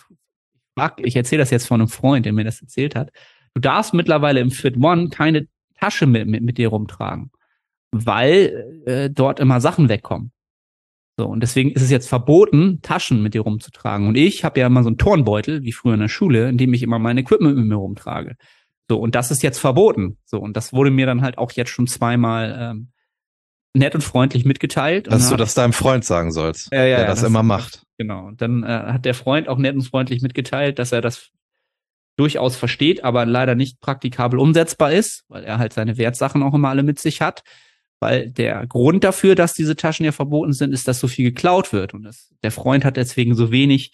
ich 0.97 1.15
erzähle 1.15 1.41
das 1.41 1.51
jetzt 1.51 1.67
von 1.67 1.81
einem 1.81 1.89
Freund, 1.89 2.25
der 2.25 2.33
mir 2.33 2.43
das 2.43 2.61
erzählt 2.61 2.95
hat. 2.95 3.11
Du 3.53 3.61
darfst 3.61 3.93
mittlerweile 3.93 4.39
im 4.39 4.51
Fit 4.51 4.77
One 4.77 5.09
keine 5.09 5.47
Tasche 5.79 6.05
mit, 6.05 6.27
mit, 6.27 6.43
mit 6.43 6.57
dir 6.57 6.69
rumtragen, 6.69 7.31
weil 7.91 8.83
äh, 8.85 9.09
dort 9.09 9.39
immer 9.39 9.61
Sachen 9.61 9.89
wegkommen. 9.89 10.31
So, 11.17 11.27
und 11.27 11.41
deswegen 11.41 11.71
ist 11.71 11.81
es 11.81 11.89
jetzt 11.89 12.09
verboten, 12.09 12.81
Taschen 12.81 13.23
mit 13.23 13.33
dir 13.33 13.41
rumzutragen. 13.41 14.07
Und 14.07 14.17
ich 14.17 14.43
habe 14.43 14.59
ja 14.59 14.67
immer 14.67 14.83
so 14.83 14.89
einen 14.89 14.97
Turnbeutel, 14.97 15.63
wie 15.63 15.71
früher 15.71 15.93
in 15.93 16.01
der 16.01 16.09
Schule, 16.09 16.49
in 16.49 16.57
dem 16.57 16.73
ich 16.73 16.83
immer 16.83 16.99
mein 16.99 17.17
Equipment 17.17 17.55
mit 17.55 17.65
mir 17.65 17.75
rumtrage. 17.75 18.35
So, 18.89 18.99
und 18.99 19.15
das 19.15 19.31
ist 19.31 19.41
jetzt 19.41 19.59
verboten. 19.59 20.17
So, 20.25 20.39
und 20.39 20.57
das 20.57 20.73
wurde 20.73 20.91
mir 20.91 21.05
dann 21.05 21.21
halt 21.21 21.38
auch 21.38 21.53
jetzt 21.53 21.69
schon 21.69 21.88
zweimal 21.88 22.57
ähm, 22.59 22.91
nett 23.73 23.95
und 23.95 24.01
freundlich 24.01 24.43
mitgeteilt. 24.43 25.07
Dass 25.07 25.29
du 25.29 25.38
das 25.38 25.53
deinem 25.53 25.73
Freund 25.73 26.03
sagen 26.03 26.31
sollst, 26.31 26.71
ja, 26.73 26.83
ja, 26.83 26.97
der 26.97 27.07
das, 27.07 27.21
das 27.21 27.29
immer 27.29 27.43
macht. 27.43 27.85
Genau. 27.97 28.27
Und 28.27 28.41
dann 28.41 28.63
äh, 28.63 28.67
hat 28.67 29.05
der 29.05 29.13
Freund 29.13 29.47
auch 29.47 29.58
nett 29.58 29.75
und 29.75 29.84
freundlich 29.84 30.21
mitgeteilt, 30.21 30.79
dass 30.79 30.91
er 30.91 31.01
das 31.01 31.31
durchaus 32.17 32.55
versteht, 32.55 33.03
aber 33.03 33.25
leider 33.25 33.55
nicht 33.55 33.81
praktikabel 33.81 34.39
umsetzbar 34.39 34.91
ist, 34.93 35.25
weil 35.27 35.43
er 35.43 35.58
halt 35.58 35.73
seine 35.73 35.97
Wertsachen 35.97 36.43
auch 36.43 36.53
immer 36.53 36.69
alle 36.69 36.84
mit 36.84 36.99
sich 36.99 37.21
hat. 37.21 37.43
Weil 37.99 38.29
der 38.29 38.65
Grund 38.67 39.03
dafür, 39.03 39.36
dass 39.36 39.53
diese 39.53 39.75
Taschen 39.75 40.05
ja 40.05 40.12
verboten 40.12 40.53
sind, 40.53 40.73
ist, 40.73 40.88
dass 40.88 40.99
so 40.99 41.08
viel 41.08 41.25
geklaut 41.25 41.73
wird. 41.73 41.93
Und 41.93 42.03
das, 42.03 42.34
der 42.43 42.51
Freund 42.51 42.84
hat 42.86 42.97
deswegen 42.97 43.36
so 43.36 43.51
wenig, 43.51 43.93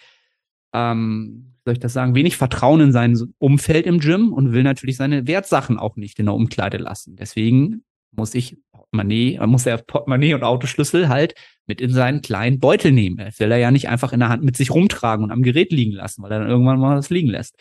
ähm, 0.74 1.54
soll 1.64 1.74
ich 1.74 1.80
das 1.80 1.94
sagen, 1.94 2.16
wenig 2.16 2.38
Vertrauen 2.38 2.82
in 2.82 2.92
sein 2.92 3.18
Umfeld 3.38 3.86
im 3.86 4.00
Gym 4.00 4.34
und 4.34 4.54
will 4.54 4.64
natürlich 4.64 4.98
seine 4.98 5.28
Wertsachen 5.28 5.78
auch 5.78 5.96
nicht 5.96 6.20
in 6.20 6.26
der 6.26 6.36
Umkleide 6.36 6.78
lassen. 6.78 7.16
Deswegen 7.16 7.84
muss 8.12 8.34
ich 8.34 8.58
Portemonnaie, 8.72 9.40
muss 9.46 9.66
er 9.68 9.78
Portemonnaie 9.78 10.34
und 10.34 10.44
Autoschlüssel 10.44 11.08
halt 11.08 11.36
mit 11.68 11.82
in 11.82 11.92
seinen 11.92 12.22
kleinen 12.22 12.60
Beutel 12.60 12.92
nehmen. 12.92 13.18
Das 13.18 13.40
will 13.40 13.52
er 13.52 13.58
ja 13.58 13.72
nicht 13.72 13.90
einfach 13.90 14.14
in 14.14 14.20
der 14.20 14.30
Hand 14.30 14.44
mit 14.44 14.58
sich 14.58 14.72
rumtragen 14.72 15.24
und 15.24 15.32
am 15.32 15.44
Gerät 15.44 15.72
liegen 15.72 15.94
lassen, 15.94 16.24
weil 16.24 16.32
er 16.32 16.40
dann 16.40 16.50
irgendwann 16.50 16.80
mal 16.80 16.96
das 16.96 17.10
liegen 17.10 17.30
lässt. 17.30 17.56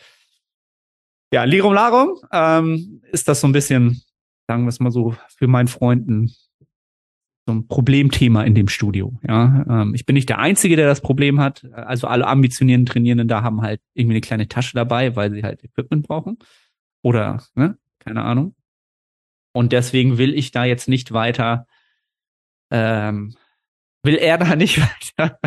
Ja, 1.33 1.45
Lirum 1.45 1.73
Larum 1.73 2.17
ähm, 2.31 3.01
ist 3.11 3.27
das 3.27 3.39
so 3.41 3.47
ein 3.47 3.53
bisschen, 3.53 4.01
sagen 4.47 4.63
wir 4.63 4.69
es 4.69 4.79
mal 4.79 4.91
so, 4.91 5.15
für 5.37 5.47
meinen 5.47 5.67
Freunden 5.67 6.27
so 6.27 6.65
zum 7.47 7.67
Problemthema 7.67 8.43
in 8.43 8.55
dem 8.55 8.67
Studio. 8.67 9.19
Ja, 9.27 9.65
ähm, 9.67 9.95
ich 9.95 10.05
bin 10.05 10.13
nicht 10.13 10.29
der 10.29 10.39
Einzige, 10.39 10.75
der 10.75 10.87
das 10.87 11.01
Problem 11.01 11.39
hat. 11.39 11.65
Also 11.73 12.07
alle 12.07 12.27
ambitionierten 12.27 12.85
Trainierenden 12.85 13.27
da 13.27 13.43
haben 13.43 13.61
halt 13.61 13.81
irgendwie 13.93 14.15
eine 14.15 14.21
kleine 14.21 14.47
Tasche 14.47 14.75
dabei, 14.75 15.15
weil 15.15 15.31
sie 15.31 15.43
halt 15.43 15.63
Equipment 15.63 16.07
brauchen 16.07 16.37
oder 17.01 17.43
ne, 17.55 17.77
keine 17.99 18.23
Ahnung. 18.23 18.55
Und 19.53 19.73
deswegen 19.73 20.17
will 20.17 20.33
ich 20.33 20.51
da 20.51 20.65
jetzt 20.65 20.87
nicht 20.87 21.11
weiter, 21.11 21.67
ähm, 22.71 23.35
will 24.03 24.15
er 24.15 24.37
da 24.37 24.55
nicht 24.55 24.79
weiter 25.17 25.39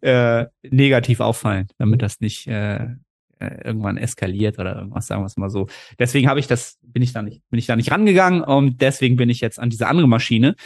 äh, 0.00 0.46
negativ 0.68 1.20
auffallen, 1.20 1.68
damit 1.78 2.02
das 2.02 2.20
nicht 2.20 2.46
äh, 2.46 2.86
äh, 3.38 3.64
irgendwann 3.64 3.96
eskaliert 3.96 4.58
oder 4.58 4.76
irgendwas, 4.76 5.06
sagen 5.06 5.22
wir 5.22 5.26
es 5.26 5.36
mal 5.36 5.50
so. 5.50 5.68
Deswegen 5.98 6.28
habe 6.28 6.40
ich 6.40 6.46
das, 6.46 6.78
bin 6.82 7.02
ich 7.02 7.12
da 7.12 7.22
nicht, 7.22 7.42
bin 7.50 7.58
ich 7.58 7.66
da 7.66 7.76
nicht 7.76 7.90
rangegangen 7.90 8.42
und 8.42 8.80
deswegen 8.80 9.16
bin 9.16 9.28
ich 9.28 9.40
jetzt 9.40 9.58
an 9.58 9.70
diese 9.70 9.86
andere 9.88 10.08
Maschine, 10.08 10.56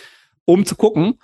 um 0.44 0.64
zu 0.64 0.76
gucken, 0.76 1.14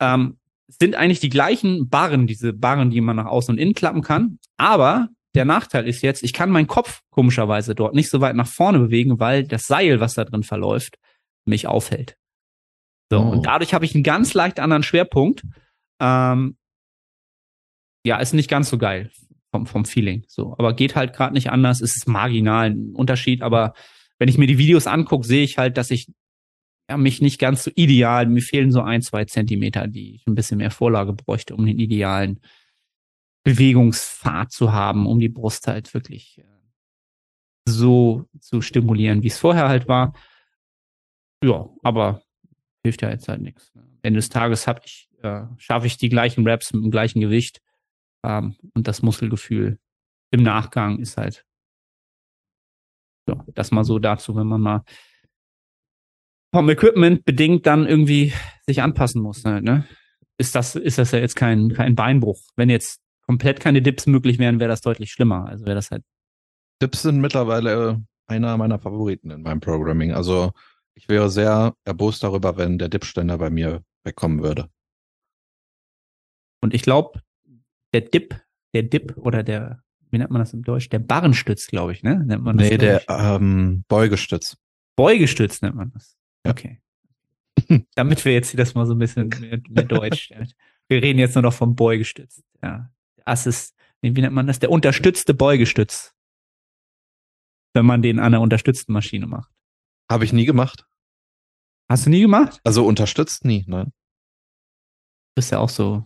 ähm, 0.00 0.38
sind 0.68 0.94
eigentlich 0.94 1.20
die 1.20 1.28
gleichen 1.28 1.88
Barren, 1.88 2.26
diese 2.26 2.52
Barren, 2.52 2.90
die 2.90 3.00
man 3.00 3.16
nach 3.16 3.26
außen 3.26 3.52
und 3.52 3.58
innen 3.58 3.74
klappen 3.74 4.02
kann, 4.02 4.38
aber 4.56 5.08
der 5.34 5.44
Nachteil 5.44 5.88
ist 5.88 6.02
jetzt, 6.02 6.22
ich 6.22 6.32
kann 6.32 6.50
meinen 6.50 6.66
Kopf 6.66 7.00
komischerweise 7.10 7.74
dort 7.74 7.94
nicht 7.94 8.10
so 8.10 8.20
weit 8.20 8.36
nach 8.36 8.46
vorne 8.46 8.78
bewegen, 8.78 9.18
weil 9.18 9.44
das 9.44 9.66
Seil, 9.66 9.98
was 9.98 10.14
da 10.14 10.24
drin 10.24 10.42
verläuft, 10.42 10.98
mich 11.46 11.66
aufhält. 11.66 12.16
So, 13.12 13.18
oh. 13.18 13.28
und 13.28 13.44
dadurch 13.44 13.74
habe 13.74 13.84
ich 13.84 13.94
einen 13.94 14.04
ganz 14.04 14.32
leicht 14.32 14.58
anderen 14.58 14.82
Schwerpunkt. 14.82 15.42
Ähm, 16.00 16.56
ja, 18.06 18.16
ist 18.16 18.32
nicht 18.32 18.48
ganz 18.48 18.70
so 18.70 18.78
geil 18.78 19.10
vom, 19.50 19.66
vom 19.66 19.84
Feeling. 19.84 20.24
So, 20.28 20.54
aber 20.56 20.74
geht 20.74 20.96
halt 20.96 21.12
gerade 21.12 21.34
nicht 21.34 21.50
anders. 21.50 21.82
Es 21.82 21.94
ist 21.94 22.08
marginal 22.08 22.70
ein 22.70 22.94
Unterschied, 22.94 23.42
aber 23.42 23.74
wenn 24.18 24.30
ich 24.30 24.38
mir 24.38 24.46
die 24.46 24.56
Videos 24.56 24.86
angucke, 24.86 25.26
sehe 25.26 25.44
ich 25.44 25.58
halt, 25.58 25.76
dass 25.76 25.90
ich 25.90 26.10
ja, 26.88 26.96
mich 26.96 27.20
nicht 27.20 27.38
ganz 27.38 27.64
so 27.64 27.70
ideal, 27.74 28.24
mir 28.28 28.40
fehlen 28.40 28.72
so 28.72 28.80
ein, 28.80 29.02
zwei 29.02 29.26
Zentimeter, 29.26 29.88
die 29.88 30.14
ich 30.14 30.26
ein 30.26 30.34
bisschen 30.34 30.56
mehr 30.56 30.70
Vorlage 30.70 31.12
bräuchte, 31.12 31.54
um 31.54 31.66
den 31.66 31.78
idealen 31.78 32.40
Bewegungspfad 33.44 34.52
zu 34.52 34.72
haben, 34.72 35.06
um 35.06 35.18
die 35.18 35.28
Brust 35.28 35.66
halt 35.66 35.92
wirklich 35.92 36.38
äh, 36.38 36.44
so 37.68 38.24
zu 38.40 38.62
stimulieren, 38.62 39.22
wie 39.22 39.28
es 39.28 39.38
vorher 39.38 39.68
halt 39.68 39.86
war. 39.86 40.14
Ja, 41.44 41.68
aber 41.82 42.22
hilft 42.82 43.02
ja 43.02 43.10
jetzt 43.10 43.28
halt 43.28 43.40
nichts. 43.40 43.72
Ende 44.02 44.18
des 44.18 44.28
Tages 44.28 44.66
habe 44.66 44.80
ich, 44.84 45.08
äh, 45.22 45.42
schaffe 45.58 45.86
ich 45.86 45.96
die 45.98 46.08
gleichen 46.08 46.46
Raps 46.46 46.72
mit 46.72 46.84
dem 46.84 46.90
gleichen 46.90 47.20
Gewicht 47.20 47.60
ähm, 48.24 48.56
und 48.74 48.88
das 48.88 49.02
Muskelgefühl 49.02 49.78
im 50.30 50.42
Nachgang 50.42 50.98
ist 50.98 51.16
halt 51.16 51.44
so, 53.26 53.40
das 53.54 53.70
mal 53.70 53.84
so 53.84 53.98
dazu, 53.98 54.34
wenn 54.34 54.46
man 54.46 54.60
mal 54.60 54.84
vom 56.52 56.68
Equipment 56.68 57.24
bedingt 57.24 57.66
dann 57.66 57.86
irgendwie 57.86 58.32
sich 58.66 58.82
anpassen 58.82 59.22
muss, 59.22 59.44
halt, 59.44 59.64
ne? 59.64 59.86
Ist 60.38 60.54
das, 60.54 60.74
ist 60.74 60.98
das 60.98 61.12
ja 61.12 61.18
jetzt 61.18 61.36
kein, 61.36 61.72
kein 61.72 61.94
Beinbruch. 61.94 62.40
Wenn 62.56 62.68
jetzt 62.68 63.00
komplett 63.26 63.60
keine 63.60 63.80
Dips 63.80 64.06
möglich 64.06 64.38
wären, 64.38 64.60
wäre 64.60 64.68
das 64.68 64.80
deutlich 64.80 65.12
schlimmer. 65.12 65.46
Also 65.46 65.64
wäre 65.64 65.76
das 65.76 65.90
halt. 65.90 66.02
Dips 66.82 67.02
sind 67.02 67.20
mittlerweile 67.20 68.02
einer 68.26 68.56
meiner 68.56 68.78
Favoriten 68.78 69.30
in 69.30 69.42
meinem 69.42 69.60
Programming. 69.60 70.12
Also 70.12 70.52
ich 70.94 71.08
wäre 71.08 71.30
sehr 71.30 71.74
erbost 71.84 72.22
darüber, 72.22 72.56
wenn 72.56 72.78
der 72.78 72.88
Dipständer 72.88 73.38
bei 73.38 73.50
mir 73.50 73.82
wegkommen 74.04 74.42
würde. 74.42 74.68
Und 76.60 76.74
ich 76.74 76.82
glaube, 76.82 77.20
der 77.92 78.02
Dip, 78.02 78.40
der 78.74 78.84
Dip 78.84 79.16
oder 79.16 79.42
der, 79.42 79.82
wie 80.10 80.18
nennt 80.18 80.30
man 80.30 80.40
das 80.40 80.52
im 80.52 80.62
Deutsch? 80.62 80.88
Der 80.88 80.98
Barrenstütz, 80.98 81.66
glaube 81.66 81.92
ich, 81.92 82.02
ne? 82.02 82.24
Nennt 82.24 82.42
man 82.42 82.56
das 82.56 82.68
nee, 82.68 82.78
der 82.78 83.02
ähm, 83.08 83.84
Beugestütz. 83.88 84.56
Beugestütz 84.96 85.62
nennt 85.62 85.74
man 85.74 85.90
das. 85.90 86.16
Okay. 86.44 86.80
Damit 87.94 88.24
wir 88.24 88.32
jetzt 88.32 88.50
hier 88.50 88.58
das 88.58 88.74
mal 88.74 88.86
so 88.86 88.94
ein 88.94 88.98
bisschen 88.98 89.28
mehr, 89.40 89.60
mehr 89.68 89.84
Deutsch. 89.84 90.30
wir 90.88 91.02
reden 91.02 91.18
jetzt 91.18 91.34
nur 91.34 91.42
noch 91.42 91.52
vom 91.52 91.74
Beugestütz. 91.74 92.42
Ja. 92.62 92.90
Assist, 93.24 93.76
wie 94.00 94.10
nennt 94.10 94.34
man 94.34 94.46
das? 94.46 94.58
Der 94.58 94.70
unterstützte 94.70 95.34
Beugestütz. 95.34 96.14
Wenn 97.74 97.86
man 97.86 98.02
den 98.02 98.18
an 98.18 98.26
einer 98.26 98.40
unterstützten 98.40 98.92
Maschine 98.92 99.26
macht. 99.26 99.51
Habe 100.12 100.26
ich 100.26 100.32
nie 100.34 100.44
gemacht. 100.44 100.84
Hast 101.88 102.04
du 102.04 102.10
nie 102.10 102.20
gemacht? 102.20 102.60
Also 102.64 102.84
unterstützt 102.84 103.46
nie, 103.46 103.64
nein. 103.66 103.86
Du 103.86 105.36
bist 105.36 105.52
ja 105.52 105.58
auch 105.58 105.70
so 105.70 106.04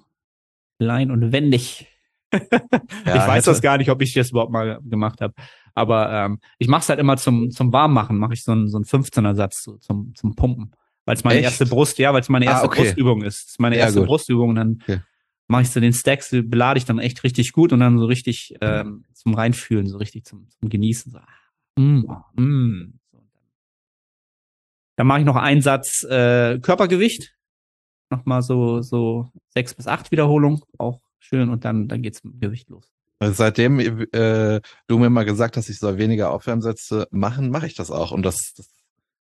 klein 0.78 1.10
und 1.10 1.32
wendig. 1.32 1.88
ja, 2.32 2.40
ich 2.40 3.26
weiß 3.26 3.46
das 3.46 3.60
gar 3.60 3.78
nicht, 3.78 3.90
ob 3.90 4.00
ich 4.00 4.14
das 4.14 4.30
überhaupt 4.30 4.52
mal 4.52 4.78
gemacht 4.84 5.20
habe. 5.20 5.34
Aber 5.74 6.12
ähm, 6.12 6.38
ich 6.58 6.68
mache 6.68 6.82
es 6.82 6.88
halt 6.88 7.00
immer 7.00 7.16
zum, 7.16 7.50
zum 7.50 7.72
Warmmachen, 7.72 8.16
mache 8.16 8.34
ich 8.34 8.44
so 8.44 8.52
einen, 8.52 8.68
so 8.68 8.78
einen 8.78 8.84
15er-Satz 8.84 9.64
so, 9.64 9.76
zum, 9.78 10.14
zum 10.14 10.36
Pumpen. 10.36 10.70
Weil 11.04 11.16
es 11.16 11.24
meine 11.24 11.40
Echt? 11.40 11.44
erste 11.44 11.66
Brust, 11.66 11.98
ja, 11.98 12.12
weil 12.12 12.20
es 12.20 12.28
meine 12.28 12.46
ah, 12.46 12.50
erste 12.50 12.66
ah, 12.66 12.70
okay. 12.70 12.82
Brustübung 12.82 13.22
ist. 13.22 13.44
Das 13.44 13.50
ist 13.50 13.60
meine 13.60 13.76
ja, 13.76 13.86
erste 13.86 14.00
gut. 14.00 14.08
Brustübung. 14.08 14.54
Dann 14.54 14.78
okay. 14.82 15.00
mache 15.48 15.62
ich 15.62 15.70
so 15.70 15.80
den 15.80 15.92
Stacks, 15.92 16.30
belade 16.30 16.78
ich 16.78 16.84
dann 16.84 17.00
echt 17.00 17.24
richtig 17.24 17.52
gut 17.52 17.72
und 17.72 17.80
dann 17.80 17.98
so 17.98 18.06
richtig 18.06 18.54
ähm, 18.60 19.04
zum 19.14 19.34
Reinfühlen, 19.34 19.88
so 19.88 19.98
richtig 19.98 20.24
zum, 20.24 20.48
zum 20.48 20.68
Genießen. 20.68 21.10
So, 21.10 21.18
mm, 21.82 22.06
mm. 22.36 23.00
Dann 24.96 25.06
mache 25.06 25.20
ich 25.20 25.26
noch 25.26 25.36
einen 25.36 25.62
Satz 25.62 26.02
äh, 26.04 26.58
Körpergewicht 26.58 27.36
nochmal 28.10 28.42
so, 28.42 28.82
so 28.82 29.28
sechs 29.48 29.74
bis 29.74 29.86
acht 29.86 30.10
Wiederholungen, 30.10 30.60
auch 30.78 31.00
schön 31.18 31.50
und 31.50 31.64
dann, 31.64 31.88
dann 31.88 32.02
geht's 32.02 32.22
mit 32.24 32.34
dem 32.34 32.40
Gewicht 32.40 32.68
los. 32.68 32.90
Seitdem 33.20 33.80
äh, 33.80 34.60
du 34.86 34.98
mir 34.98 35.08
mal 35.08 35.24
gesagt 35.24 35.56
hast, 35.56 35.70
ich 35.70 35.78
soll 35.78 35.96
weniger 35.96 36.30
Aufwärmsätze 36.32 37.08
machen, 37.10 37.50
mache 37.50 37.66
ich 37.66 37.74
das 37.74 37.90
auch. 37.90 38.12
Und 38.12 38.24
das, 38.24 38.52
das 38.56 38.68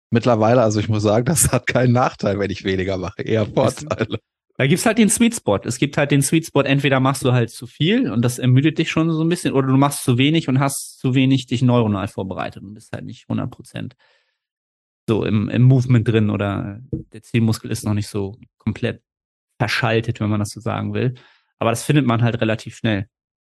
mittlerweile, 0.10 0.64
also 0.64 0.80
ich 0.80 0.90
muss 0.90 1.04
sagen, 1.04 1.26
das 1.26 1.52
hat 1.52 1.68
keinen 1.68 1.94
Nachteil, 1.94 2.40
wenn 2.40 2.50
ich 2.50 2.64
weniger 2.64 2.98
mache, 2.98 3.22
eher 3.22 3.46
Vorteile. 3.46 4.18
Da 4.58 4.68
gibt's 4.68 4.86
halt 4.86 4.98
den 4.98 5.10
Sweet 5.10 5.36
Spot. 5.36 5.60
Es 5.66 5.78
gibt 5.78 5.98
halt 5.98 6.12
den 6.12 6.22
Sweet 6.22 6.48
Spot, 6.48 6.62
entweder 6.62 7.00
machst 7.00 7.24
du 7.26 7.34
halt 7.34 7.52
zu 7.52 7.68
viel 7.68 8.10
und 8.10 8.22
das 8.22 8.40
ermüdet 8.40 8.78
dich 8.78 8.90
schon 8.90 9.12
so 9.12 9.22
ein 9.22 9.30
bisschen, 9.30 9.54
oder 9.54 9.68
du 9.68 9.78
machst 9.78 10.04
zu 10.04 10.18
wenig 10.18 10.48
und 10.48 10.60
hast 10.60 10.98
zu 10.98 11.14
wenig 11.14 11.46
dich 11.46 11.62
neuronal 11.62 12.08
vorbereitet 12.08 12.64
und 12.64 12.74
bist 12.74 12.92
halt 12.94 13.06
nicht 13.06 13.26
100 13.30 13.52
Prozent 13.52 13.96
so 15.08 15.24
im, 15.24 15.50
im 15.50 15.64
Movement 15.64 16.08
drin 16.08 16.30
oder 16.30 16.80
der 16.92 17.22
Zielmuskel 17.22 17.72
ist 17.72 17.86
noch 17.86 17.94
nicht 17.94 18.08
so 18.08 18.38
komplett 18.58 19.04
verschaltet, 19.60 20.20
wenn 20.20 20.30
man 20.30 20.40
das 20.40 20.50
so 20.50 20.60
sagen 20.60 20.94
will. 20.94 21.16
Aber 21.60 21.70
das 21.70 21.84
findet 21.84 22.06
man 22.06 22.22
halt 22.22 22.42
relativ 22.42 22.76
schnell. 22.76 23.08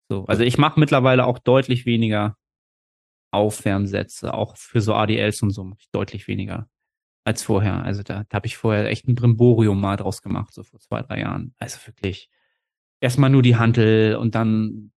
So, 0.09 0.25
also 0.27 0.43
ich 0.43 0.59
mache 0.59 0.79
mittlerweile 0.79 1.27
auch 1.27 1.39
deutlich 1.39 1.87
weniger 1.87 2.37
Aufwärmsätze, 3.33 4.35
auch 4.35 4.57
für 4.57 4.81
so 4.81 4.95
ADLs 4.95 5.43
und 5.43 5.51
so 5.51 5.73
deutlich 5.93 6.29
weniger 6.29 6.69
als 7.25 7.43
vorher. 7.43 7.83
Also 7.83 8.03
da, 8.03 8.25
da 8.29 8.37
habe 8.37 8.47
ich 8.47 8.57
vorher 8.57 8.89
echt 8.89 9.09
ein 9.09 9.15
Brimborium 9.15 9.81
mal 9.81 9.97
draus 9.97 10.23
gemacht, 10.23 10.55
so 10.55 10.63
vor 10.63 10.79
zwei, 10.81 11.03
drei 11.03 11.21
Jahren. 11.21 11.55
Also 11.59 11.85
wirklich 11.87 12.31
erstmal 13.01 13.31
nur 13.31 13.43
die 13.43 13.57
Hantel 13.57 14.17
und 14.17 14.35
dann 14.35 14.93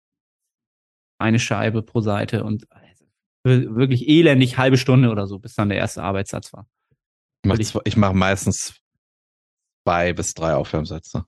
eine 1.18 1.38
Scheibe 1.38 1.82
pro 1.82 2.00
Seite 2.00 2.44
und 2.44 2.66
wirklich 3.44 4.09
elendig 4.09 4.59
halbe 4.59 4.77
Stunde 4.77 5.11
oder 5.11 5.27
so, 5.27 5.38
bis 5.38 5.55
dann 5.55 5.68
der 5.68 5.79
erste 5.79 6.03
Arbeitssatz 6.03 6.53
war. 6.53 6.66
Ich 7.44 7.48
mache 7.48 7.83
ich 7.85 7.96
mach 7.96 8.12
meistens 8.12 8.74
zwei 9.85 10.12
bis 10.12 10.35
drei 10.35 10.55
Aufwärmsätze. 10.55 11.24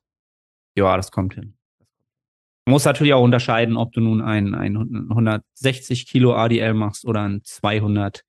Ja, 0.77 0.97
das 0.97 1.11
kommt 1.11 1.35
hin. 1.35 1.57
Man 2.67 2.75
muss 2.75 2.85
natürlich 2.85 3.15
auch 3.15 3.23
unterscheiden, 3.23 3.77
ob 3.77 3.93
du 3.93 4.01
nun 4.01 4.21
ein, 4.21 4.55
ein 4.55 4.77
160 4.77 6.07
Kilo 6.07 6.35
ADL 6.35 6.75
machst 6.75 7.05
oder 7.05 7.23
ein 7.23 7.41
280 7.43 8.23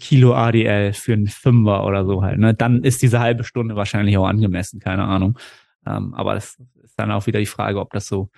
Kilo 0.00 0.34
ADL 0.34 0.92
für 0.92 1.12
einen 1.12 1.26
Fünfer 1.26 1.84
oder 1.84 2.06
so 2.06 2.22
halt. 2.22 2.38
Ne? 2.38 2.54
Dann 2.54 2.82
ist 2.84 3.02
diese 3.02 3.20
halbe 3.20 3.44
Stunde 3.44 3.76
wahrscheinlich 3.76 4.16
auch 4.16 4.26
angemessen, 4.26 4.80
keine 4.80 5.04
Ahnung. 5.04 5.38
Ähm, 5.86 6.14
aber 6.14 6.34
das 6.34 6.58
ist 6.82 6.98
dann 6.98 7.10
auch 7.10 7.26
wieder 7.26 7.40
die 7.40 7.46
Frage, 7.46 7.80
ob 7.80 7.92
das 7.92 8.06
so 8.06 8.30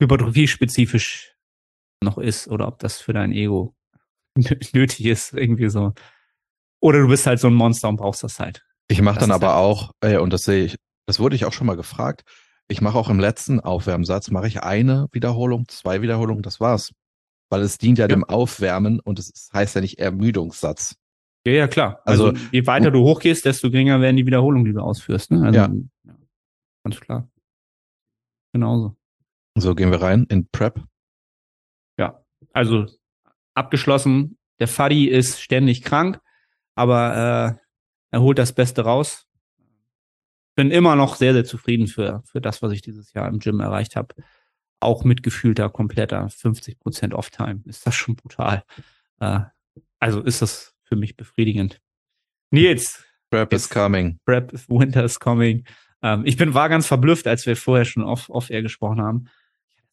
hypertrophie-spezifisch 0.00 1.37
noch 2.02 2.18
ist 2.18 2.48
oder 2.48 2.68
ob 2.68 2.78
das 2.78 3.00
für 3.00 3.12
dein 3.12 3.32
Ego 3.32 3.74
nötig 4.36 5.04
ist, 5.04 5.32
irgendwie 5.32 5.68
so. 5.68 5.94
Oder 6.80 7.00
du 7.00 7.08
bist 7.08 7.26
halt 7.26 7.40
so 7.40 7.48
ein 7.48 7.54
Monster 7.54 7.88
und 7.88 7.96
brauchst 7.96 8.22
das 8.22 8.38
halt. 8.38 8.64
Ich 8.88 9.02
mache 9.02 9.18
dann 9.18 9.32
aber 9.32 9.48
halt 9.48 9.56
auch, 9.56 9.92
äh, 10.00 10.18
und 10.18 10.32
das 10.32 10.42
sehe 10.42 10.64
ich, 10.64 10.76
das 11.06 11.18
wurde 11.18 11.36
ich 11.36 11.44
auch 11.44 11.52
schon 11.52 11.66
mal 11.66 11.76
gefragt, 11.76 12.24
ich 12.68 12.80
mache 12.80 12.98
auch 12.98 13.08
im 13.08 13.18
letzten 13.18 13.60
Aufwärmsatz, 13.60 14.30
mache 14.30 14.46
ich 14.46 14.62
eine 14.62 15.08
Wiederholung, 15.12 15.66
zwei 15.68 16.02
Wiederholungen, 16.02 16.42
das 16.42 16.60
war's. 16.60 16.92
Weil 17.50 17.62
es 17.62 17.78
dient 17.78 17.98
ja, 17.98 18.04
ja. 18.04 18.08
dem 18.08 18.24
Aufwärmen 18.24 19.00
und 19.00 19.18
es 19.18 19.48
heißt 19.52 19.74
ja 19.74 19.80
nicht 19.80 19.98
Ermüdungssatz. 19.98 20.96
Ja, 21.46 21.52
ja, 21.52 21.68
klar. 21.68 22.02
Also, 22.04 22.28
also 22.28 22.38
je 22.52 22.66
weiter 22.66 22.90
du 22.90 23.00
hochgehst, 23.04 23.46
desto 23.46 23.70
geringer 23.70 24.02
werden 24.02 24.16
die 24.16 24.26
Wiederholungen, 24.26 24.66
die 24.66 24.74
du 24.74 24.80
ausführst. 24.80 25.30
Ne? 25.30 25.46
Also, 25.46 25.58
ja. 25.58 25.70
ja. 26.04 26.16
Ganz 26.84 27.00
klar. 27.00 27.30
Genauso. 28.52 28.96
So 29.54 29.74
gehen 29.74 29.90
wir 29.90 30.02
rein 30.02 30.26
in 30.28 30.46
Prep 30.50 30.84
also 32.58 32.86
abgeschlossen. 33.54 34.36
Der 34.58 34.68
Fadi 34.68 35.06
ist 35.06 35.40
ständig 35.40 35.82
krank, 35.82 36.20
aber 36.74 37.56
äh, 37.56 37.64
er 38.10 38.20
holt 38.20 38.38
das 38.38 38.52
Beste 38.52 38.82
raus. 38.82 39.26
Bin 40.56 40.72
immer 40.72 40.96
noch 40.96 41.14
sehr, 41.14 41.32
sehr 41.32 41.44
zufrieden 41.44 41.86
für, 41.86 42.22
für 42.24 42.40
das, 42.40 42.60
was 42.60 42.72
ich 42.72 42.82
dieses 42.82 43.12
Jahr 43.12 43.28
im 43.28 43.38
Gym 43.38 43.60
erreicht 43.60 43.94
habe. 43.94 44.14
Auch 44.80 45.04
mit 45.04 45.22
gefühlter, 45.22 45.70
kompletter 45.70 46.26
50% 46.26 47.14
Off-Time. 47.14 47.62
Ist 47.64 47.86
das 47.86 47.94
schon 47.94 48.16
brutal. 48.16 48.64
Äh, 49.20 49.40
also 50.00 50.20
ist 50.20 50.42
das 50.42 50.74
für 50.82 50.96
mich 50.96 51.16
befriedigend. 51.16 51.80
Nils, 52.50 53.04
Prep 53.30 53.52
is 53.52 53.68
coming. 53.68 54.18
Prep, 54.24 54.52
Winter 54.68 55.04
is 55.04 55.20
coming. 55.20 55.64
Ähm, 56.02 56.22
ich 56.24 56.36
bin, 56.36 56.54
war 56.54 56.68
ganz 56.68 56.88
verblüfft, 56.88 57.28
als 57.28 57.46
wir 57.46 57.56
vorher 57.56 57.84
schon 57.84 58.02
off, 58.02 58.28
off 58.30 58.50
air 58.50 58.62
gesprochen 58.62 59.00
haben. 59.00 59.26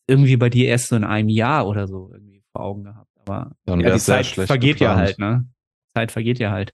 Irgendwie 0.07 0.37
bei 0.37 0.49
dir 0.49 0.67
erst 0.67 0.87
so 0.87 0.95
in 0.95 1.03
einem 1.03 1.29
Jahr 1.29 1.67
oder 1.67 1.87
so 1.87 2.09
irgendwie 2.11 2.35
vor 2.55 2.63
Augen 2.63 2.83
gehabt. 2.83 3.11
Aber 3.25 3.51
Dann 3.65 3.81
ja, 3.81 3.93
die 3.93 3.99
Zeit 3.99 4.25
vergeht 4.27 4.79
ja 4.79 4.93
geplant. 4.93 4.99
halt, 4.99 5.19
ne? 5.19 5.47
Zeit 5.93 6.11
vergeht 6.11 6.39
ja 6.39 6.51
halt. 6.51 6.73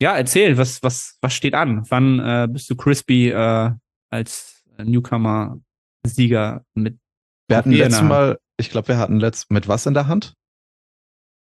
Ja, 0.00 0.16
erzähl, 0.16 0.56
was, 0.56 0.82
was, 0.82 1.18
was 1.20 1.34
steht 1.34 1.54
an? 1.54 1.84
Wann 1.90 2.20
äh, 2.20 2.48
bist 2.50 2.70
du 2.70 2.76
crispy 2.76 3.30
äh, 3.30 3.70
als 4.10 4.64
Newcomer-Sieger 4.78 6.64
mit, 6.74 6.98
Wir 7.48 7.56
hatten 7.58 7.72
letztes? 7.72 8.02
Mal, 8.02 8.38
ich 8.56 8.70
glaube, 8.70 8.88
wir 8.88 8.98
hatten 8.98 9.20
letzt 9.20 9.50
mit 9.50 9.68
was 9.68 9.86
in 9.86 9.94
der 9.94 10.06
Hand? 10.06 10.34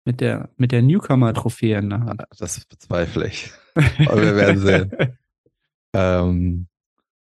mit 0.05 0.21
der, 0.21 0.49
mit 0.55 0.71
der 0.71 0.81
Newcomer-Trophäe 0.81 1.77
in 1.79 1.89
der 1.89 1.99
Hand? 1.99 2.23
Das 2.39 2.65
bezweifle 2.65 3.27
ich. 3.27 3.51
Aber 3.75 4.21
wir 4.21 4.35
werden 4.35 4.59
sehen. 4.59 4.91
Ähm, 5.95 6.67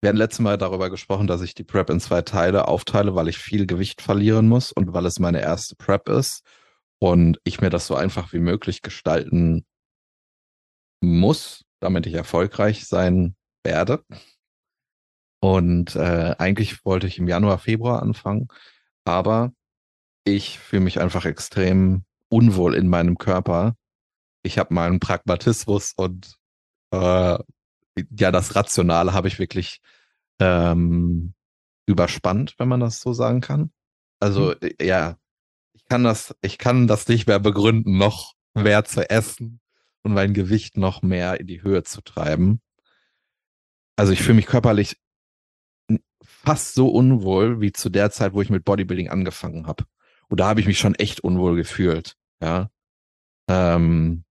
wir 0.04 0.10
hatten 0.10 0.18
letztes 0.18 0.42
Mal 0.42 0.58
darüber 0.58 0.90
gesprochen, 0.90 1.28
dass 1.28 1.42
ich 1.42 1.56
die 1.56 1.64
Prep 1.64 1.90
in 1.90 2.02
zwei 2.02 2.22
Teile 2.24 2.68
aufteile, 2.68 3.16
weil 3.16 3.30
ich 3.30 3.38
viel 3.38 3.66
Gewicht 3.66 4.02
verlieren 4.02 4.50
muss 4.50 4.74
und 4.74 4.92
weil 4.92 5.06
es 5.06 5.18
meine 5.18 5.42
erste 5.42 5.78
Prep 5.78 6.10
ist 6.10 6.44
und 7.00 7.40
ich 7.46 7.62
mir 7.62 7.70
das 7.70 7.88
so 7.88 7.96
einfach 7.96 8.34
wie 8.34 8.40
möglich 8.40 8.82
gestalten 8.82 9.66
muss, 11.00 11.64
damit 11.80 12.06
ich 12.06 12.16
erfolgreich 12.16 12.86
sein 12.86 13.38
werde. 13.64 14.04
Und 15.40 15.96
äh, 15.96 16.36
eigentlich 16.38 16.84
wollte 16.84 17.08
ich 17.08 17.18
im 17.18 17.30
Januar, 17.30 17.58
Februar 17.58 18.02
anfangen, 18.02 18.50
aber 19.06 19.54
ich 20.26 20.60
fühle 20.60 20.82
mich 20.82 21.00
einfach 21.00 21.24
extrem 21.24 22.04
unwohl 22.28 22.76
in 22.76 22.90
meinem 22.90 23.18
Körper. 23.18 23.78
Ich 24.44 24.58
habe 24.58 24.74
meinen 24.74 25.00
Pragmatismus 25.00 25.94
und 25.96 26.36
äh, 26.92 27.40
ja, 28.18 28.32
das 28.32 28.56
Rationale 28.56 29.14
habe 29.14 29.28
ich 29.28 29.40
wirklich 29.40 29.80
ähm, 30.40 31.34
überspannt, 31.86 32.56
wenn 32.58 32.68
man 32.68 32.80
das 32.80 33.02
so 33.02 33.14
sagen 33.14 33.42
kann. 33.42 33.72
Also 34.20 34.54
äh, 34.60 34.86
ja, 34.86 35.18
ich 35.74 35.86
kann 35.86 36.04
das, 36.04 36.36
ich 36.42 36.58
kann 36.58 36.88
das 36.88 37.08
nicht 37.08 37.28
mehr 37.28 37.40
begründen, 37.40 37.98
noch 37.98 38.34
mehr 38.54 38.86
zu 38.86 39.10
essen 39.10 39.60
und 40.04 40.14
mein 40.14 40.34
Gewicht 40.34 40.78
noch 40.78 41.02
mehr 41.02 41.40
in 41.40 41.48
die 41.48 41.64
Höhe 41.64 41.84
zu 41.84 42.02
treiben. 42.02 42.62
Also 43.96 44.12
ich 44.14 44.22
fühle 44.22 44.36
mich 44.36 44.48
körperlich 44.48 44.98
fast 46.24 46.74
so 46.74 46.90
unwohl 46.90 47.62
wie 47.62 47.72
zu 47.72 47.90
der 47.90 48.12
Zeit, 48.12 48.34
wo 48.34 48.42
ich 48.42 48.50
mit 48.50 48.66
Bodybuilding 48.66 49.10
angefangen 49.10 49.68
habe. 49.68 49.86
Und 50.30 50.40
da 50.40 50.48
habe 50.48 50.60
ich 50.60 50.68
mich 50.68 50.80
schon 50.80 50.96
echt 50.96 51.20
unwohl 51.20 51.56
gefühlt. 51.56 52.16
Ja. 52.42 52.70
Ähm, 53.48 54.24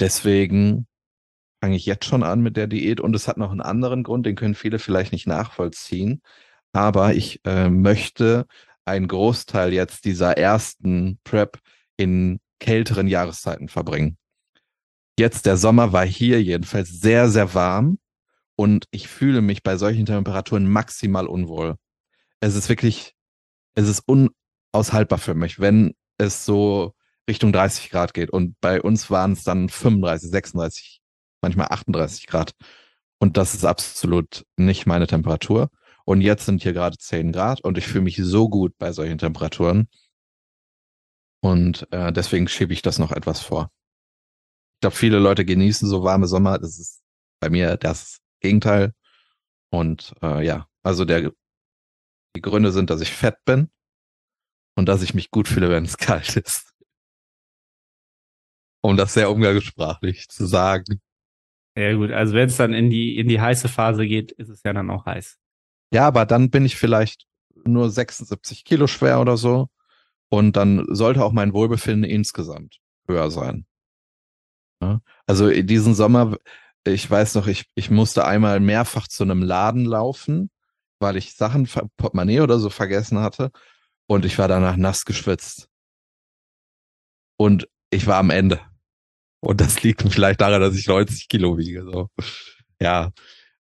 deswegen 0.00 0.86
fange 1.66 1.74
ich 1.74 1.86
jetzt 1.86 2.04
schon 2.04 2.22
an 2.22 2.42
mit 2.42 2.56
der 2.56 2.68
Diät 2.68 3.00
und 3.00 3.16
es 3.16 3.26
hat 3.26 3.38
noch 3.38 3.50
einen 3.50 3.60
anderen 3.60 4.04
Grund, 4.04 4.24
den 4.24 4.36
können 4.36 4.54
viele 4.54 4.78
vielleicht 4.78 5.10
nicht 5.10 5.26
nachvollziehen. 5.26 6.22
Aber 6.72 7.14
ich 7.14 7.40
äh, 7.44 7.68
möchte 7.68 8.46
einen 8.84 9.08
Großteil 9.08 9.72
jetzt 9.72 10.04
dieser 10.04 10.38
ersten 10.38 11.18
Prep 11.24 11.58
in 11.96 12.38
kälteren 12.60 13.08
Jahreszeiten 13.08 13.66
verbringen. 13.66 14.16
Jetzt 15.18 15.44
der 15.44 15.56
Sommer 15.56 15.92
war 15.92 16.06
hier 16.06 16.40
jedenfalls 16.40 17.00
sehr, 17.00 17.28
sehr 17.30 17.52
warm 17.52 17.98
und 18.54 18.86
ich 18.92 19.08
fühle 19.08 19.40
mich 19.40 19.64
bei 19.64 19.76
solchen 19.76 20.06
Temperaturen 20.06 20.70
maximal 20.70 21.26
unwohl. 21.26 21.74
Es 22.38 22.54
ist 22.54 22.68
wirklich, 22.68 23.16
es 23.74 23.88
ist 23.88 24.04
unaushaltbar 24.06 25.18
für 25.18 25.34
mich, 25.34 25.58
wenn 25.58 25.94
es 26.16 26.44
so 26.44 26.94
Richtung 27.28 27.52
30 27.52 27.90
Grad 27.90 28.14
geht. 28.14 28.30
Und 28.30 28.54
bei 28.60 28.80
uns 28.80 29.10
waren 29.10 29.32
es 29.32 29.42
dann 29.42 29.68
35, 29.68 30.30
36, 30.30 31.00
manchmal 31.42 31.68
38 31.68 32.26
Grad. 32.26 32.52
Und 33.18 33.36
das 33.36 33.54
ist 33.54 33.64
absolut 33.64 34.44
nicht 34.56 34.86
meine 34.86 35.06
Temperatur. 35.06 35.70
Und 36.04 36.20
jetzt 36.20 36.46
sind 36.46 36.62
hier 36.62 36.72
gerade 36.72 36.96
10 36.98 37.32
Grad 37.32 37.60
und 37.62 37.78
ich 37.78 37.86
fühle 37.86 38.04
mich 38.04 38.16
so 38.16 38.48
gut 38.48 38.76
bei 38.78 38.92
solchen 38.92 39.18
Temperaturen. 39.18 39.88
Und 41.40 41.86
äh, 41.92 42.12
deswegen 42.12 42.48
schiebe 42.48 42.72
ich 42.72 42.82
das 42.82 42.98
noch 42.98 43.12
etwas 43.12 43.40
vor. 43.40 43.70
Ich 44.76 44.80
glaube, 44.80 44.96
viele 44.96 45.18
Leute 45.18 45.44
genießen 45.44 45.88
so 45.88 46.04
warme 46.04 46.26
Sommer. 46.26 46.58
Das 46.58 46.78
ist 46.78 47.02
bei 47.40 47.50
mir 47.50 47.76
das 47.76 48.18
Gegenteil. 48.40 48.92
Und 49.70 50.14
äh, 50.22 50.44
ja, 50.44 50.68
also 50.82 51.04
der, 51.04 51.32
die 52.36 52.40
Gründe 52.42 52.72
sind, 52.72 52.90
dass 52.90 53.00
ich 53.00 53.12
fett 53.12 53.36
bin 53.44 53.70
und 54.76 54.86
dass 54.86 55.02
ich 55.02 55.14
mich 55.14 55.30
gut 55.30 55.48
fühle, 55.48 55.70
wenn 55.70 55.84
es 55.84 55.96
kalt 55.98 56.36
ist. 56.36 56.72
Um 58.82 58.96
das 58.96 59.14
sehr 59.14 59.30
umgangssprachlich 59.30 60.28
zu 60.28 60.46
sagen. 60.46 61.00
Ja 61.76 61.94
gut, 61.94 62.10
also 62.10 62.34
wenn 62.34 62.48
es 62.48 62.56
dann 62.56 62.72
in 62.72 62.88
die, 62.88 63.18
in 63.18 63.28
die 63.28 63.40
heiße 63.40 63.68
Phase 63.68 64.06
geht, 64.06 64.32
ist 64.32 64.48
es 64.48 64.62
ja 64.64 64.72
dann 64.72 64.90
auch 64.90 65.04
heiß. 65.04 65.38
Ja, 65.92 66.06
aber 66.06 66.24
dann 66.24 66.50
bin 66.50 66.64
ich 66.64 66.76
vielleicht 66.76 67.26
nur 67.64 67.90
76 67.90 68.64
Kilo 68.64 68.86
schwer 68.86 69.20
oder 69.20 69.36
so. 69.36 69.68
Und 70.28 70.56
dann 70.56 70.86
sollte 70.88 71.22
auch 71.22 71.32
mein 71.32 71.52
Wohlbefinden 71.52 72.04
insgesamt 72.04 72.80
höher 73.06 73.30
sein. 73.30 73.66
Ja? 74.82 75.00
Also 75.26 75.48
in 75.48 75.66
diesem 75.66 75.94
Sommer, 75.94 76.36
ich 76.86 77.08
weiß 77.08 77.34
noch, 77.36 77.46
ich, 77.46 77.66
ich 77.74 77.90
musste 77.90 78.24
einmal 78.24 78.58
mehrfach 78.58 79.06
zu 79.06 79.22
einem 79.22 79.42
Laden 79.42 79.84
laufen, 79.84 80.50
weil 80.98 81.16
ich 81.16 81.34
Sachen, 81.34 81.68
Portemonnaie 81.96 82.40
oder 82.40 82.58
so 82.58 82.70
vergessen 82.70 83.18
hatte. 83.18 83.50
Und 84.06 84.24
ich 84.24 84.38
war 84.38 84.48
danach 84.48 84.76
nass 84.76 85.04
geschwitzt. 85.04 85.68
Und 87.36 87.68
ich 87.90 88.06
war 88.06 88.16
am 88.18 88.30
Ende. 88.30 88.60
Und 89.46 89.60
das 89.60 89.82
liegt 89.84 90.02
vielleicht 90.02 90.40
daran, 90.40 90.60
dass 90.60 90.74
ich 90.74 90.88
90 90.88 91.28
Kilo 91.28 91.56
wiege. 91.56 91.84
So. 91.84 92.08
Ja, 92.80 93.12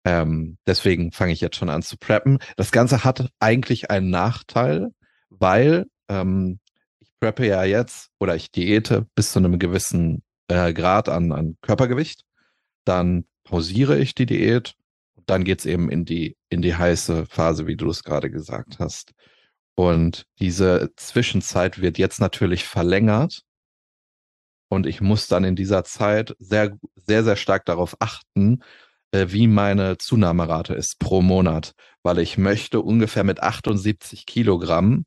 ähm, 0.05 0.57
deswegen 0.67 1.11
fange 1.11 1.34
ich 1.34 1.41
jetzt 1.41 1.55
schon 1.55 1.69
an 1.69 1.82
zu 1.82 1.97
preppen. 1.97 2.38
Das 2.55 2.71
Ganze 2.71 3.03
hat 3.03 3.29
eigentlich 3.39 3.89
einen 3.89 4.11
Nachteil, 4.11 4.89
weil 5.29 5.88
ähm, 6.07 6.59
ich 6.99 7.09
preppe 7.19 7.47
ja 7.47 7.63
jetzt 7.63 8.09
oder 8.19 8.36
ich 8.36 8.51
diete 8.51 9.07
bis 9.15 9.32
zu 9.32 9.39
einem 9.39 9.57
gewissen 9.57 10.21
äh, 10.49 10.71
Grad 10.71 11.09
an, 11.09 11.32
an 11.32 11.57
Körpergewicht. 11.61 12.25
Dann 12.86 13.25
pausiere 13.43 13.97
ich 13.97 14.13
die 14.13 14.27
Diät 14.27 14.75
und 15.15 15.29
dann 15.32 15.43
geht's 15.43 15.65
eben 15.65 15.89
in 15.89 16.05
die, 16.05 16.38
in 16.49 16.61
die 16.61 16.75
heiße 16.75 17.25
Phase, 17.25 17.65
wie 17.65 17.75
du 17.75 17.89
es 17.89 18.03
gerade 18.03 18.29
gesagt 18.29 18.77
hast. 18.77 19.13
Und 19.73 20.25
diese 20.39 20.91
Zwischenzeit 20.95 21.82
wird 21.82 21.97
jetzt 21.97 22.19
natürlich 22.19 22.65
verlängert. 22.65 23.41
Und 24.72 24.88
ich 24.88 25.01
muss 25.01 25.28
dann 25.28 25.43
in 25.43 25.57
dieser 25.57 25.84
Zeit 25.84 26.34
sehr, 26.39 26.78
sehr, 26.95 27.26
sehr 27.26 27.36
stark 27.36 27.65
darauf 27.65 27.97
achten, 27.99 28.63
äh, 29.11 29.26
wie 29.28 29.47
meine 29.47 29.97
Zunahmerate 29.97 30.74
ist 30.76 30.97
pro 30.97 31.22
Monat, 31.22 31.74
weil 32.03 32.19
ich 32.19 32.38
möchte 32.38 32.80
ungefähr 32.80 33.26
mit 33.26 33.43
78 33.43 34.26
Kilogramm 34.26 35.05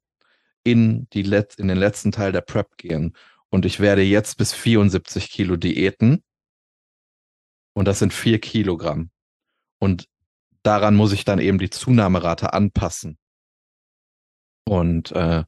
in, 0.64 1.08
die 1.14 1.22
Let 1.22 1.54
in 1.54 1.68
den 1.68 1.78
letzten 1.78 2.12
Teil 2.12 2.30
der 2.30 2.42
Prep 2.42 2.76
gehen. 2.76 3.16
Und 3.48 3.64
ich 3.64 3.80
werde 3.80 4.02
jetzt 4.02 4.36
bis 4.36 4.52
74 4.52 5.30
Kilo 5.30 5.56
diäten. 5.56 6.22
Und 7.72 7.88
das 7.88 8.00
sind 8.00 8.12
vier 8.12 8.40
Kilogramm. 8.40 9.10
Und 9.78 10.08
daran 10.62 10.94
muss 10.94 11.12
ich 11.12 11.24
dann 11.24 11.38
eben 11.38 11.58
die 11.58 11.70
Zunahmerate 11.70 12.52
anpassen. 12.52 13.16
Und 14.66 15.10
äh, 15.12 15.44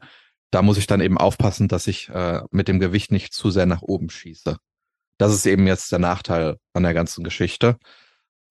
da 0.56 0.62
muss 0.62 0.78
ich 0.78 0.86
dann 0.86 1.02
eben 1.02 1.18
aufpassen, 1.18 1.68
dass 1.68 1.86
ich 1.86 2.08
äh, 2.08 2.40
mit 2.50 2.66
dem 2.66 2.80
Gewicht 2.80 3.12
nicht 3.12 3.34
zu 3.34 3.50
sehr 3.50 3.66
nach 3.66 3.82
oben 3.82 4.08
schieße. 4.08 4.56
Das 5.18 5.32
ist 5.32 5.44
eben 5.46 5.66
jetzt 5.66 5.92
der 5.92 5.98
Nachteil 5.98 6.56
an 6.72 6.82
der 6.82 6.94
ganzen 6.94 7.22
Geschichte. 7.22 7.76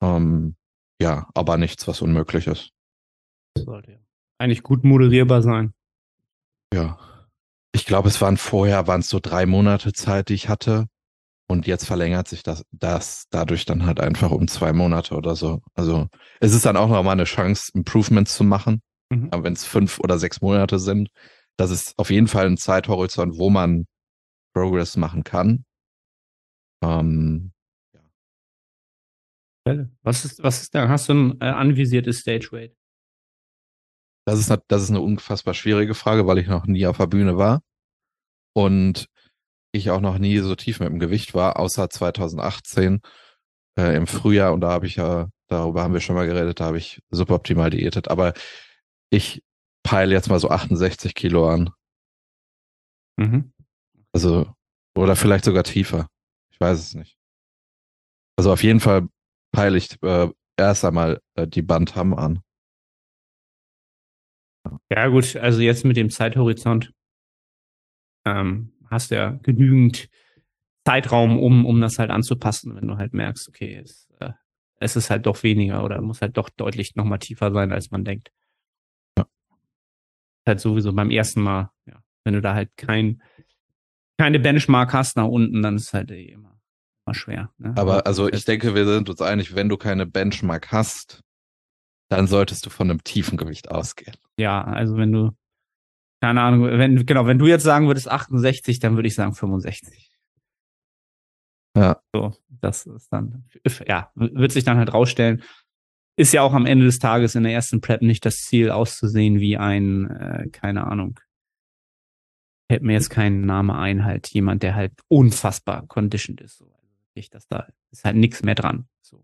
Ähm, 0.02 0.56
ja, 1.02 1.28
aber 1.34 1.58
nichts, 1.58 1.88
was 1.88 2.02
unmöglich 2.02 2.48
ist. 2.48 2.70
Sollte 3.58 3.92
ja 3.94 3.98
eigentlich 4.38 4.64
gut 4.64 4.84
moderierbar 4.84 5.42
sein. 5.42 5.74
Ja. 6.74 6.98
Ich 7.72 7.86
glaube, 7.86 8.08
es 8.08 8.22
waren 8.22 8.38
vorher, 8.38 8.88
waren 8.88 9.02
es 9.02 9.10
so 9.10 9.20
drei 9.20 9.46
Monate 9.46 9.92
Zeit, 9.94 10.30
die 10.30 10.34
ich 10.34 10.48
hatte. 10.48 10.86
Und 11.48 11.68
jetzt 11.68 11.86
verlängert 11.86 12.28
sich 12.28 12.42
das, 12.42 12.66
das 12.72 13.26
dadurch 13.30 13.66
dann 13.66 13.86
halt 13.86 14.00
einfach 14.00 14.32
um 14.32 14.48
zwei 14.48 14.74
Monate 14.74 15.16
oder 15.16 15.36
so. 15.36 15.62
Also 15.74 16.08
es 16.40 16.54
ist 16.54 16.66
dann 16.66 16.78
auch 16.78 16.88
nochmal 16.88 17.14
eine 17.14 17.26
Chance, 17.26 17.72
Improvements 17.74 18.36
zu 18.36 18.44
machen. 18.44 18.82
Mhm. 19.10 19.28
Aber 19.32 19.44
wenn 19.44 19.54
es 19.54 19.66
fünf 19.66 20.00
oder 20.00 20.18
sechs 20.18 20.42
Monate 20.42 20.80
sind, 20.80 21.10
das 21.58 21.72
ist 21.72 21.98
auf 21.98 22.10
jeden 22.10 22.28
Fall 22.28 22.48
ein 22.48 22.58
Zeithorizont, 22.58 23.38
wo 23.38 23.50
man 23.50 23.86
Progress 24.54 24.98
machen 24.98 25.24
kann. 25.24 25.66
Ähm, 26.84 27.52
Was 30.04 30.26
ist, 30.26 30.44
was 30.44 30.62
ist 30.62 30.76
da? 30.76 30.88
Hast 30.90 31.10
du 31.10 31.14
ein 31.14 31.42
äh, 31.42 31.46
anvisiertes 31.46 32.20
Stage 32.20 32.52
Weight? 32.52 32.76
das, 34.26 34.40
ist, 34.40 34.50
ne- 34.50 34.62
das 34.68 34.84
ist 34.84 34.90
eine 34.90 35.02
unfassbar 35.02 35.54
schwierige 35.54 35.94
Frage, 35.94 36.28
weil 36.28 36.38
ich 36.40 36.48
noch 36.48 36.66
nie 36.66 36.86
auf 36.88 36.98
der 36.98 37.08
Bühne 37.08 37.38
war. 37.38 37.62
Und 38.54 39.08
ich 39.72 39.90
auch 39.90 40.02
noch 40.02 40.18
nie 40.18 40.38
so 40.40 40.56
tief 40.56 40.80
mit 40.80 40.90
dem 40.90 41.00
Gewicht 41.00 41.34
war, 41.34 41.60
außer 41.60 41.90
2018 41.90 43.02
äh, 43.78 43.96
im 43.96 44.08
Frühjahr. 44.08 44.54
Und 44.54 44.62
da 44.62 44.70
habe 44.70 44.88
ich 44.88 44.96
ja, 44.96 45.30
darüber 45.48 45.84
haben 45.84 45.94
wir 45.94 46.02
schon 46.02 46.16
mal 46.16 46.28
geredet, 46.28 46.60
da 46.60 46.66
habe 46.66 46.78
ich 46.78 47.02
suboptimal 47.10 47.70
diätet. 47.70 48.08
Aber 48.08 48.34
ich 49.10 49.44
peile 49.86 50.14
jetzt 50.14 50.30
mal 50.30 50.40
so 50.40 50.50
68 50.50 51.14
Kilo 51.14 51.48
an. 51.48 51.70
Mhm. 53.18 53.54
Also, 54.12 54.52
oder 54.98 55.16
vielleicht 55.16 55.46
sogar 55.46 55.64
tiefer. 55.64 56.10
Ich 56.52 56.60
weiß 56.60 56.80
es 56.80 56.96
nicht. 56.96 57.18
Also 58.36 58.52
auf 58.52 58.64
jeden 58.64 58.80
Fall 58.80 59.08
peile 59.52 59.78
ich 59.78 60.02
äh, 60.02 60.30
erst 60.58 60.84
einmal 60.84 61.22
äh, 61.36 61.48
die 61.48 61.62
Bantam 61.62 62.14
an. 62.14 62.42
Ja, 64.90 65.08
gut, 65.08 65.36
also 65.36 65.62
jetzt 65.62 65.86
mit 65.86 65.96
dem 65.96 66.10
Zeithorizont 66.10 66.92
ähm, 68.26 68.74
hast 68.90 69.12
du 69.12 69.16
ja 69.16 69.40
genügend 69.44 70.10
Zeitraum, 70.84 71.38
um, 71.38 71.66
um 71.66 71.80
das 71.80 72.00
halt 72.00 72.10
anzupassen, 72.10 72.76
wenn 72.76 72.88
du 72.88 72.98
halt 72.98 73.14
merkst, 73.14 73.48
okay, 73.48 73.76
es, 73.84 74.10
äh, 74.20 74.32
es 74.80 74.96
ist 74.96 75.12
halt 75.12 75.28
doch 75.28 75.44
weniger 75.44 75.84
oder 75.84 76.02
muss 76.02 76.22
halt 76.22 76.38
doch 76.38 76.50
deutlich 76.50 76.96
nochmal 76.96 77.20
tiefer 77.20 77.52
sein, 77.52 77.72
als 77.72 77.92
man 77.92 78.04
denkt. 78.04 78.32
Halt 80.46 80.60
sowieso 80.60 80.94
beim 80.94 81.10
ersten 81.10 81.42
Mal, 81.42 81.72
ja, 81.86 82.02
wenn 82.24 82.34
du 82.34 82.42
da 82.42 82.54
halt 82.54 82.70
kein, 82.78 83.22
keine 84.18 84.40
Benchmark 84.40 84.94
hast 84.94 85.18
nach 85.18 85.28
unten, 85.28 85.62
dann 85.62 85.76
ist 85.76 85.88
es 85.88 85.94
halt 85.94 86.12
eh 86.12 86.26
immer, 86.26 86.60
immer 87.06 87.16
schwer. 87.16 87.52
Ne? 87.58 87.74
Aber 87.76 88.06
also 88.06 88.28
ich 88.30 88.46
denke, 88.46 88.76
wir 88.76 88.86
sind 88.86 89.10
uns 89.10 89.22
einig, 89.22 89.56
wenn 89.56 89.70
du 89.70 89.78
keine 89.78 90.06
Benchmark 90.06 90.72
hast, 90.72 91.24
dann 92.10 92.28
solltest 92.28 92.66
du 92.66 92.70
von 92.70 92.90
einem 92.90 93.04
tiefen 93.04 93.38
Gewicht 93.38 93.72
ausgehen. 93.72 94.16
Ja, 94.38 94.64
also 94.64 94.98
wenn 94.98 95.12
du, 95.12 95.32
keine 96.22 96.42
Ahnung, 96.42 96.64
wenn, 96.64 97.06
genau, 97.06 97.26
wenn 97.26 97.40
du 97.40 97.48
jetzt 97.48 97.64
sagen 97.64 97.88
würdest 97.88 98.10
68, 98.10 98.80
dann 98.80 98.96
würde 98.96 99.08
ich 99.08 99.16
sagen 99.16 99.34
65. 99.34 100.12
Ja. 101.76 102.02
So, 102.14 102.34
das 102.48 102.86
ist 102.86 103.12
dann, 103.12 103.46
ja, 103.88 104.12
wird 104.16 104.52
sich 104.52 104.64
dann 104.64 104.78
halt 104.78 104.94
rausstellen. 104.94 105.44
Ist 106.18 106.34
ja 106.34 106.42
auch 106.42 106.54
am 106.54 106.66
Ende 106.66 106.86
des 106.86 107.00
Tages 107.00 107.36
in 107.36 107.44
der 107.44 107.54
ersten 107.54 107.82
Prep 107.82 108.02
nicht 108.02 108.26
das 108.26 108.36
Ziel, 108.38 108.72
auszusehen 108.72 109.40
wie 109.40 109.58
ein, 109.58 110.10
äh, 110.10 110.50
keine 110.50 110.88
Ahnung, 110.88 111.20
fällt 112.70 112.84
mir 112.84 112.94
jetzt 112.94 113.10
kein 113.10 113.42
Name 113.42 113.78
ein, 113.78 114.06
halt 114.06 114.28
jemand, 114.30 114.64
der 114.64 114.76
halt 114.76 114.94
unfassbar 115.08 115.86
conditioned 115.88 116.42
ist. 116.42 116.58
So. 116.58 116.66
Also 116.66 116.88
wirklich, 117.00 117.30
dass 117.30 117.48
da 117.48 117.68
ist 117.92 118.06
halt 118.06 118.16
nichts 118.16 118.44
mehr 118.44 118.56
dran. 118.56 118.88
So. 119.02 119.24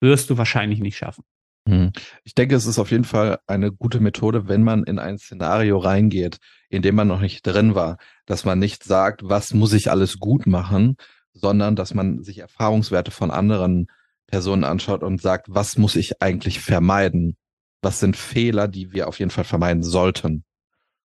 Wirst 0.00 0.30
du 0.30 0.36
wahrscheinlich 0.36 0.80
nicht 0.80 0.96
schaffen. 0.96 1.24
Hm. 1.66 1.92
Ich 2.24 2.34
denke, 2.34 2.54
es 2.54 2.66
ist 2.66 2.78
auf 2.78 2.90
jeden 2.90 3.04
Fall 3.04 3.38
eine 3.46 3.72
gute 3.72 4.00
Methode, 4.00 4.48
wenn 4.48 4.62
man 4.62 4.84
in 4.84 4.98
ein 4.98 5.18
Szenario 5.18 5.78
reingeht, 5.78 6.38
in 6.68 6.82
dem 6.82 6.94
man 6.94 7.08
noch 7.08 7.20
nicht 7.20 7.46
drin 7.46 7.74
war, 7.74 7.96
dass 8.26 8.44
man 8.44 8.58
nicht 8.58 8.84
sagt, 8.84 9.22
was 9.24 9.54
muss 9.54 9.72
ich 9.72 9.90
alles 9.90 10.18
gut 10.18 10.46
machen, 10.46 10.96
sondern 11.32 11.74
dass 11.74 11.94
man 11.94 12.22
sich 12.22 12.38
Erfahrungswerte 12.38 13.10
von 13.10 13.30
anderen 13.30 13.86
Personen 14.34 14.64
anschaut 14.64 15.04
und 15.04 15.22
sagt, 15.22 15.46
was 15.48 15.78
muss 15.78 15.94
ich 15.94 16.20
eigentlich 16.20 16.58
vermeiden? 16.58 17.36
Was 17.82 18.00
sind 18.00 18.16
Fehler, 18.16 18.66
die 18.66 18.92
wir 18.92 19.06
auf 19.06 19.20
jeden 19.20 19.30
Fall 19.30 19.44
vermeiden 19.44 19.84
sollten? 19.84 20.44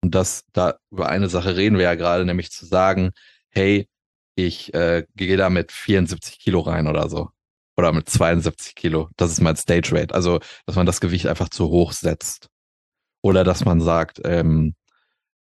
Und 0.03 0.15
das, 0.15 0.45
da 0.55 0.79
über 0.91 1.11
eine 1.11 1.29
Sache 1.29 1.55
reden 1.55 1.77
wir 1.77 1.85
ja 1.85 1.97
gerade, 1.97 2.25
nämlich 2.25 2.51
zu 2.51 2.65
sagen, 2.65 3.11
hey, 3.51 3.87
ich 4.37 4.73
äh, 4.73 5.05
gehe 5.17 5.37
da 5.37 5.51
mit 5.51 5.71
74 5.71 6.39
Kilo 6.39 6.61
rein 6.61 6.87
oder 6.87 7.11
so. 7.11 7.29
Oder 7.77 7.93
mit 7.93 8.09
72 8.09 8.75
Kilo. 8.75 9.11
Das 9.19 9.31
ist 9.31 9.43
mein 9.43 9.57
Stage 9.57 9.91
Rate. 9.93 10.15
Also, 10.15 10.41
dass 10.65 10.77
man 10.77 10.87
das 10.87 11.03
Gewicht 11.03 11.27
einfach 11.27 11.51
zu 11.51 11.69
hoch 11.69 11.93
setzt. 11.93 12.49
Oder 13.21 13.45
dass 13.45 13.67
man 13.67 13.83
sagt, 13.83 14.19
ähm, 14.25 14.75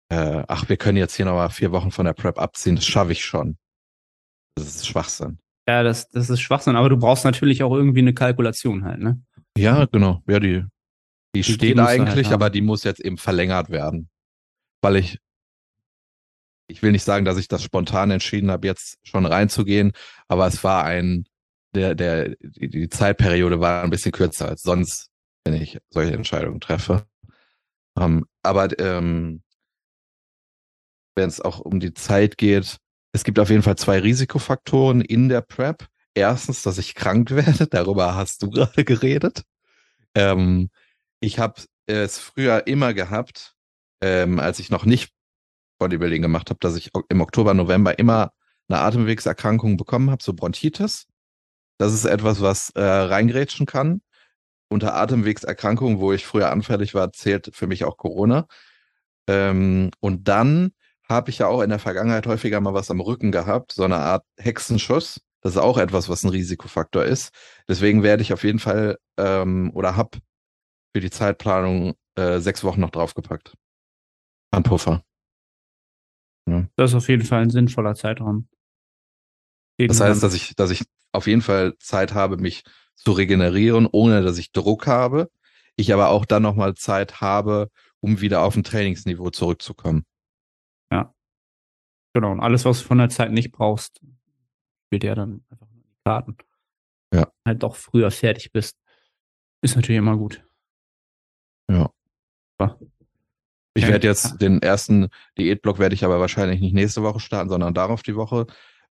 äh, 0.09 0.43
ach, 0.49 0.67
wir 0.67 0.75
können 0.75 0.97
jetzt 0.97 1.15
hier 1.15 1.23
nochmal 1.23 1.49
vier 1.49 1.71
Wochen 1.71 1.91
von 1.91 2.05
der 2.05 2.13
Prep 2.13 2.39
abziehen, 2.39 2.75
das 2.75 2.85
schaffe 2.85 3.13
ich 3.13 3.23
schon. 3.23 3.57
Das 4.55 4.67
ist 4.67 4.85
Schwachsinn. 4.85 5.39
Ja, 5.67 5.83
das, 5.83 6.09
das 6.09 6.29
ist 6.29 6.41
Schwachsinn, 6.41 6.75
aber 6.75 6.89
du 6.89 6.97
brauchst 6.97 7.23
natürlich 7.23 7.63
auch 7.63 7.73
irgendwie 7.73 7.99
eine 7.99 8.13
Kalkulation 8.13 8.83
halt, 8.83 8.99
ne? 8.99 9.21
Ja, 9.57 9.85
genau. 9.85 10.21
Ja, 10.27 10.39
die, 10.39 10.65
die, 11.35 11.41
die 11.41 11.43
steht 11.43 11.79
eigentlich, 11.79 12.27
halt 12.27 12.33
aber 12.33 12.49
die 12.49 12.61
muss 12.61 12.83
jetzt 12.83 12.99
eben 12.99 13.17
verlängert 13.17 13.69
werden. 13.69 14.09
Weil 14.81 14.97
ich, 14.97 15.19
ich 16.67 16.81
will 16.81 16.91
nicht 16.91 17.03
sagen, 17.03 17.23
dass 17.23 17.37
ich 17.37 17.47
das 17.47 17.63
spontan 17.63 18.11
entschieden 18.11 18.51
habe, 18.51 18.67
jetzt 18.67 18.97
schon 19.03 19.25
reinzugehen, 19.25 19.93
aber 20.27 20.47
es 20.47 20.63
war 20.63 20.83
ein, 20.83 21.25
der, 21.73 21.95
der, 21.95 22.35
die, 22.41 22.67
die 22.67 22.89
Zeitperiode 22.89 23.59
war 23.59 23.83
ein 23.83 23.89
bisschen 23.89 24.11
kürzer 24.11 24.49
als 24.49 24.63
sonst, 24.63 25.09
wenn 25.45 25.53
ich 25.53 25.79
solche 25.89 26.13
Entscheidungen 26.13 26.59
treffe. 26.59 27.05
Um, 27.95 28.03
ähm, 28.03 28.25
aber 28.41 28.79
ähm, 28.79 29.43
wenn 31.15 31.29
es 31.29 31.39
auch 31.39 31.59
um 31.59 31.79
die 31.79 31.93
Zeit 31.93 32.37
geht, 32.37 32.77
es 33.13 33.23
gibt 33.23 33.39
auf 33.39 33.49
jeden 33.49 33.61
Fall 33.61 33.77
zwei 33.77 33.99
Risikofaktoren 33.99 35.01
in 35.01 35.29
der 35.29 35.41
PrEP. 35.41 35.87
Erstens, 36.15 36.63
dass 36.63 36.77
ich 36.79 36.95
krank 36.95 37.31
werde, 37.31 37.67
darüber 37.67 38.15
hast 38.15 38.41
du 38.41 38.49
gerade 38.49 38.83
geredet. 38.83 39.43
Ähm, 40.15 40.69
ich 41.19 41.39
habe 41.39 41.61
es 41.85 42.17
früher 42.17 42.67
immer 42.67 42.93
gehabt, 42.93 43.55
ähm, 44.01 44.39
als 44.39 44.59
ich 44.59 44.69
noch 44.69 44.85
nicht 44.85 45.13
Bodybuilding 45.79 46.21
gemacht 46.21 46.49
habe, 46.49 46.59
dass 46.59 46.75
ich 46.75 46.91
im 47.09 47.21
Oktober, 47.21 47.53
November 47.53 47.97
immer 47.99 48.33
eine 48.67 48.79
Atemwegserkrankung 48.79 49.77
bekommen 49.77 50.09
habe, 50.09 50.23
so 50.23 50.33
Bronchitis. 50.33 51.07
Das 51.77 51.93
ist 51.93 52.05
etwas, 52.05 52.41
was 52.41 52.69
äh, 52.71 52.81
reingrätschen 52.81 53.65
kann. 53.65 54.01
Unter 54.69 54.95
Atemwegserkrankungen, 54.95 55.99
wo 55.99 56.13
ich 56.13 56.25
früher 56.25 56.51
anfällig 56.51 56.93
war, 56.93 57.11
zählt 57.11 57.51
für 57.53 57.67
mich 57.67 57.83
auch 57.83 57.97
Corona. 57.97 58.47
Ähm, 59.27 59.91
und 59.99 60.27
dann 60.27 60.71
habe 61.09 61.29
ich 61.29 61.39
ja 61.39 61.47
auch 61.47 61.61
in 61.61 61.69
der 61.69 61.79
Vergangenheit 61.79 62.27
häufiger 62.27 62.61
mal 62.61 62.73
was 62.73 62.91
am 62.91 63.01
Rücken 63.01 63.31
gehabt, 63.31 63.73
so 63.73 63.83
eine 63.83 63.97
Art 63.97 64.25
Hexenschuss. 64.37 65.21
Das 65.41 65.53
ist 65.53 65.61
auch 65.61 65.77
etwas, 65.77 66.07
was 66.07 66.23
ein 66.23 66.29
Risikofaktor 66.29 67.03
ist. 67.03 67.31
Deswegen 67.67 68.01
werde 68.01 68.21
ich 68.21 68.31
auf 68.31 68.43
jeden 68.43 68.59
Fall 68.59 68.97
ähm, 69.17 69.71
oder 69.73 69.97
habe 69.97 70.19
für 70.95 71.01
die 71.01 71.09
Zeitplanung 71.09 71.95
äh, 72.15 72.39
sechs 72.39 72.63
Wochen 72.63 72.79
noch 72.79 72.91
draufgepackt. 72.91 73.53
An 74.51 74.63
Puffer. 74.63 75.03
Ja. 76.47 76.65
Das 76.75 76.91
ist 76.91 76.95
auf 76.95 77.09
jeden 77.09 77.25
Fall 77.25 77.41
ein 77.41 77.49
sinnvoller 77.49 77.95
Zeitraum. 77.95 78.47
das 79.77 79.99
heißt, 79.99 80.23
dass 80.23 80.33
ich, 80.33 80.55
dass 80.55 80.71
ich 80.71 80.83
auf 81.11 81.27
jeden 81.27 81.41
Fall 81.41 81.73
Zeit 81.79 82.13
habe, 82.13 82.37
mich 82.37 82.63
zu 82.95 83.11
regenerieren, 83.11 83.87
ohne 83.91 84.21
dass 84.21 84.37
ich 84.37 84.51
Druck 84.51 84.87
habe. 84.87 85.29
Ich 85.75 85.91
aber 85.91 86.09
auch 86.09 86.25
dann 86.25 86.43
nochmal 86.43 86.75
Zeit 86.75 87.21
habe, 87.21 87.69
um 87.99 88.21
wieder 88.21 88.41
auf 88.43 88.55
ein 88.55 88.63
Trainingsniveau 88.63 89.29
zurückzukommen. 89.31 90.05
Genau. 92.13 92.31
Und 92.31 92.39
alles, 92.39 92.65
was 92.65 92.81
du 92.81 92.87
von 92.87 92.99
der 92.99 93.09
Zeit 93.09 93.31
nicht 93.31 93.51
brauchst, 93.51 94.01
spielt 94.87 95.03
ja 95.03 95.15
dann 95.15 95.43
einfach 95.49 95.67
nur 95.71 95.83
die 95.83 95.95
Karten. 96.05 96.37
Ja. 97.13 97.31
Halt 97.45 97.63
doch 97.63 97.75
früher 97.75 98.11
fertig 98.11 98.51
bist, 98.51 98.77
ist 99.61 99.75
natürlich 99.75 99.97
immer 99.97 100.17
gut. 100.17 100.43
Ja. 101.69 101.89
ja. 102.59 102.77
Ich 103.75 103.87
werde 103.87 104.07
jetzt 104.07 104.39
den 104.39 104.61
ersten 104.61 105.09
Diätblock 105.37 105.79
werde 105.79 105.95
ich 105.95 106.05
aber 106.05 106.19
wahrscheinlich 106.19 106.61
nicht 106.61 106.73
nächste 106.73 107.01
Woche 107.01 107.19
starten, 107.19 107.49
sondern 107.49 107.73
darauf 107.73 108.03
die 108.03 108.15
Woche, 108.15 108.45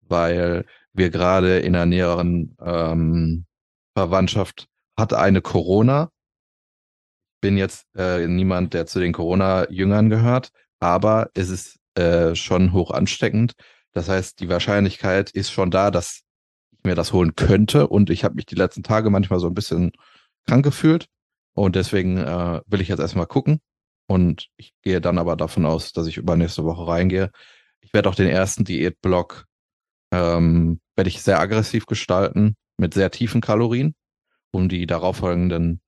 weil 0.01 0.65
wir 0.91 1.09
gerade 1.09 1.59
in 1.59 1.75
einer 1.75 1.85
näheren 1.85 2.57
ähm, 2.59 3.45
Verwandtschaft 3.97 4.67
hat 4.97 5.13
eine 5.13 5.41
Corona. 5.41 6.11
Bin 7.41 7.57
jetzt 7.57 7.87
äh, 7.95 8.27
niemand, 8.27 8.73
der 8.73 8.85
zu 8.85 8.99
den 8.99 9.13
Corona-Jüngern 9.13 10.09
gehört, 10.09 10.51
aber 10.79 11.29
es 11.33 11.49
ist 11.49 11.79
äh, 11.95 12.35
schon 12.35 12.73
hoch 12.73 12.91
ansteckend. 12.91 13.53
Das 13.93 14.09
heißt, 14.09 14.39
die 14.39 14.49
Wahrscheinlichkeit 14.49 15.31
ist 15.31 15.51
schon 15.51 15.71
da, 15.71 15.91
dass 15.91 16.21
ich 16.71 16.83
mir 16.83 16.95
das 16.95 17.13
holen 17.13 17.35
könnte. 17.35 17.87
Und 17.87 18.09
ich 18.09 18.23
habe 18.23 18.35
mich 18.35 18.45
die 18.45 18.55
letzten 18.55 18.83
Tage 18.83 19.09
manchmal 19.09 19.39
so 19.39 19.47
ein 19.47 19.53
bisschen 19.53 19.91
krank 20.45 20.63
gefühlt. 20.63 21.07
Und 21.53 21.75
deswegen 21.75 22.17
äh, 22.17 22.61
will 22.67 22.81
ich 22.81 22.89
jetzt 22.89 22.99
erstmal 22.99 23.27
gucken. 23.27 23.61
Und 24.07 24.47
ich 24.57 24.73
gehe 24.83 25.01
dann 25.01 25.17
aber 25.17 25.35
davon 25.35 25.65
aus, 25.65 25.93
dass 25.93 26.07
ich 26.07 26.17
übernächste 26.17 26.63
Woche 26.65 26.87
reingehe. 26.87 27.31
Ich 27.81 27.93
werde 27.93 28.09
auch 28.09 28.15
den 28.15 28.27
ersten 28.27 28.65
Diätblock 28.65 29.45
ähm, 30.11 30.79
werde 30.95 31.09
ich 31.09 31.21
sehr 31.21 31.39
aggressiv 31.39 31.85
gestalten 31.85 32.55
mit 32.77 32.93
sehr 32.93 33.11
tiefen 33.11 33.41
Kalorien, 33.41 33.95
um 34.51 34.69
die 34.69 34.85
darauffolgenden 34.85 35.81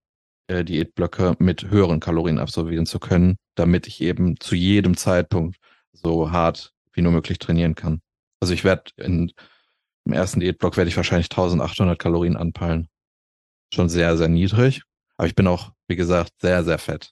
äh, 0.47 0.63
Diätblöcke 0.63 1.35
mit 1.39 1.69
höheren 1.69 1.99
Kalorien 1.99 2.39
absolvieren 2.39 2.85
zu 2.85 2.99
können, 2.99 3.37
damit 3.55 3.87
ich 3.87 4.01
eben 4.01 4.39
zu 4.39 4.55
jedem 4.55 4.97
Zeitpunkt 4.97 5.57
so 6.03 6.31
hart 6.31 6.73
wie 6.93 7.01
nur 7.01 7.11
möglich 7.11 7.39
trainieren 7.39 7.75
kann. 7.75 8.01
Also 8.39 8.53
ich 8.53 8.63
werde 8.63 8.91
im 8.97 9.31
ersten 10.13 10.39
Diätblock 10.39 10.77
werde 10.77 10.89
ich 10.89 10.97
wahrscheinlich 10.97 11.29
1800 11.29 11.99
Kalorien 11.99 12.37
anpeilen. 12.37 12.89
Schon 13.73 13.89
sehr, 13.89 14.17
sehr 14.17 14.29
niedrig. 14.29 14.83
Aber 15.17 15.27
ich 15.27 15.35
bin 15.35 15.47
auch, 15.47 15.71
wie 15.87 15.95
gesagt, 15.95 16.31
sehr, 16.39 16.63
sehr 16.63 16.77
fett. 16.77 17.11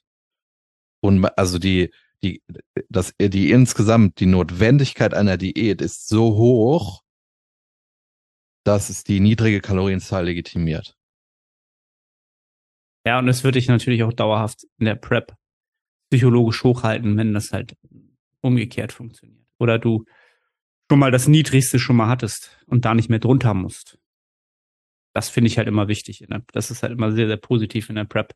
Und 1.00 1.24
also 1.36 1.58
die, 1.58 1.92
die, 2.22 2.42
das, 2.88 3.12
die 3.20 3.50
insgesamt, 3.50 4.20
die 4.20 4.26
Notwendigkeit 4.26 5.14
einer 5.14 5.36
Diät 5.36 5.82
ist 5.82 6.08
so 6.08 6.36
hoch, 6.36 7.02
dass 8.64 8.88
es 8.88 9.04
die 9.04 9.20
niedrige 9.20 9.60
Kalorienzahl 9.60 10.24
legitimiert. 10.24 10.96
Ja, 13.06 13.20
und 13.20 13.28
es 13.28 13.44
wird 13.44 13.54
dich 13.54 13.68
natürlich 13.68 14.02
auch 14.02 14.12
dauerhaft 14.12 14.64
in 14.78 14.86
der 14.86 14.96
Prep 14.96 15.36
psychologisch 16.10 16.64
hochhalten, 16.64 17.16
wenn 17.16 17.34
das 17.34 17.52
halt 17.52 17.76
umgekehrt 18.40 18.92
funktioniert. 18.92 19.46
Oder 19.58 19.78
du 19.78 20.04
schon 20.90 20.98
mal 20.98 21.10
das 21.10 21.28
Niedrigste 21.28 21.78
schon 21.78 21.96
mal 21.96 22.08
hattest 22.08 22.56
und 22.66 22.84
da 22.84 22.94
nicht 22.94 23.08
mehr 23.08 23.18
drunter 23.18 23.54
musst. 23.54 23.98
Das 25.12 25.28
finde 25.28 25.48
ich 25.48 25.58
halt 25.58 25.68
immer 25.68 25.88
wichtig. 25.88 26.26
Das 26.52 26.70
ist 26.70 26.82
halt 26.82 26.92
immer 26.92 27.10
sehr, 27.12 27.26
sehr 27.26 27.38
positiv 27.38 27.88
in 27.88 27.96
der 27.96 28.04
Prep, 28.04 28.34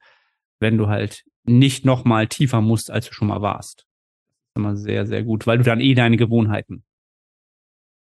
wenn 0.61 0.78
du 0.78 0.88
halt 0.88 1.24
nicht 1.44 1.84
noch 1.84 2.05
mal 2.05 2.26
tiefer 2.26 2.61
musst, 2.61 2.90
als 2.90 3.07
du 3.07 3.14
schon 3.14 3.28
mal 3.28 3.42
warst. 3.42 3.80
Das 3.80 4.48
ist 4.48 4.57
immer 4.57 4.76
sehr, 4.76 5.07
sehr 5.07 5.22
gut, 5.22 5.46
weil 5.46 5.59
du 5.59 5.64
dann 5.64 5.80
eh 5.80 5.94
deine 5.94 6.16
Gewohnheiten 6.16 6.84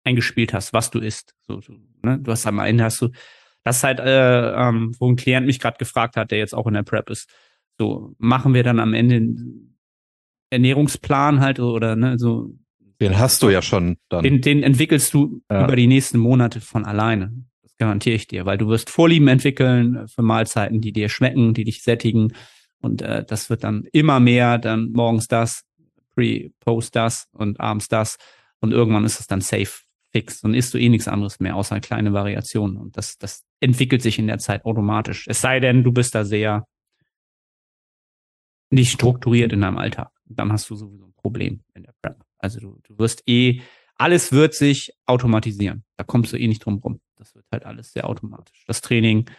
eingespielt 0.04 0.54
hast, 0.54 0.74
was 0.74 0.92
du 0.92 1.00
isst. 1.00 1.36
So, 1.42 1.62
so, 1.62 1.74
ne? 2.04 2.20
Du 2.20 2.32
hast 2.32 2.46
am 2.46 2.60
Ende 2.60 2.84
hast 2.84 3.02
du, 3.02 3.10
das 3.64 3.78
ist 3.78 3.84
halt, 3.84 4.00
äh, 4.00 4.52
ähm, 4.54 4.96
wo 5.00 5.10
ein 5.10 5.16
Klient 5.16 5.46
mich 5.46 5.60
gerade 5.60 5.78
gefragt 5.78 6.16
hat, 6.16 6.32
der 6.32 6.38
jetzt 6.38 6.56
auch 6.56 6.68
in 6.68 6.74
der 6.74 6.84
Prep 6.84 7.10
ist. 7.10 7.30
So, 7.78 8.16
machen 8.18 8.54
wir 8.54 8.64
dann 8.64 8.80
am 8.80 8.94
Ende 8.94 9.36
Ernährungsplan 10.50 11.40
halt 11.40 11.60
oder 11.60 11.96
ne, 11.96 12.18
so. 12.18 12.54
Den 13.00 13.18
hast 13.18 13.42
du 13.44 13.50
ja 13.50 13.62
schon 13.62 13.98
dann. 14.10 14.24
Den, 14.24 14.42
den 14.42 14.64
entwickelst 14.64 15.14
du 15.14 15.42
ja. 15.50 15.64
über 15.64 15.76
die 15.76 15.88
nächsten 15.88 16.18
Monate 16.18 16.60
von 16.60 16.86
alleine. 16.86 17.32
Das 17.62 17.76
garantiere 17.78 18.16
ich 18.16 18.28
dir, 18.28 18.46
weil 18.46 18.58
du 18.58 18.68
wirst 18.68 18.90
Vorlieben 18.90 19.28
entwickeln 19.28 20.08
für 20.08 20.22
Mahlzeiten, 20.22 20.82
die 20.82 20.92
dir 20.92 21.08
schmecken, 21.08 21.54
die 21.54 21.64
dich 21.64 21.84
sättigen. 21.84 22.34
Und 22.82 23.02
äh, 23.02 23.24
das 23.26 23.50
wird 23.50 23.64
dann 23.64 23.86
immer 23.94 24.20
mehr, 24.20 24.58
dann 24.58 24.92
morgens 24.92 25.28
das, 25.28 25.64
pre, 26.14 26.52
post 26.60 26.96
das 26.96 27.28
und 27.32 27.60
abends 27.60 27.88
das. 27.88 28.18
Und 28.60 28.72
irgendwann 28.72 29.06
ist 29.06 29.20
es 29.20 29.28
dann 29.28 29.42
safe 29.42 29.84
fix 30.12 30.44
und 30.44 30.54
isst 30.54 30.74
du 30.74 30.78
eh 30.78 30.90
nichts 30.90 31.08
anderes 31.08 31.40
mehr, 31.40 31.56
außer 31.56 31.80
kleine 31.80 32.14
Variationen. 32.14 32.78
Und 32.78 32.98
das, 32.98 33.18
das 33.18 33.46
entwickelt 33.60 34.02
sich 34.02 34.20
in 34.20 34.28
der 34.28 34.40
Zeit 34.40 34.66
automatisch. 34.66 35.26
Es 35.28 35.42
sei 35.42 35.60
denn, 35.60 35.84
du 35.84 35.92
bist 35.92 36.16
da 36.16 36.26
sehr 36.26 36.66
nicht 38.72 38.92
strukturiert 38.92 39.54
in 39.54 39.62
deinem 39.62 39.78
Alltag. 39.78 40.10
Dann 40.30 40.52
hast 40.52 40.70
du 40.70 40.76
sowieso 40.76 41.06
ein 41.06 41.14
Problem 41.14 41.62
in 41.74 41.84
der 41.84 41.94
Prep. 42.02 42.24
Also 42.38 42.60
du, 42.60 42.80
du 42.84 42.98
wirst 43.00 43.24
eh, 43.28 43.62
alles 43.96 44.32
wird 44.32 44.54
sich 44.54 44.94
automatisieren. 45.06 45.84
Da 45.98 46.04
kommst 46.04 46.32
du 46.32 46.38
eh 46.38 46.48
nicht 46.48 46.64
drum 46.64 46.78
rum. 46.78 47.02
Das 47.16 47.36
wird 47.36 47.46
halt 47.52 47.66
alles 47.66 47.92
sehr 47.92 48.08
automatisch. 48.08 48.64
Das 48.66 48.82
Training, 48.82 49.30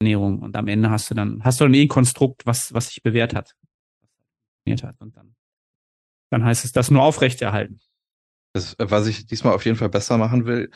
Ernährung 0.00 0.40
und 0.40 0.56
am 0.56 0.68
Ende 0.68 0.90
hast 0.90 1.10
du 1.10 1.14
dann, 1.14 1.42
hast 1.44 1.60
du 1.60 1.64
dann 1.64 1.74
eh 1.74 1.82
ein 1.82 1.88
Konstrukt, 1.88 2.46
was, 2.46 2.72
was 2.74 2.88
sich 2.88 3.02
bewährt 3.02 3.34
hat. 3.34 3.56
Und 4.66 5.16
dann, 5.16 5.34
dann 6.30 6.44
heißt 6.44 6.64
es, 6.64 6.72
das 6.72 6.90
nur 6.90 7.02
aufrechterhalten. 7.02 7.80
Das, 8.52 8.76
was 8.78 9.06
ich 9.06 9.26
diesmal 9.26 9.54
auf 9.54 9.64
jeden 9.64 9.76
Fall 9.76 9.88
besser 9.88 10.18
machen 10.18 10.44
will, 10.44 10.70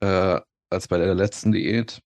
äh, 0.00 0.40
als 0.70 0.88
bei 0.88 0.98
der 0.98 1.14
letzten 1.14 1.52
Diät, 1.52 2.00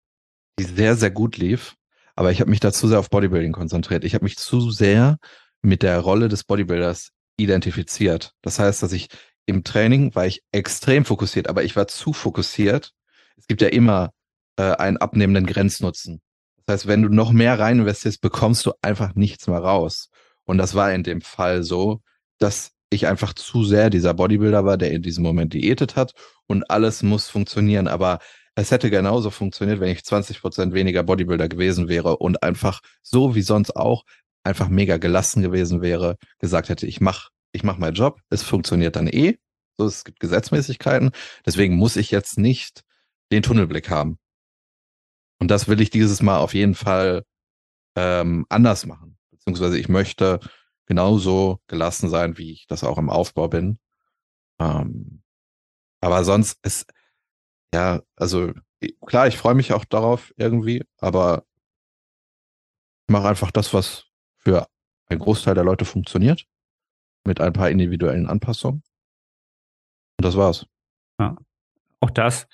die 0.58 0.64
sehr, 0.64 0.96
sehr 0.96 1.10
gut 1.10 1.36
lief. 1.36 1.76
Aber 2.16 2.32
ich 2.32 2.40
habe 2.40 2.50
mich 2.50 2.60
da 2.60 2.72
zu 2.72 2.88
sehr 2.88 2.98
auf 2.98 3.10
Bodybuilding 3.10 3.52
konzentriert. 3.52 4.04
Ich 4.04 4.14
habe 4.14 4.24
mich 4.24 4.36
zu 4.36 4.70
sehr 4.70 5.18
mit 5.62 5.82
der 5.82 6.00
Rolle 6.00 6.28
des 6.28 6.44
Bodybuilders 6.44 7.10
identifiziert. 7.36 8.32
Das 8.42 8.58
heißt, 8.58 8.82
dass 8.82 8.92
ich 8.92 9.08
im 9.46 9.64
Training 9.64 10.14
war 10.14 10.26
ich 10.26 10.42
extrem 10.52 11.04
fokussiert, 11.04 11.48
aber 11.48 11.64
ich 11.64 11.74
war 11.74 11.88
zu 11.88 12.12
fokussiert. 12.12 12.92
Es 13.36 13.46
gibt 13.46 13.62
ja 13.62 13.68
immer 13.68 14.10
äh, 14.56 14.72
einen 14.74 14.98
abnehmenden 14.98 15.46
Grenznutzen. 15.46 16.20
Das 16.66 16.80
heißt, 16.80 16.86
wenn 16.86 17.02
du 17.02 17.08
noch 17.08 17.32
mehr 17.32 17.58
rein 17.58 17.78
investierst, 17.78 18.20
bekommst 18.20 18.66
du 18.66 18.72
einfach 18.82 19.14
nichts 19.14 19.46
mehr 19.46 19.60
raus. 19.60 20.10
Und 20.44 20.58
das 20.58 20.74
war 20.74 20.92
in 20.92 21.02
dem 21.02 21.22
Fall 21.22 21.62
so, 21.62 22.02
dass 22.38 22.72
ich 22.90 23.06
einfach 23.06 23.32
zu 23.32 23.64
sehr 23.64 23.90
dieser 23.90 24.14
Bodybuilder 24.14 24.64
war, 24.64 24.76
der 24.76 24.92
in 24.92 25.02
diesem 25.02 25.22
Moment 25.22 25.54
diätet 25.54 25.96
hat 25.96 26.12
und 26.46 26.70
alles 26.70 27.02
muss 27.02 27.28
funktionieren. 27.28 27.88
Aber 27.88 28.18
es 28.54 28.70
hätte 28.70 28.90
genauso 28.90 29.30
funktioniert, 29.30 29.80
wenn 29.80 29.90
ich 29.90 30.04
20 30.04 30.40
Prozent 30.40 30.74
weniger 30.74 31.02
Bodybuilder 31.02 31.48
gewesen 31.48 31.88
wäre 31.88 32.16
und 32.16 32.42
einfach 32.42 32.80
so 33.02 33.34
wie 33.34 33.42
sonst 33.42 33.76
auch 33.76 34.04
einfach 34.48 34.68
mega 34.68 34.96
gelassen 34.96 35.42
gewesen 35.42 35.82
wäre, 35.82 36.16
gesagt 36.38 36.68
hätte, 36.68 36.86
ich 36.86 37.00
mach, 37.00 37.28
ich 37.52 37.62
mach 37.62 37.78
meinen 37.78 37.94
Job, 37.94 38.20
es 38.30 38.42
funktioniert 38.42 38.96
dann 38.96 39.06
eh. 39.06 39.38
So, 39.76 39.86
es 39.86 40.04
gibt 40.04 40.18
Gesetzmäßigkeiten. 40.18 41.12
Deswegen 41.46 41.76
muss 41.76 41.96
ich 41.96 42.10
jetzt 42.10 42.38
nicht 42.38 42.82
den 43.30 43.42
Tunnelblick 43.42 43.90
haben. 43.90 44.18
Und 45.38 45.50
das 45.50 45.68
will 45.68 45.80
ich 45.80 45.90
dieses 45.90 46.20
Mal 46.20 46.38
auf 46.38 46.54
jeden 46.54 46.74
Fall 46.74 47.22
ähm, 47.94 48.44
anders 48.48 48.86
machen. 48.86 49.18
Beziehungsweise 49.30 49.78
ich 49.78 49.88
möchte 49.88 50.40
genauso 50.86 51.60
gelassen 51.68 52.08
sein, 52.08 52.38
wie 52.38 52.52
ich 52.52 52.66
das 52.66 52.82
auch 52.82 52.98
im 52.98 53.10
Aufbau 53.10 53.46
bin. 53.48 53.78
Ähm, 54.58 55.22
aber 56.00 56.24
sonst 56.24 56.58
ist, 56.64 56.90
ja, 57.72 58.00
also 58.16 58.52
klar, 59.06 59.28
ich 59.28 59.36
freue 59.36 59.54
mich 59.54 59.72
auch 59.72 59.84
darauf 59.84 60.32
irgendwie, 60.36 60.82
aber 60.98 61.44
ich 63.06 63.12
mache 63.12 63.28
einfach 63.28 63.50
das, 63.50 63.72
was 63.74 64.07
für 64.48 64.66
einen 65.10 65.20
Großteil 65.20 65.54
der 65.54 65.64
Leute 65.64 65.84
funktioniert, 65.84 66.46
mit 67.24 67.38
ein 67.38 67.52
paar 67.52 67.70
individuellen 67.70 68.26
Anpassungen. 68.26 68.82
Und 70.16 70.24
das 70.24 70.36
war's. 70.36 70.66
Ja, 71.20 71.36
auch 72.00 72.10
das. 72.10 72.46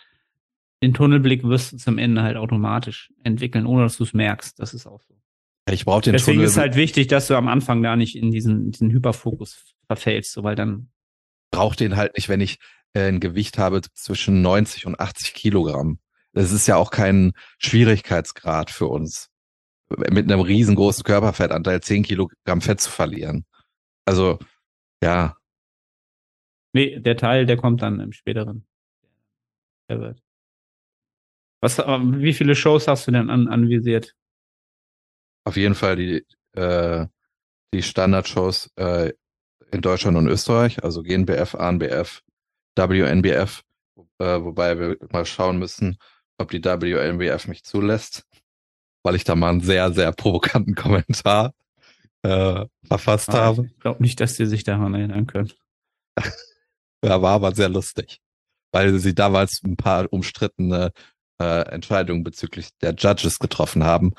Den 0.83 0.93
Tunnelblick 0.93 1.45
wirst 1.45 1.73
du 1.73 1.77
zum 1.77 1.99
Ende 1.99 2.23
halt 2.23 2.37
automatisch 2.37 3.13
entwickeln, 3.23 3.65
ohne 3.65 3.85
dass 3.85 3.97
du 3.97 4.03
es 4.03 4.13
merkst. 4.13 4.59
Das 4.59 4.75
ist 4.75 4.87
auch 4.87 5.01
so. 5.03 5.15
Ich 5.71 5.85
brauche 5.85 6.03
den 6.03 6.13
Deswegen 6.15 6.39
Tunnel 6.39 6.49
ist 6.49 6.57
halt 6.57 6.75
wichtig, 6.75 7.07
dass 7.07 7.29
du 7.29 7.37
am 7.37 7.47
Anfang 7.47 7.83
da 7.83 7.95
nicht 7.95 8.17
in 8.17 8.33
diesen, 8.33 8.73
diesen 8.73 8.91
Hyperfokus 8.91 9.75
verfällst, 9.87 10.33
so, 10.33 10.43
weil 10.43 10.57
dann. 10.57 10.91
Brauch 11.53 11.77
den 11.77 11.97
halt 11.97 12.17
nicht, 12.17 12.29
wenn 12.29 12.41
ich 12.41 12.59
äh, 12.95 13.09
ein 13.09 13.21
Gewicht 13.21 13.57
habe 13.57 13.83
zwischen 13.93 14.43
90 14.43 14.87
und 14.87 14.99
80 14.99 15.33
Kilogramm. 15.33 16.01
Das 16.33 16.51
ist 16.51 16.67
ja 16.67 16.75
auch 16.75 16.91
kein 16.91 17.33
Schwierigkeitsgrad 17.59 18.73
für 18.73 18.89
uns, 18.89 19.31
mit 19.99 20.31
einem 20.31 20.41
riesengroßen 20.41 21.05
Körperfettanteil 21.05 21.81
10 21.81 22.03
Kilogramm 22.03 22.61
Fett 22.61 22.81
zu 22.81 22.91
verlieren. 22.91 23.45
Also, 24.05 24.39
ja. 25.03 25.37
Nee, 26.73 26.99
der 26.99 27.17
Teil, 27.17 27.47
der 27.47 27.57
kommt 27.57 27.83
dann 27.83 28.01
im 28.01 28.13
späteren. 28.13 28.67
Der 29.89 30.01
wird. 30.01 30.23
Was, 31.61 31.79
äh, 31.79 31.85
wie 31.87 32.33
viele 32.33 32.55
Shows 32.55 32.89
hast 32.89 33.07
du 33.07 33.13
denn 33.13 33.31
an, 33.31 33.49
anvisiert? 33.49 34.15
auf 35.45 35.57
jeden 35.57 35.75
Fall 35.75 35.97
die, 35.97 36.27
äh, 36.53 37.07
die 37.73 37.83
Standardshows 37.83 38.71
äh, 38.77 39.13
in 39.71 39.81
Deutschland 39.81 40.17
und 40.17 40.27
Österreich, 40.27 40.83
also 40.83 41.03
GNBF, 41.03 41.55
ANBF, 41.55 42.23
WNBF, 42.77 43.63
äh, 44.19 44.41
wobei 44.41 44.79
wir 44.79 44.97
mal 45.11 45.27
schauen 45.27 45.59
müssen, 45.59 45.99
ob 46.39 46.51
die 46.51 46.65
WNBF 46.65 47.47
mich 47.47 47.65
zulässt, 47.65 48.27
weil 49.05 49.15
ich 49.15 49.23
da 49.23 49.37
mal 49.37 49.51
einen 49.51 49.61
sehr, 49.61 49.93
sehr 49.93 50.11
provokanten 50.13 50.75
Kommentar 50.75 51.55
äh, 52.23 52.67
verfasst 52.85 53.29
aber 53.29 53.39
habe. 53.39 53.67
Ich 53.67 53.79
glaube 53.79 54.03
nicht, 54.03 54.19
dass 54.21 54.35
die 54.35 54.47
sich 54.47 54.65
daran 54.65 54.95
erinnern 54.95 55.29
können. 55.29 55.53
ja, 57.05 57.23
war 57.23 57.35
aber 57.35 57.55
sehr 57.55 57.69
lustig, 57.69 58.21
weil 58.73 58.99
sie 58.99 59.15
damals 59.15 59.61
ein 59.65 59.77
paar 59.77 60.13
umstrittene 60.13 60.91
äh, 61.41 61.69
Entscheidungen 61.69 62.25
bezüglich 62.25 62.71
der 62.81 62.95
Judges 62.95 63.39
getroffen 63.39 63.85
haben 63.85 64.15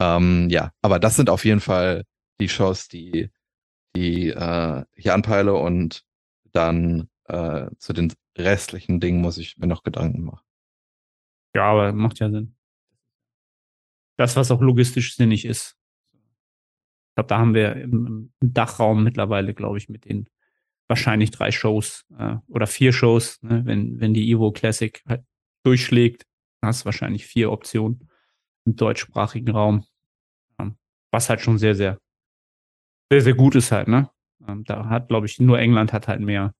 ähm, 0.00 0.48
ja, 0.48 0.72
aber 0.80 0.98
das 0.98 1.16
sind 1.16 1.30
auf 1.30 1.44
jeden 1.44 1.60
Fall 1.60 2.04
die 2.40 2.48
Shows, 2.48 2.88
die, 2.88 3.30
die 3.94 4.30
äh, 4.30 4.84
ich 4.94 5.12
anpeile 5.12 5.54
und 5.54 6.04
dann 6.52 7.08
äh, 7.24 7.66
zu 7.78 7.92
den 7.92 8.12
restlichen 8.36 8.98
Dingen 8.98 9.20
muss 9.20 9.36
ich 9.36 9.58
mir 9.58 9.66
noch 9.66 9.82
Gedanken 9.82 10.24
machen. 10.24 10.44
Ja, 11.54 11.64
aber 11.64 11.92
macht 11.92 12.18
ja 12.18 12.30
Sinn. 12.30 12.56
Das, 14.20 14.36
was 14.36 14.50
auch 14.50 14.60
logistisch 14.60 15.16
sinnig 15.16 15.44
ist. 15.44 15.76
Ich 16.12 17.14
glaube, 17.16 17.28
da 17.28 17.38
haben 17.38 17.54
wir 17.54 17.74
im, 17.76 18.30
im 18.40 18.52
Dachraum 18.52 19.02
mittlerweile, 19.02 19.54
glaube 19.54 19.78
ich, 19.78 19.88
mit 19.88 20.04
den 20.04 20.28
wahrscheinlich 20.88 21.30
drei 21.30 21.50
Shows 21.50 22.04
äh, 22.18 22.36
oder 22.48 22.66
vier 22.66 22.92
Shows, 22.92 23.42
ne? 23.42 23.62
wenn, 23.64 24.00
wenn 24.00 24.14
die 24.14 24.30
Evo 24.30 24.52
Classic 24.52 25.02
halt 25.06 25.24
durchschlägt, 25.64 26.26
hast 26.62 26.82
du 26.82 26.84
wahrscheinlich 26.86 27.26
vier 27.26 27.50
Optionen 27.50 28.08
im 28.66 28.76
deutschsprachigen 28.76 29.50
Raum 29.50 29.84
was 31.10 31.28
halt 31.28 31.40
schon 31.40 31.58
sehr, 31.58 31.74
sehr, 31.74 31.98
sehr, 33.10 33.20
sehr 33.20 33.34
gut 33.34 33.54
ist 33.54 33.72
halt, 33.72 33.88
ne? 33.88 34.10
Ähm, 34.46 34.64
da 34.64 34.88
hat, 34.88 35.08
glaube 35.08 35.26
ich, 35.26 35.38
nur 35.40 35.58
England 35.58 35.92
hat 35.92 36.08
halt 36.08 36.20
mehr, 36.20 36.54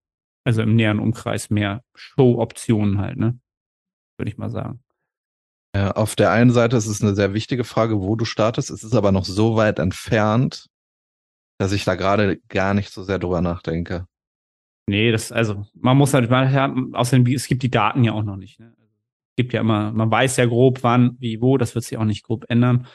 also 0.45 0.63
im 0.63 0.75
näheren 0.75 0.99
Umkreis 0.99 1.51
mehr 1.51 1.85
Show-Optionen 1.95 2.99
halt, 2.99 3.17
ne? 3.17 3.39
Würde 4.19 4.31
ich 4.31 4.39
mal 4.39 4.51
sagen. 4.51 4.83
Ja, 5.75 5.93
auf 5.93 6.17
der 6.17 6.33
einen 6.33 6.51
Seite 6.51 6.77
ist 6.77 6.87
es 6.87 7.03
eine 7.03 7.15
sehr 7.15 7.33
wichtige 7.33 7.65
Frage, 7.65 8.01
wo 8.01 8.17
du 8.17 8.25
startest. 8.25 8.71
Es 8.71 8.83
ist 8.83 8.95
aber 8.95 9.13
noch 9.13 9.25
so 9.25 9.57
weit 9.57 9.79
entfernt, 9.79 10.67
dass 11.59 11.73
ich 11.73 11.85
da 11.85 11.95
gerade 11.95 12.39
gar 12.49 12.75
nicht 12.75 12.91
so 12.91 13.05
sehr 13.05 13.19
drüber 13.19 13.41
nachdenke. 13.41 14.07
Nee, 14.89 15.13
das, 15.13 15.31
also, 15.31 15.67
man 15.75 15.97
muss 15.97 16.15
halt, 16.15 16.29
man, 16.31 16.95
außerdem, 16.95 17.33
es 17.33 17.47
gibt 17.47 17.63
die 17.63 17.71
Daten 17.71 18.03
ja 18.03 18.13
auch 18.13 18.25
noch 18.25 18.37
nicht. 18.37 18.59
Ne? 18.59 18.75
Es 18.81 19.37
gibt 19.37 19.53
ja 19.53 19.61
immer, 19.61 19.93
man 19.93 20.11
weiß 20.11 20.37
ja 20.39 20.47
grob, 20.47 20.83
wann, 20.83 21.17
wie, 21.21 21.41
wo, 21.41 21.57
das 21.57 21.77
wird 21.77 21.85
sich 21.85 21.97
auch 21.97 22.05
nicht 22.05 22.25
grob 22.25 22.47
ändern. 22.49 22.87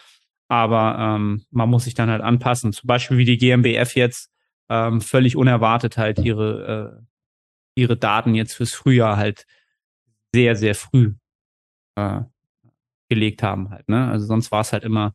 Aber 0.50 0.98
ähm, 1.00 1.46
man 1.52 1.70
muss 1.70 1.86
sich 1.86 1.94
dann 1.94 2.10
halt 2.10 2.22
anpassen. 2.22 2.74
Zum 2.74 2.88
Beispiel 2.88 3.18
wie 3.18 3.26
die 3.26 3.38
GmbF 3.38 3.96
jetzt 3.96 4.30
ähm, 4.70 5.00
völlig 5.00 5.38
unerwartet 5.38 5.98
halt 5.98 6.20
ihre, 6.20 7.00
äh, 7.00 7.82
ihre 7.82 7.96
Daten 7.96 8.36
jetzt 8.36 8.54
fürs 8.54 8.74
Frühjahr 8.74 9.16
halt 9.16 9.46
sehr, 10.34 10.56
sehr 10.56 10.76
früh 10.76 11.14
äh, 11.96 12.22
gelegt 13.10 13.44
haben 13.44 13.70
halt. 13.70 13.88
Ne? 13.90 14.08
Also 14.08 14.26
sonst 14.26 14.52
war 14.52 14.62
es 14.62 14.74
halt 14.74 14.84
immer, 14.84 15.14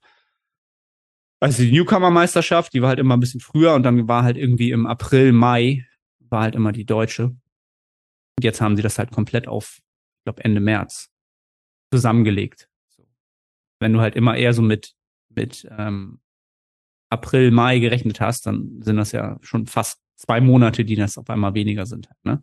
also 1.41 1.63
die 1.63 1.73
Newcomer-Meisterschaft, 1.73 2.73
die 2.75 2.83
war 2.83 2.91
halt 2.91 2.99
immer 2.99 3.17
ein 3.17 3.21
bisschen 3.21 3.41
früher 3.41 3.75
und 3.75 3.83
dann 3.83 4.09
war 4.09 4.23
halt 4.23 4.37
irgendwie 4.37 4.71
im 4.71 4.87
April, 4.87 5.33
Mai, 5.33 5.87
war 6.19 6.43
halt 6.43 6.55
immer 6.55 6.73
die 6.73 6.85
deutsche. 6.85 7.25
Und 7.25 8.45
jetzt 8.45 8.61
haben 8.61 8.77
sie 8.77 8.83
das 8.83 8.99
halt 8.99 9.11
komplett 9.11 9.49
auf, 9.49 9.79
ich 9.79 10.25
glaube, 10.25 10.45
Ende 10.45 10.61
März 10.61 11.11
zusammengelegt. 11.93 12.69
Wenn 13.81 13.93
du 13.93 14.01
halt 14.01 14.15
immer 14.17 14.37
eher 14.37 14.53
so 14.53 14.63
mit 14.63 14.95
mit 15.31 15.67
ähm, 15.77 16.21
April, 17.09 17.51
Mai 17.51 17.79
gerechnet 17.79 18.21
hast, 18.21 18.47
dann 18.47 18.83
sind 18.83 18.97
das 18.97 19.13
ja 19.13 19.39
schon 19.43 19.67
fast 19.67 20.01
zwei 20.17 20.41
Monate, 20.41 20.85
die 20.85 20.97
das 20.97 21.19
auf 21.19 21.31
einmal 21.31 21.55
weniger 21.55 21.87
sind. 21.87 22.09
Halt, 22.09 22.25
ne? 22.25 22.41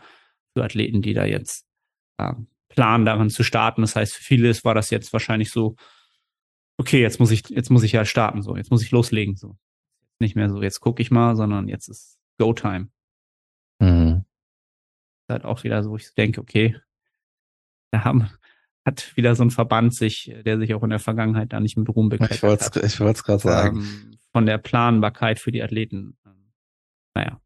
Für 0.55 0.63
Athleten, 0.63 1.01
die 1.01 1.13
da 1.13 1.25
jetzt 1.25 1.65
äh, 2.17 2.33
Plan 2.77 3.05
daran 3.05 3.31
zu 3.31 3.43
starten. 3.43 3.81
Das 3.81 3.95
heißt, 3.95 4.13
für 4.13 4.23
viele 4.23 4.53
war 4.63 4.75
das 4.75 4.91
jetzt 4.91 5.11
wahrscheinlich 5.11 5.49
so, 5.49 5.75
okay, 6.77 7.01
jetzt 7.01 7.19
muss 7.19 7.31
ich, 7.31 7.49
jetzt 7.49 7.71
muss 7.71 7.81
ich 7.81 7.91
ja 7.91 8.05
starten, 8.05 8.43
so, 8.43 8.55
jetzt 8.55 8.69
muss 8.69 8.83
ich 8.83 8.91
loslegen, 8.91 9.35
so. 9.35 9.57
Nicht 10.19 10.35
mehr 10.35 10.47
so, 10.51 10.61
jetzt 10.61 10.79
gucke 10.79 11.01
ich 11.01 11.09
mal, 11.09 11.35
sondern 11.35 11.67
jetzt 11.67 11.87
ist 11.87 12.19
Go-Time. 12.37 12.89
Mhm. 13.79 14.25
Halt 15.27 15.43
auch 15.43 15.63
wieder 15.63 15.81
so, 15.81 15.89
wo 15.89 15.95
ich 15.97 16.13
denke, 16.13 16.39
okay, 16.39 16.79
da 17.89 18.03
haben, 18.03 18.29
hat 18.85 19.17
wieder 19.17 19.33
so 19.35 19.43
ein 19.43 19.49
Verband 19.49 19.95
sich, 19.95 20.31
der 20.45 20.59
sich 20.59 20.75
auch 20.75 20.83
in 20.83 20.91
der 20.91 20.99
Vergangenheit 20.99 21.53
da 21.53 21.59
nicht 21.59 21.77
mit 21.77 21.89
Ruhm 21.89 22.09
bekleckert 22.09 22.37
ich 22.37 22.43
wollte 22.43 22.65
hat. 22.65 22.75
Ich 22.75 22.99
wollte 22.99 23.17
es 23.17 23.23
gerade 23.23 23.41
sagen. 23.41 23.77
Ähm, 23.77 24.17
von 24.31 24.45
der 24.45 24.59
Planbarkeit 24.59 25.39
für 25.39 25.51
die 25.51 25.63
Athleten. 25.63 26.15
Ähm, 26.27 26.53
naja. 27.15 27.41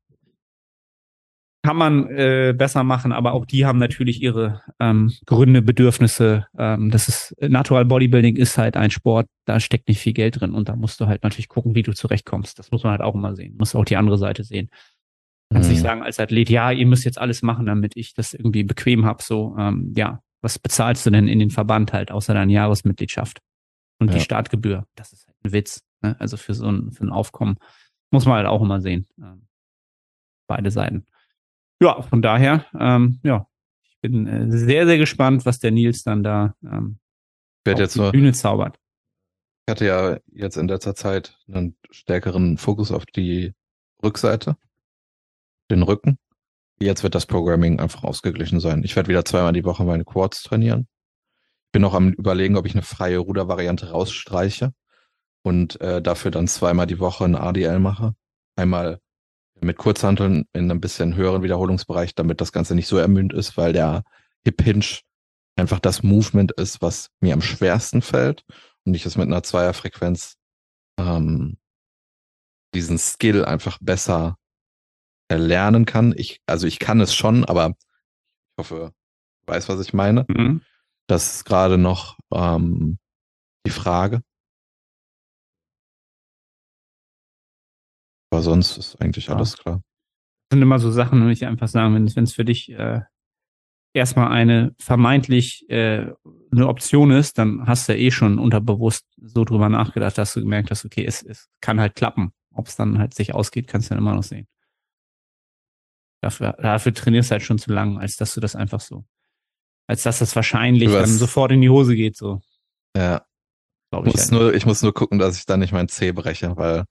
Kann 1.64 1.78
man 1.78 2.08
äh, 2.10 2.56
besser 2.58 2.84
machen, 2.84 3.12
aber 3.12 3.34
auch 3.34 3.46
die 3.46 3.68
haben 3.68 3.78
natürlich 3.78 4.22
ihre 4.22 4.64
ähm, 4.80 5.12
Gründe, 5.28 5.62
Bedürfnisse. 5.62 6.48
Ähm, 6.58 6.90
das 6.90 7.08
ist 7.08 7.36
Natural 7.40 7.86
Bodybuilding 7.86 8.36
ist 8.36 8.58
halt 8.58 8.76
ein 8.76 8.90
Sport, 8.90 9.28
da 9.46 9.60
steckt 9.60 9.88
nicht 9.88 10.00
viel 10.00 10.14
Geld 10.14 10.42
drin 10.42 10.54
und 10.54 10.70
da 10.70 10.76
musst 10.76 11.00
du 11.00 11.06
halt 11.06 11.22
natürlich 11.22 11.50
gucken, 11.50 11.76
wie 11.76 11.84
du 11.84 11.94
zurechtkommst. 11.94 12.58
Das 12.58 12.72
muss 12.72 12.84
man 12.84 12.94
halt 12.94 13.02
auch 13.02 13.14
immer 13.14 13.36
sehen. 13.36 13.56
Muss 13.58 13.76
auch 13.76 13.86
die 13.86 13.98
andere 13.98 14.18
Seite 14.18 14.44
sehen. 14.44 14.70
Kannst 15.52 15.70
mhm. 15.70 15.74
nicht 15.74 15.84
sagen 15.84 16.02
als 16.02 16.20
Athlet, 16.20 16.50
ja, 16.50 16.72
ihr 16.72 16.88
müsst 16.88 17.06
jetzt 17.06 17.20
alles 17.20 17.44
machen, 17.44 17.68
damit 17.68 17.96
ich 17.96 18.16
das 18.16 18.34
irgendwie 18.34 18.64
bequem 18.64 19.06
hab. 19.06 19.22
So, 19.22 19.56
ähm, 19.60 19.94
ja, 19.96 20.22
was 20.42 20.58
bezahlst 20.58 21.06
du 21.06 21.12
denn 21.12 21.28
in 21.28 21.38
den 21.38 21.52
Verband 21.52 21.94
halt, 21.94 22.10
außer 22.10 22.34
deiner 22.34 22.52
Jahresmitgliedschaft? 22.52 23.40
Und 24.00 24.08
ja. 24.08 24.16
die 24.16 24.22
Startgebühr, 24.22 24.88
das 24.96 25.14
ist 25.14 25.28
halt 25.28 25.38
ein 25.44 25.52
Witz. 25.52 25.84
Ne? 26.02 26.16
Also 26.20 26.38
für 26.38 26.56
so 26.56 26.68
ein, 26.68 26.92
für 26.92 27.04
ein 27.04 27.12
Aufkommen 27.12 27.58
muss 28.10 28.26
man 28.26 28.38
halt 28.38 28.48
auch 28.48 28.62
immer 28.62 28.82
sehen. 28.82 29.08
Ähm, 29.22 29.48
beide 30.48 30.72
Seiten. 30.72 31.06
Ja, 31.82 32.04
von 32.04 32.22
daher, 32.22 32.68
ähm, 32.80 33.20
ja, 33.24 33.48
ich 33.84 34.00
bin 34.02 34.28
äh, 34.28 34.56
sehr, 34.56 34.86
sehr 34.86 35.00
gespannt, 35.00 35.48
was 35.48 35.58
der 35.58 35.72
Nils 35.72 36.04
dann 36.04 36.22
da 36.22 36.54
ähm, 36.64 37.00
auf 37.68 37.80
jetzt 37.80 37.96
die 37.96 38.02
nur, 38.02 38.12
Bühne 38.12 38.34
zaubert. 38.34 38.78
Ich 39.66 39.72
hatte 39.72 39.86
ja 39.86 40.20
jetzt 40.32 40.58
in 40.58 40.68
letzter 40.68 40.94
Zeit 40.94 41.40
einen 41.48 41.76
stärkeren 41.90 42.60
Fokus 42.60 42.92
auf 42.92 43.08
die 43.08 43.54
Rückseite, 44.04 44.58
den 45.72 45.82
Rücken. 45.82 46.20
Jetzt 46.80 47.02
wird 47.02 47.16
das 47.16 47.26
Programming 47.26 47.80
einfach 47.80 48.04
ausgeglichen 48.04 48.60
sein. 48.60 48.84
Ich 48.84 48.96
werde 48.96 49.10
wieder 49.10 49.26
zweimal 49.26 49.54
die 49.54 49.66
Woche 49.66 49.84
meine 49.84 50.06
Quads 50.06 50.44
trainieren. 50.44 50.88
Ich 51.66 51.72
bin 51.72 51.82
noch 51.82 51.96
am 51.96 52.10
überlegen, 52.12 52.58
ob 52.58 52.68
ich 52.68 52.76
eine 52.76 52.84
freie 52.84 53.18
Rudervariante 53.18 53.90
rausstreiche 53.90 54.72
und 55.42 55.82
äh, 55.82 56.00
dafür 56.00 56.30
dann 56.30 56.48
zweimal 56.48 56.86
die 56.86 57.00
Woche 57.00 57.26
ein 57.26 57.36
ADL 57.36 57.80
mache. 57.80 58.14
Einmal 58.56 59.00
mit 59.62 59.78
Kurzhanteln 59.78 60.46
in 60.54 60.70
einem 60.70 60.82
bisschen 60.82 61.16
höheren 61.16 61.44
Wiederholungsbereich, 61.44 62.16
damit 62.16 62.42
das 62.42 62.52
Ganze 62.52 62.76
nicht 62.76 62.88
so 62.88 62.98
ermüdend 62.98 63.34
ist, 63.34 63.58
weil 63.58 63.74
der 63.74 64.04
Hip 64.44 64.62
Hinge 64.62 64.86
einfach 65.56 65.80
das 65.80 66.04
Movement 66.04 66.52
ist, 66.54 66.82
was 66.82 67.10
mir 67.20 67.34
am 67.34 67.42
schwersten 67.42 68.02
fällt 68.02 68.44
und 68.86 68.94
ich 68.94 69.06
es 69.06 69.18
mit 69.18 69.28
einer 69.28 69.44
Zweierfrequenz 69.44 70.38
ähm, 70.98 71.58
diesen 72.74 72.98
Skill 72.98 73.46
einfach 73.46 73.78
besser 73.82 74.38
erlernen 75.28 75.86
kann. 75.86 76.14
Ich, 76.18 76.42
also 76.46 76.68
ich 76.68 76.80
kann 76.80 77.00
es 77.00 77.14
schon, 77.14 77.46
aber 77.46 77.70
ich 77.70 78.58
hoffe, 78.58 78.94
du 79.46 79.54
weißt, 79.54 79.70
was 79.70 79.80
ich 79.80 79.94
meine. 79.94 80.26
Mhm. 80.28 80.62
Das 81.08 81.36
ist 81.36 81.46
gerade 81.46 81.78
noch 81.78 82.18
ähm, 82.34 82.98
die 83.66 83.72
Frage. 83.72 84.22
Aber 88.32 88.42
sonst 88.42 88.78
ist 88.78 89.02
eigentlich 89.02 89.28
ja. 89.28 89.36
alles 89.36 89.58
klar. 89.58 89.82
Das 90.50 90.56
sind 90.56 90.62
immer 90.64 90.80
so 90.80 90.90
Sachen, 90.92 91.20
würde 91.20 91.34
ich 91.34 91.46
einfach 91.46 91.68
sagen, 91.68 91.94
wenn 91.94 92.24
es 92.24 92.34
für 92.34 92.46
dich 92.46 92.72
äh, 92.72 93.02
erstmal 93.94 94.32
eine 94.32 94.74
vermeintlich 94.80 95.70
äh, 95.70 96.12
eine 96.52 96.68
Option 96.68 97.12
ist, 97.12 97.38
dann 97.38 97.68
hast 97.68 97.88
du 97.88 97.94
ja 97.94 98.00
eh 98.00 98.12
schon 98.12 98.40
unterbewusst 98.40 99.06
so 99.22 99.46
drüber 99.46 99.70
nachgedacht, 99.70 100.18
dass 100.18 100.34
du 100.34 100.42
gemerkt 100.42 100.72
hast, 100.72 100.86
okay, 100.86 101.06
es, 101.06 101.24
es 101.24 101.50
kann 101.62 101.80
halt 101.80 101.96
klappen. 101.96 102.34
Ob 102.54 102.68
es 102.68 102.76
dann 102.76 103.00
halt 103.00 103.14
sich 103.14 103.34
ausgeht, 103.34 103.68
kannst 103.68 103.90
du 103.90 103.96
dann 103.96 104.00
immer 104.00 104.16
noch 104.16 104.24
sehen. 104.24 104.48
Dafür, 106.22 106.54
dafür 106.54 106.94
trainierst 106.94 107.32
du 107.32 107.34
halt 107.34 107.44
schon 107.44 107.58
zu 107.58 107.72
lang, 107.72 107.98
als 107.98 108.16
dass 108.18 108.34
du 108.34 108.42
das 108.42 108.56
einfach 108.56 108.82
so, 108.82 109.06
als 109.88 110.04
dass 110.04 110.20
das 110.20 110.36
wahrscheinlich 110.36 110.92
dann 110.92 111.08
sofort 111.08 111.52
in 111.52 111.62
die 111.62 111.70
Hose 111.70 111.96
geht, 111.96 112.16
so. 112.16 112.42
Ja. 112.96 113.26
ich, 113.92 114.00
muss 114.04 114.22
halt 114.22 114.32
nur, 114.32 114.54
ich 114.54 114.66
muss 114.66 114.84
nur 114.84 114.94
gucken, 114.94 115.18
dass 115.18 115.38
ich 115.38 115.46
dann 115.46 115.62
nicht 115.62 115.72
mein 115.72 115.88
C 115.88 116.12
breche, 116.12 116.56
weil 116.58 116.86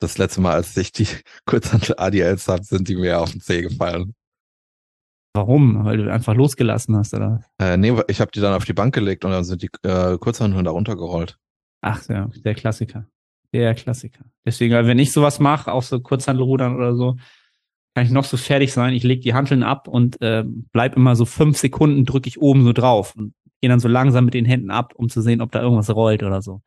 das 0.00 0.18
letzte 0.18 0.40
Mal, 0.40 0.54
als 0.54 0.76
ich 0.76 0.92
die 0.92 1.06
Kurzhantel 1.46 1.96
ADLs 1.98 2.48
habe, 2.48 2.64
sind 2.64 2.88
die 2.88 2.96
mir 2.96 3.20
auf 3.20 3.32
den 3.32 3.40
C 3.40 3.62
gefallen. 3.62 4.14
Warum? 5.36 5.84
Weil 5.84 5.96
du 5.96 6.12
einfach 6.12 6.34
losgelassen 6.34 6.96
hast, 6.96 7.12
oder? 7.12 7.42
Äh, 7.58 7.76
nee, 7.76 7.92
ich 8.06 8.20
habe 8.20 8.30
die 8.30 8.40
dann 8.40 8.54
auf 8.54 8.64
die 8.64 8.72
Bank 8.72 8.94
gelegt 8.94 9.24
und 9.24 9.32
dann 9.32 9.42
sind 9.42 9.62
die 9.62 9.70
äh, 9.82 10.16
Kurzhanteln 10.16 10.64
da 10.64 10.70
runtergerollt. 10.70 11.38
Ach 11.80 12.08
ja, 12.08 12.30
der 12.44 12.54
Klassiker. 12.54 13.06
Der 13.52 13.74
Klassiker. 13.74 14.24
Deswegen, 14.46 14.74
wenn 14.86 14.98
ich 14.98 15.12
sowas 15.12 15.40
mache, 15.40 15.72
auch 15.72 15.82
so 15.82 16.00
Kurzhantelrudern 16.00 16.76
oder 16.76 16.94
so, 16.94 17.16
kann 17.94 18.06
ich 18.06 18.10
noch 18.10 18.24
so 18.24 18.36
fertig 18.36 18.72
sein. 18.72 18.94
Ich 18.94 19.02
lege 19.02 19.20
die 19.20 19.34
Hanteln 19.34 19.62
ab 19.62 19.86
und 19.88 20.20
äh, 20.20 20.44
bleib 20.72 20.96
immer 20.96 21.14
so 21.16 21.24
fünf 21.24 21.58
Sekunden, 21.58 22.04
drücke 22.04 22.28
ich 22.28 22.40
oben 22.40 22.64
so 22.64 22.72
drauf 22.72 23.14
und 23.16 23.34
gehe 23.60 23.70
dann 23.70 23.80
so 23.80 23.88
langsam 23.88 24.24
mit 24.24 24.34
den 24.34 24.44
Händen 24.44 24.70
ab, 24.70 24.94
um 24.96 25.08
zu 25.08 25.20
sehen, 25.20 25.40
ob 25.40 25.52
da 25.52 25.62
irgendwas 25.62 25.94
rollt 25.94 26.22
oder 26.22 26.42
so. 26.42 26.62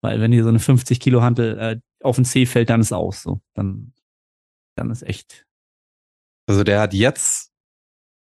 Weil 0.00 0.20
wenn 0.20 0.30
dir 0.30 0.42
so 0.42 0.48
eine 0.48 0.58
50 0.58 1.00
Kilo 1.00 1.22
Hantel 1.22 1.58
äh, 1.58 1.80
auf 2.04 2.16
den 2.16 2.24
C 2.24 2.46
fällt, 2.46 2.70
dann 2.70 2.80
ist 2.80 2.92
aus. 2.92 3.22
So, 3.22 3.40
dann, 3.54 3.92
dann 4.76 4.90
ist 4.90 5.02
echt. 5.02 5.46
Also 6.46 6.64
der 6.64 6.80
hat 6.80 6.94
jetzt, 6.94 7.52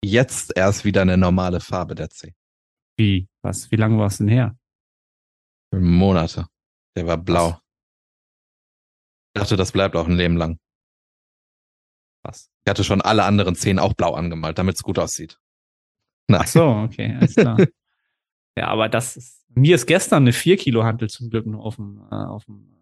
jetzt 0.03 0.55
erst 0.55 0.85
wieder 0.85 1.01
eine 1.01 1.17
normale 1.17 1.59
Farbe, 1.59 1.95
der 1.95 2.09
C. 2.09 2.33
Wie? 2.97 3.27
Was? 3.41 3.71
Wie 3.71 3.75
lange 3.75 3.97
war 3.97 4.07
es 4.07 4.17
denn 4.17 4.27
her? 4.27 4.57
Monate. 5.71 6.47
Der 6.95 7.07
war 7.07 7.17
blau. 7.17 7.59
Ich 9.33 9.41
dachte, 9.41 9.57
das 9.57 9.71
bleibt 9.73 9.95
auch 9.95 10.07
ein 10.07 10.15
Leben 10.15 10.37
lang. 10.37 10.59
Was? 12.23 12.49
Ich 12.63 12.69
hatte 12.69 12.83
schon 12.83 13.01
alle 13.01 13.25
anderen 13.25 13.55
Zehen 13.55 13.79
auch 13.79 13.93
blau 13.93 14.13
angemalt, 14.13 14.57
damit 14.57 14.75
es 14.75 14.83
gut 14.83 14.97
aussieht. 14.97 15.37
Nein. 16.27 16.41
Ach 16.43 16.47
so, 16.47 16.65
okay, 16.65 17.15
alles 17.19 17.35
klar. 17.35 17.57
ja, 18.57 18.67
aber 18.67 18.89
das 18.89 19.17
ist, 19.17 19.45
mir 19.49 19.75
ist 19.75 19.85
gestern 19.85 20.23
eine 20.23 20.33
4 20.33 20.57
Kilo 20.57 20.83
Hantel 20.83 21.09
zum 21.09 21.29
Glück 21.29 21.45
nur 21.45 21.63
auf 21.63 21.75
dem, 21.75 22.01
äh, 22.09 22.15
auf 22.15 22.45
dem, 22.45 22.74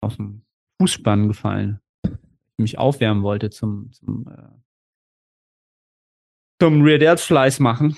auf 0.00 0.16
dem 0.16 0.42
Fußspann 0.80 1.28
gefallen. 1.28 1.80
Ich 2.04 2.10
mich 2.58 2.78
aufwärmen 2.78 3.22
wollte 3.22 3.50
zum, 3.50 3.92
zum, 3.92 4.28
äh, 4.28 4.48
zum 6.60 6.82
Rear 6.82 6.98
Delts 6.98 7.24
Flies 7.24 7.58
machen. 7.58 7.96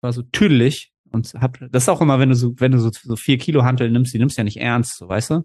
War 0.00 0.12
so 0.12 0.22
tüdelig 0.22 0.92
und 1.10 1.32
hab, 1.34 1.58
das 1.70 1.84
ist 1.84 1.88
auch 1.88 2.00
immer, 2.00 2.18
wenn 2.18 2.28
du 2.28 2.34
so, 2.34 2.54
wenn 2.60 2.72
du 2.72 2.78
so, 2.78 2.90
so 2.92 3.16
vier 3.16 3.38
Kilo 3.38 3.64
Hantel 3.64 3.90
nimmst, 3.90 4.14
die 4.14 4.18
nimmst 4.18 4.36
du 4.36 4.40
ja 4.40 4.44
nicht 4.44 4.60
ernst, 4.60 4.98
so, 4.98 5.08
weißt 5.08 5.30
du? 5.30 5.44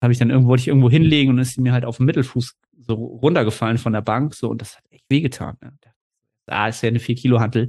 habe 0.00 0.12
ich 0.12 0.18
dann 0.18 0.30
irgendwo, 0.30 0.50
wollte 0.50 0.62
ich 0.62 0.68
irgendwo 0.68 0.90
hinlegen 0.90 1.30
und 1.30 1.38
ist 1.38 1.58
mir 1.58 1.72
halt 1.72 1.84
auf 1.84 1.96
dem 1.96 2.06
Mittelfuß 2.06 2.56
so 2.80 2.94
runtergefallen 2.94 3.78
von 3.78 3.92
der 3.92 4.00
Bank, 4.00 4.34
so, 4.34 4.48
und 4.48 4.60
das 4.60 4.76
hat 4.76 4.84
echt 4.90 5.04
wehgetan. 5.08 5.56
Ne? 5.60 5.72
Da 6.46 6.68
ist 6.68 6.82
ja 6.82 6.88
eine 6.88 7.00
4 7.00 7.16
Kilo 7.16 7.40
Hantel. 7.40 7.68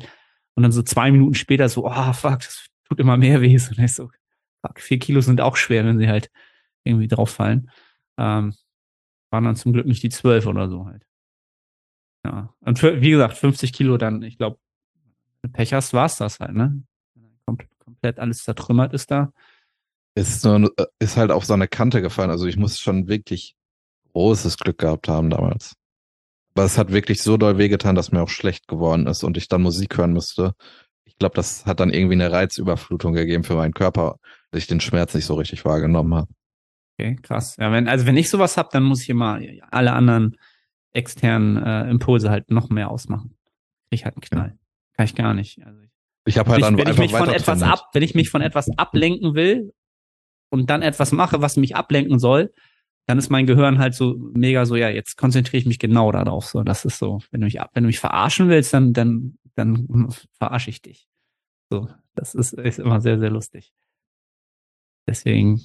Und 0.55 0.64
dann 0.64 0.72
so 0.72 0.84
zwei 0.84 1.12
Minuten 1.12 1.34
später 1.34 1.68
so, 1.70 1.86
oh 1.86 2.14
fuck, 2.14 2.39
das 2.39 2.68
tut 2.88 2.99
immer 2.99 3.18
mehr 3.18 3.41
weh. 3.41 3.53
Und 3.53 3.80
ich 3.80 3.93
so, 3.93 4.10
fuck, 4.62 4.80
4 4.80 4.99
Kilo 4.99 5.22
sind 5.22 5.41
auch 5.41 5.55
schwer, 5.55 5.86
wenn 5.86 5.97
sie 5.97 6.07
halt 6.07 6.30
irgendwie 6.89 7.07
drauf 7.07 7.29
fallen. 7.29 7.69
Ähm, 8.17 8.53
waren 9.31 9.43
dann 9.43 9.55
zum 9.55 9.73
Glück 9.73 9.85
nicht 9.85 10.03
die 10.03 10.09
12 10.09 10.45
oder 10.47 10.69
so 10.69 10.85
halt. 10.85 11.05
Ja. 12.25 12.53
Und 12.61 12.79
für, 12.79 13.01
wie 13.01 13.11
gesagt, 13.11 13.37
50 13.37 13.73
Kilo 13.73 13.97
dann, 13.97 14.21
ich 14.21 14.37
glaube, 14.37 14.59
Pech 15.53 15.73
hast, 15.73 15.93
war's 15.93 16.17
das 16.17 16.39
halt, 16.39 16.53
ne? 16.53 16.83
Komplett 17.77 18.19
alles 18.19 18.43
zertrümmert 18.43 18.93
ist 18.93 19.09
da. 19.09 19.31
Ist, 20.15 20.41
so, 20.41 20.55
äh, 20.55 20.85
ist 20.99 21.17
halt 21.17 21.31
auf 21.31 21.45
so 21.45 21.53
eine 21.53 21.67
Kante 21.67 22.01
gefallen. 22.01 22.29
Also 22.29 22.45
ich 22.45 22.57
muss 22.57 22.79
schon 22.79 23.07
wirklich 23.07 23.55
großes 24.13 24.57
Glück 24.57 24.77
gehabt 24.77 25.07
haben 25.07 25.29
damals. 25.29 25.75
Aber 26.53 26.65
es 26.65 26.77
hat 26.77 26.91
wirklich 26.91 27.23
so 27.23 27.37
doll 27.37 27.57
wehgetan, 27.57 27.95
dass 27.95 28.11
mir 28.11 28.21
auch 28.21 28.29
schlecht 28.29 28.67
geworden 28.67 29.07
ist 29.07 29.23
und 29.23 29.37
ich 29.37 29.47
dann 29.47 29.61
Musik 29.61 29.97
hören 29.97 30.13
musste. 30.13 30.53
Ich 31.05 31.17
glaube, 31.17 31.35
das 31.35 31.65
hat 31.65 31.79
dann 31.79 31.89
irgendwie 31.89 32.15
eine 32.15 32.31
Reizüberflutung 32.31 33.13
gegeben 33.13 33.43
für 33.43 33.55
meinen 33.55 33.73
Körper, 33.73 34.17
dass 34.51 34.61
ich 34.61 34.67
den 34.67 34.81
Schmerz 34.81 35.13
nicht 35.13 35.25
so 35.25 35.35
richtig 35.35 35.63
wahrgenommen 35.63 36.13
habe. 36.13 36.27
Okay, 37.00 37.16
krass. 37.22 37.56
Ja, 37.58 37.72
wenn, 37.72 37.88
also 37.88 38.06
wenn 38.06 38.18
ich 38.18 38.30
sowas 38.30 38.58
habe, 38.58 38.70
dann 38.74 38.84
muss 38.84 39.02
ich 39.04 39.10
immer 39.10 39.39
alle 39.72 39.93
anderen 39.93 40.36
externen 40.91 41.56
äh, 41.56 41.89
Impulse 41.89 42.30
halt 42.30 42.52
noch 42.52 42.70
mehr 42.70 42.91
ausmachen. 42.91 43.38
Ich 43.89 44.04
halt 44.04 44.16
einen 44.16 44.22
Knall. 44.22 44.50
Ja. 44.50 44.58
Kann 44.97 45.06
ich 45.06 45.16
gar 45.16 45.34
nicht. 45.34 45.66
Also 45.66 45.80
ich, 45.80 45.89
ich 46.26 46.38
habe 46.38 46.50
halt 46.50 46.60
ich, 46.60 46.66
dann 46.66 46.78
wenn 46.78 46.89
ich 46.89 46.97
mich 46.97 47.12
von 47.12 47.30
etwas 47.30 47.64
ab, 47.64 47.88
wenn 47.93 48.04
ich 48.04 48.16
mich 48.16 48.30
von 48.30 48.41
etwas 48.41 48.70
ablenken 48.78 49.34
will 49.34 49.74
und 50.50 50.70
dann 50.70 50.82
etwas 50.82 51.14
mache, 51.14 51.41
was 51.41 51.56
mich 51.56 51.78
ablenken 51.78 52.20
soll, 52.20 52.54
dann 53.06 53.18
ist 53.18 53.30
mein 53.30 53.47
Gehirn 53.47 53.80
halt 53.80 53.95
so 53.95 54.16
mega 54.34 54.66
so, 54.66 54.76
ja, 54.76 54.89
jetzt 54.89 55.16
konzentriere 55.16 55.62
ich 55.62 55.66
mich 55.66 55.80
genau 55.80 56.12
darauf. 56.12 56.47
So, 56.47 56.64
das 56.64 56.84
ist 56.84 57.00
so, 57.00 57.22
wenn 57.32 57.39
du 57.39 57.45
mich 57.45 57.62
ab, 57.62 57.72
wenn 57.76 57.84
du 57.84 57.88
mich 57.88 58.00
verarschen 58.00 58.50
willst, 58.50 58.74
dann, 58.74 58.91
dann, 58.91 59.38
dann 59.56 60.10
verarsche 60.38 60.70
ich 60.70 60.82
dich. 60.82 61.08
So, 61.70 61.88
das 62.14 62.36
ist, 62.36 62.52
ist 62.54 62.80
immer 62.80 63.00
sehr, 63.00 63.20
sehr 63.20 63.30
lustig. 63.30 63.72
Deswegen, 65.08 65.62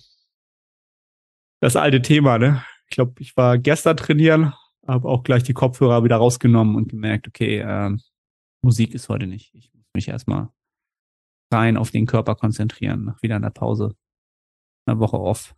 das 1.64 1.76
alte 1.76 2.02
Thema, 2.02 2.38
ne? 2.38 2.62
Ich 2.90 2.96
glaube, 2.96 3.14
ich 3.20 3.38
war 3.38 3.56
gestern 3.56 3.96
trainieren, 3.96 4.52
habe 4.86 5.08
auch 5.08 5.22
gleich 5.22 5.44
die 5.44 5.54
Kopfhörer 5.54 6.04
wieder 6.04 6.16
rausgenommen 6.16 6.76
und 6.76 6.90
gemerkt, 6.90 7.26
okay, 7.26 7.60
äh, 7.60 7.96
Musik 8.60 8.92
ist 8.92 9.08
heute 9.08 9.26
nicht. 9.26 9.54
Ich 9.54 9.72
muss 9.72 9.86
mich 9.94 10.08
erstmal 10.08 10.50
rein 11.50 11.78
auf 11.78 11.90
den 11.90 12.04
Körper 12.04 12.34
konzentrieren, 12.34 13.06
nach 13.06 13.22
wieder 13.22 13.36
einer 13.36 13.50
Pause, 13.50 13.96
eine 14.84 14.98
Woche 15.00 15.18
off. 15.18 15.56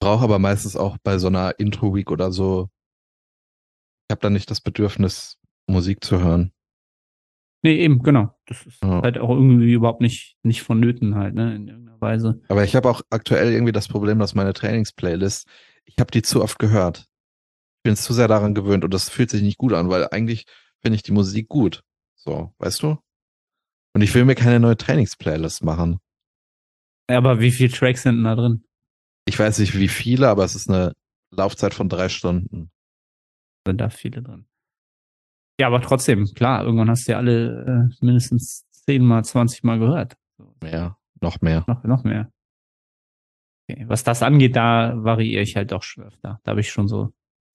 Brauche 0.00 0.22
aber 0.22 0.38
meistens 0.38 0.76
auch 0.76 0.96
bei 0.98 1.18
so 1.18 1.26
einer 1.26 1.58
Intro-Week 1.58 2.12
oder 2.12 2.30
so. 2.30 2.70
Ich 4.08 4.12
habe 4.12 4.20
da 4.20 4.30
nicht 4.30 4.48
das 4.48 4.60
Bedürfnis, 4.60 5.40
Musik 5.66 6.04
zu 6.04 6.20
hören. 6.20 6.52
Nee, 7.66 7.82
eben, 7.82 8.00
genau. 8.04 8.32
Das 8.46 8.64
ist 8.64 8.80
Ja. 8.80 9.02
halt 9.02 9.18
auch 9.18 9.30
irgendwie 9.30 9.72
überhaupt 9.72 10.00
nicht, 10.00 10.36
nicht 10.44 10.62
vonnöten 10.62 11.16
halt, 11.16 11.34
ne, 11.34 11.56
in 11.56 11.66
irgendeiner 11.66 12.00
Weise. 12.00 12.40
Aber 12.48 12.62
ich 12.62 12.76
habe 12.76 12.88
auch 12.88 13.02
aktuell 13.10 13.52
irgendwie 13.52 13.72
das 13.72 13.88
Problem, 13.88 14.20
dass 14.20 14.36
meine 14.36 14.52
Trainingsplaylist, 14.52 15.48
ich 15.84 15.96
habe 15.98 16.12
die 16.12 16.22
zu 16.22 16.44
oft 16.44 16.60
gehört. 16.60 17.08
Ich 17.78 17.82
bin 17.82 17.96
zu 17.96 18.12
sehr 18.12 18.28
daran 18.28 18.54
gewöhnt 18.54 18.84
und 18.84 18.94
das 18.94 19.08
fühlt 19.08 19.30
sich 19.30 19.42
nicht 19.42 19.58
gut 19.58 19.72
an, 19.72 19.88
weil 19.88 20.06
eigentlich 20.12 20.44
finde 20.80 20.94
ich 20.94 21.02
die 21.02 21.10
Musik 21.10 21.48
gut. 21.48 21.82
So, 22.14 22.54
weißt 22.58 22.84
du? 22.84 22.98
Und 23.94 24.02
ich 24.02 24.14
will 24.14 24.24
mir 24.24 24.36
keine 24.36 24.60
neue 24.60 24.76
Trainingsplaylist 24.76 25.64
machen. 25.64 25.98
Aber 27.08 27.40
wie 27.40 27.50
viele 27.50 27.72
Tracks 27.72 28.04
sind 28.04 28.14
denn 28.16 28.24
da 28.24 28.36
drin? 28.36 28.62
Ich 29.26 29.36
weiß 29.36 29.58
nicht 29.58 29.76
wie 29.76 29.88
viele, 29.88 30.28
aber 30.28 30.44
es 30.44 30.54
ist 30.54 30.68
eine 30.70 30.92
Laufzeit 31.32 31.74
von 31.74 31.88
drei 31.88 32.08
Stunden. 32.08 32.70
Sind 33.66 33.80
da 33.80 33.90
viele 33.90 34.22
drin? 34.22 34.46
Ja, 35.58 35.68
aber 35.68 35.80
trotzdem, 35.80 36.26
klar, 36.34 36.64
irgendwann 36.64 36.90
hast 36.90 37.06
du 37.08 37.12
ja 37.12 37.18
alle 37.18 37.90
äh, 37.90 38.04
mindestens 38.04 38.66
zehnmal, 38.70 39.24
zwanzigmal 39.24 39.78
gehört. 39.78 40.16
Mehr, 40.62 40.96
noch 41.20 41.40
mehr. 41.40 41.64
noch, 41.66 41.82
noch 41.84 42.04
mehr. 42.04 42.30
Okay. 43.68 43.84
Was 43.88 44.04
das 44.04 44.22
angeht, 44.22 44.54
da 44.54 44.92
variiere 45.02 45.42
ich 45.42 45.56
halt 45.56 45.72
doch 45.72 45.82
schon 45.82 46.04
öfter. 46.04 46.40
Da 46.44 46.50
habe 46.50 46.60
ich 46.60 46.70
schon 46.70 46.88
so 46.88 47.12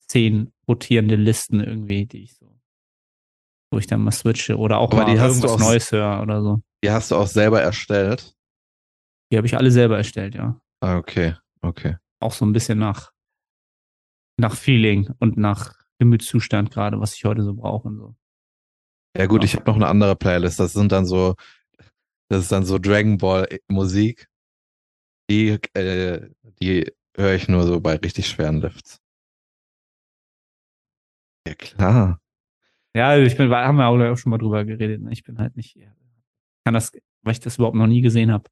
zehn 0.07 0.51
rotierende 0.67 1.15
Listen 1.15 1.59
irgendwie, 1.61 2.05
die 2.05 2.23
ich 2.23 2.35
so, 2.35 2.59
wo 3.71 3.77
ich 3.77 3.87
dann 3.87 4.01
mal 4.01 4.11
switche 4.11 4.57
oder 4.57 4.79
auch 4.79 4.91
Aber 4.91 5.03
mal 5.03 5.13
die 5.13 5.19
hast 5.19 5.41
du 5.41 5.47
irgendwas 5.47 5.51
auch- 5.51 5.69
Neues 5.69 5.91
höre 5.91 6.21
oder 6.21 6.41
so. 6.41 6.61
Die 6.83 6.89
hast 6.91 7.11
du 7.11 7.15
auch 7.15 7.27
selber 7.27 7.61
erstellt. 7.61 8.35
Die 9.31 9.37
habe 9.37 9.47
ich 9.47 9.55
alle 9.55 9.71
selber 9.71 9.97
erstellt, 9.97 10.35
ja. 10.35 10.59
Ah, 10.81 10.97
okay, 10.97 11.35
okay. 11.61 11.97
Auch 12.19 12.33
so 12.33 12.45
ein 12.45 12.51
bisschen 12.51 12.79
nach, 12.79 13.11
nach 14.37 14.55
Feeling 14.55 15.09
und 15.19 15.37
nach 15.37 15.75
Gemütszustand 16.01 16.71
gerade, 16.71 16.99
was 16.99 17.13
ich 17.15 17.25
heute 17.25 17.43
so 17.43 17.53
brauche 17.53 17.87
und 17.87 17.97
so. 17.97 18.15
Ja 19.15 19.27
gut, 19.27 19.41
Ja. 19.41 19.45
ich 19.45 19.55
habe 19.55 19.65
noch 19.69 19.75
eine 19.75 19.85
andere 19.87 20.15
Playlist. 20.15 20.59
Das 20.59 20.73
sind 20.73 20.91
dann 20.91 21.05
so, 21.05 21.35
das 22.29 22.41
ist 22.41 22.51
dann 22.51 22.65
so 22.65 22.79
Dragon 22.79 23.19
Ball 23.19 23.47
Musik. 23.67 24.27
Die, 25.29 25.59
äh, 25.75 26.27
die 26.59 26.91
höre 27.15 27.35
ich 27.35 27.47
nur 27.47 27.63
so 27.63 27.79
bei 27.79 27.97
richtig 27.97 28.27
schweren 28.27 28.61
Lifts. 28.61 28.99
Ja 31.47 31.53
klar. 31.53 32.19
Ja, 32.95 33.09
also 33.09 33.25
ich 33.25 33.37
bin, 33.37 33.49
haben 33.51 33.77
wir 33.77 33.85
auch 33.87 34.17
schon 34.17 34.31
mal 34.31 34.37
drüber 34.39 34.65
geredet. 34.65 35.01
ne? 35.01 35.11
Ich 35.13 35.23
bin 35.23 35.37
halt 35.37 35.55
nicht, 35.55 35.77
kann 36.65 36.73
das, 36.73 36.91
weil 37.21 37.33
ich 37.33 37.39
das 37.39 37.57
überhaupt 37.57 37.77
noch 37.77 37.87
nie 37.87 38.01
gesehen 38.01 38.31
habe, 38.31 38.49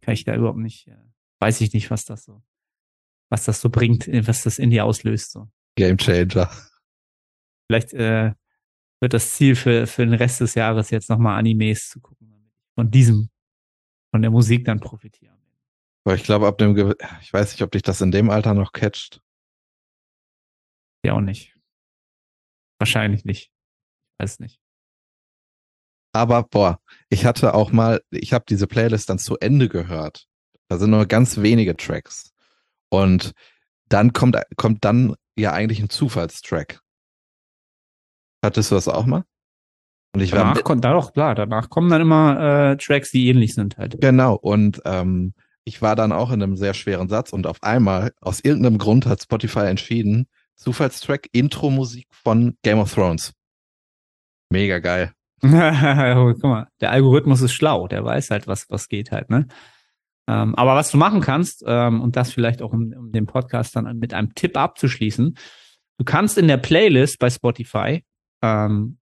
kann 0.00 0.14
ich 0.14 0.24
da 0.24 0.34
überhaupt 0.34 0.58
nicht, 0.58 0.88
äh, 0.88 0.96
weiß 1.40 1.60
ich 1.60 1.72
nicht, 1.74 1.90
was 1.90 2.06
das 2.06 2.24
so, 2.24 2.42
was 3.30 3.44
das 3.44 3.60
so 3.60 3.68
bringt, 3.68 4.08
äh, 4.08 4.26
was 4.26 4.42
das 4.42 4.58
in 4.58 4.70
dir 4.70 4.84
auslöst. 4.86 5.32
So. 5.32 5.48
Game 5.76 5.98
Changer. 5.98 6.50
Vielleicht 7.68 7.92
äh, 7.92 8.32
wird 9.00 9.14
das 9.14 9.34
Ziel 9.34 9.54
für, 9.54 9.86
für 9.86 10.04
den 10.04 10.14
Rest 10.14 10.40
des 10.40 10.54
Jahres 10.54 10.90
jetzt 10.90 11.10
nochmal 11.10 11.38
Animes 11.38 11.90
zu 11.90 12.00
gucken, 12.00 12.30
damit 12.30 12.50
ich 12.56 12.64
von 12.74 12.90
diesem, 12.90 13.30
von 14.10 14.22
der 14.22 14.30
Musik 14.30 14.64
dann 14.64 14.80
profitiere. 14.80 15.36
Aber 16.04 16.14
ich 16.14 16.24
glaube, 16.24 16.46
ab 16.46 16.56
dem, 16.56 16.74
ich 17.20 17.32
weiß 17.32 17.52
nicht, 17.52 17.62
ob 17.62 17.70
dich 17.70 17.82
das 17.82 18.00
in 18.00 18.10
dem 18.10 18.30
Alter 18.30 18.54
noch 18.54 18.72
catcht. 18.72 19.20
Ja, 21.04 21.12
auch 21.12 21.20
nicht. 21.20 21.54
Wahrscheinlich 22.78 23.24
nicht. 23.24 23.52
Weiß 24.18 24.40
nicht. 24.40 24.58
Aber 26.14 26.44
boah, 26.44 26.80
ich 27.10 27.26
hatte 27.26 27.54
auch 27.54 27.70
mal, 27.72 28.00
ich 28.10 28.32
habe 28.32 28.46
diese 28.48 28.66
Playlist 28.66 29.10
dann 29.10 29.18
zu 29.18 29.36
Ende 29.38 29.68
gehört. 29.68 30.26
Da 30.68 30.78
sind 30.78 30.90
nur 30.90 31.04
ganz 31.06 31.38
wenige 31.38 31.76
Tracks. 31.76 32.32
Und 32.88 33.32
dann 33.88 34.12
kommt, 34.12 34.36
kommt 34.56 34.84
dann 34.84 35.14
ja 35.36 35.52
eigentlich 35.52 35.80
ein 35.80 35.90
Zufallstrack. 35.90 36.80
Hattest 38.44 38.70
du 38.70 38.74
das 38.76 38.88
auch 38.88 39.06
mal? 39.06 39.24
Und 40.14 40.22
ich 40.22 40.32
war 40.32 40.38
Danach 40.38 40.64
kommt, 40.64 40.84
da 40.84 40.92
doch, 40.92 41.12
klar, 41.12 41.34
danach 41.34 41.68
kommen 41.68 41.90
dann 41.90 42.00
immer 42.00 42.72
äh, 42.72 42.76
Tracks, 42.76 43.10
die 43.10 43.28
ähnlich 43.28 43.54
sind 43.54 43.76
halt. 43.76 44.00
Genau, 44.00 44.34
und 44.34 44.80
ähm, 44.84 45.34
ich 45.64 45.82
war 45.82 45.96
dann 45.96 46.12
auch 46.12 46.30
in 46.30 46.42
einem 46.42 46.56
sehr 46.56 46.74
schweren 46.74 47.08
Satz 47.08 47.32
und 47.32 47.46
auf 47.46 47.62
einmal, 47.62 48.12
aus 48.20 48.40
irgendeinem 48.40 48.78
Grund, 48.78 49.06
hat 49.06 49.22
Spotify 49.22 49.66
entschieden, 49.66 50.26
Zufallstrack, 50.56 51.26
Intro-Musik 51.32 52.08
von 52.10 52.56
Game 52.62 52.78
of 52.78 52.92
Thrones. 52.92 53.32
Mega 54.50 54.78
geil. 54.78 55.12
Guck 55.40 56.42
mal, 56.42 56.66
der 56.80 56.90
Algorithmus 56.90 57.42
ist 57.42 57.52
schlau, 57.52 57.86
der 57.86 58.04
weiß 58.04 58.30
halt, 58.30 58.46
was, 58.46 58.66
was 58.70 58.88
geht 58.88 59.12
halt, 59.12 59.30
ne? 59.30 59.46
Ähm, 60.26 60.54
aber 60.56 60.74
was 60.74 60.90
du 60.90 60.98
machen 60.98 61.20
kannst, 61.20 61.62
ähm, 61.66 62.00
und 62.00 62.16
das 62.16 62.32
vielleicht 62.32 62.60
auch 62.60 62.72
um, 62.72 62.92
um 62.92 63.12
den 63.12 63.26
Podcast 63.26 63.76
dann 63.76 63.98
mit 63.98 64.12
einem 64.12 64.34
Tipp 64.34 64.56
abzuschließen, 64.56 65.36
du 65.98 66.04
kannst 66.04 66.38
in 66.38 66.48
der 66.48 66.58
Playlist 66.58 67.18
bei 67.18 67.30
Spotify, 67.30 68.04
ähm, 68.42 68.98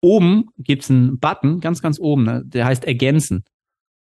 oben 0.00 0.46
gibt's 0.58 0.90
einen 0.90 1.18
Button, 1.18 1.60
ganz, 1.60 1.82
ganz 1.82 1.98
oben, 1.98 2.24
ne, 2.24 2.42
der 2.44 2.66
heißt 2.66 2.84
Ergänzen. 2.84 3.44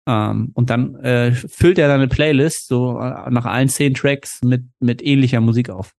Ähm, 0.07 0.51
und 0.55 0.71
dann 0.71 0.97
äh, 0.97 1.33
füllt 1.33 1.79
er 1.79 1.89
deine 1.89 2.09
Playlist 2.09 2.69
so 2.69 2.99
äh, 2.99 3.31
nach 3.31 3.47
allen 3.47 3.69
zehn 3.69 3.95
Tracks 3.95 4.41
mit, 4.43 4.65
mit 4.81 5.03
ähnlicher 5.03 5.41
Musik 5.41 5.71
auf. 5.71 5.93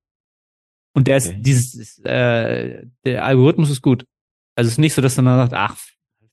Und 0.94 1.08
der 1.08 1.18
ist, 1.18 1.30
Okay. 1.30 1.42
dieses, 1.42 2.00
äh, 2.06 2.86
der 3.04 3.26
Algorithmus 3.26 3.70
ist 3.70 3.82
gut. 3.82 4.06
Also 4.56 4.68
es 4.68 4.74
ist 4.74 4.80
nicht 4.80 4.94
so, 4.94 5.02
dass 5.02 5.16
du 5.16 5.24
dann 5.24 5.50
sagst, 5.50 5.54
ach, 5.54 5.78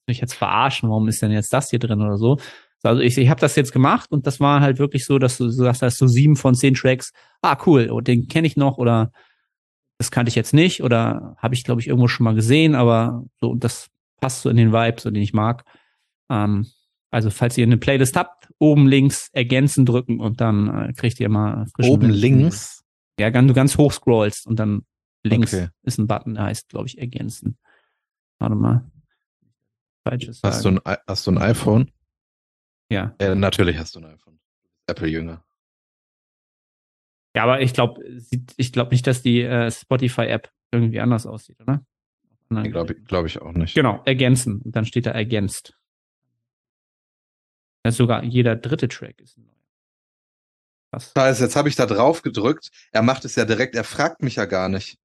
mich 0.07 0.21
jetzt 0.21 0.35
verarschen, 0.35 0.89
warum 0.89 1.09
ist 1.09 1.23
denn 1.23 1.31
jetzt 1.33 1.53
das 1.53 1.71
hier 1.71 1.79
drin 1.79 2.01
oder 2.01 2.17
so. 2.17 2.39
Also 2.83 3.01
ich, 3.01 3.17
ich 3.17 3.29
habe 3.29 3.41
das 3.41 3.57
jetzt 3.57 3.73
gemacht 3.73 4.11
und 4.11 4.27
das 4.27 4.41
war 4.41 4.61
halt 4.61 4.79
wirklich 4.79 5.05
so, 5.05 5.19
dass 5.19 5.39
du 5.39 5.49
sagst, 5.49 5.83
hast 5.83 5.99
so 5.99 6.07
sieben 6.07 6.37
von 6.37 6.55
zehn 6.55 6.75
Tracks, 6.75 7.13
ah 7.41 7.57
cool, 7.67 7.91
und 7.91 8.09
den 8.09 8.27
kenne 8.27 8.47
ich 8.47 8.57
noch 8.57 8.79
oder 8.79 9.13
das 10.03 10.11
kannte 10.11 10.29
ich 10.31 10.35
jetzt 10.35 10.53
nicht 10.53 10.83
oder 10.83 11.37
habe 11.39 11.55
ich, 11.55 11.63
glaube 11.63 11.81
ich, 11.81 11.87
irgendwo 11.87 12.09
schon 12.09 12.25
mal 12.25 12.35
gesehen, 12.35 12.75
aber 12.75 13.25
so, 13.41 13.55
das 13.55 13.89
passt 14.21 14.43
so 14.43 14.51
in 14.51 14.57
den 14.57 14.73
Vibe, 14.73 15.01
so 15.01 15.13
den 15.13 15.23
ich 15.23 15.33
mag. 15.33 15.65
Ähm, 16.29 16.67
also 17.13 17.31
falls 17.31 17.57
ihr 17.57 17.65
eine 17.65 17.77
Playlist 17.77 18.17
habt, 18.17 18.49
oben 18.59 18.89
links 18.89 19.29
ergänzen 19.33 19.87
drücken 19.87 20.19
und 20.19 20.41
dann 20.41 20.89
äh, 20.89 20.93
kriegt 20.93 21.21
ihr 21.21 21.29
mal 21.29 21.67
frischen 21.77 21.93
Oben 21.93 22.09
Wind. 22.09 22.17
links. 22.17 22.83
Ja, 23.21 23.33
wenn 23.33 23.47
du 23.47 23.55
ganz 23.55 23.79
hoch 23.79 23.93
scrollst 23.93 24.45
und 24.45 24.59
dann 24.59 24.85
links 25.23 25.55
Okay. 25.55 25.69
ist 25.85 25.99
ein 25.99 26.09
Button, 26.09 26.35
der 26.35 26.45
heißt, 26.45 26.69
glaube 26.69 26.89
ich, 26.89 26.99
ergänzen. 26.99 27.57
Warte 28.41 28.57
mal. 28.57 28.91
Falsches 30.03 30.41
Hast 30.43 30.65
du, 30.65 30.71
ein, 30.71 30.81
hast 31.07 31.27
du 31.29 31.31
ein 31.31 31.39
iPhone? 31.39 31.93
Ja. 32.91 33.15
Äh, 33.19 33.37
natürlich 33.37 33.79
hast 33.79 33.95
du 33.95 34.01
ein 34.01 34.07
iPhone. 34.07 34.41
Apple-Jünger. 34.89 35.45
Ja, 37.35 37.45
aber 37.45 37.61
ich 37.63 37.73
glaube, 37.73 38.03
ich 38.57 38.73
glaube 38.73 38.91
nicht, 38.91 39.07
dass 39.07 39.23
die 39.23 39.41
äh, 39.43 39.71
Spotify-App 39.71 40.51
irgendwie 40.71 41.01
anders 41.01 41.27
aussieht, 41.27 41.61
oder? 41.61 41.85
Glaube 42.51 42.71
Geräten. 42.71 43.05
glaub 43.07 43.25
ich 43.27 43.41
auch 43.41 43.53
nicht. 43.53 43.75
Genau, 43.75 44.03
ergänzen. 44.05 44.61
Und 44.61 44.77
dann 44.77 44.85
steht 44.85 45.07
da 45.07 45.13
ergänzt. 45.13 45.75
Ja, 47.87 47.91
sogar 47.93 48.23
jeder 48.25 48.57
dritte 48.57 48.89
Track 48.89 49.19
ist 49.21 49.39
ein 49.39 49.45
neuer. 49.45 49.55
Was? 50.91 51.13
Scheiße, 51.17 51.43
jetzt 51.45 51.57
habe 51.57 51.71
ich 51.71 51.77
da 51.77 51.87
drauf 51.87 52.21
gedrückt. 52.21 52.69
Er 52.93 53.01
macht 53.03 53.25
es 53.25 53.35
ja 53.37 53.47
direkt, 53.47 53.75
er 53.75 53.85
fragt 53.85 54.23
mich 54.23 54.37
ja 54.37 54.45
gar 54.45 54.69
nicht. 54.69 54.99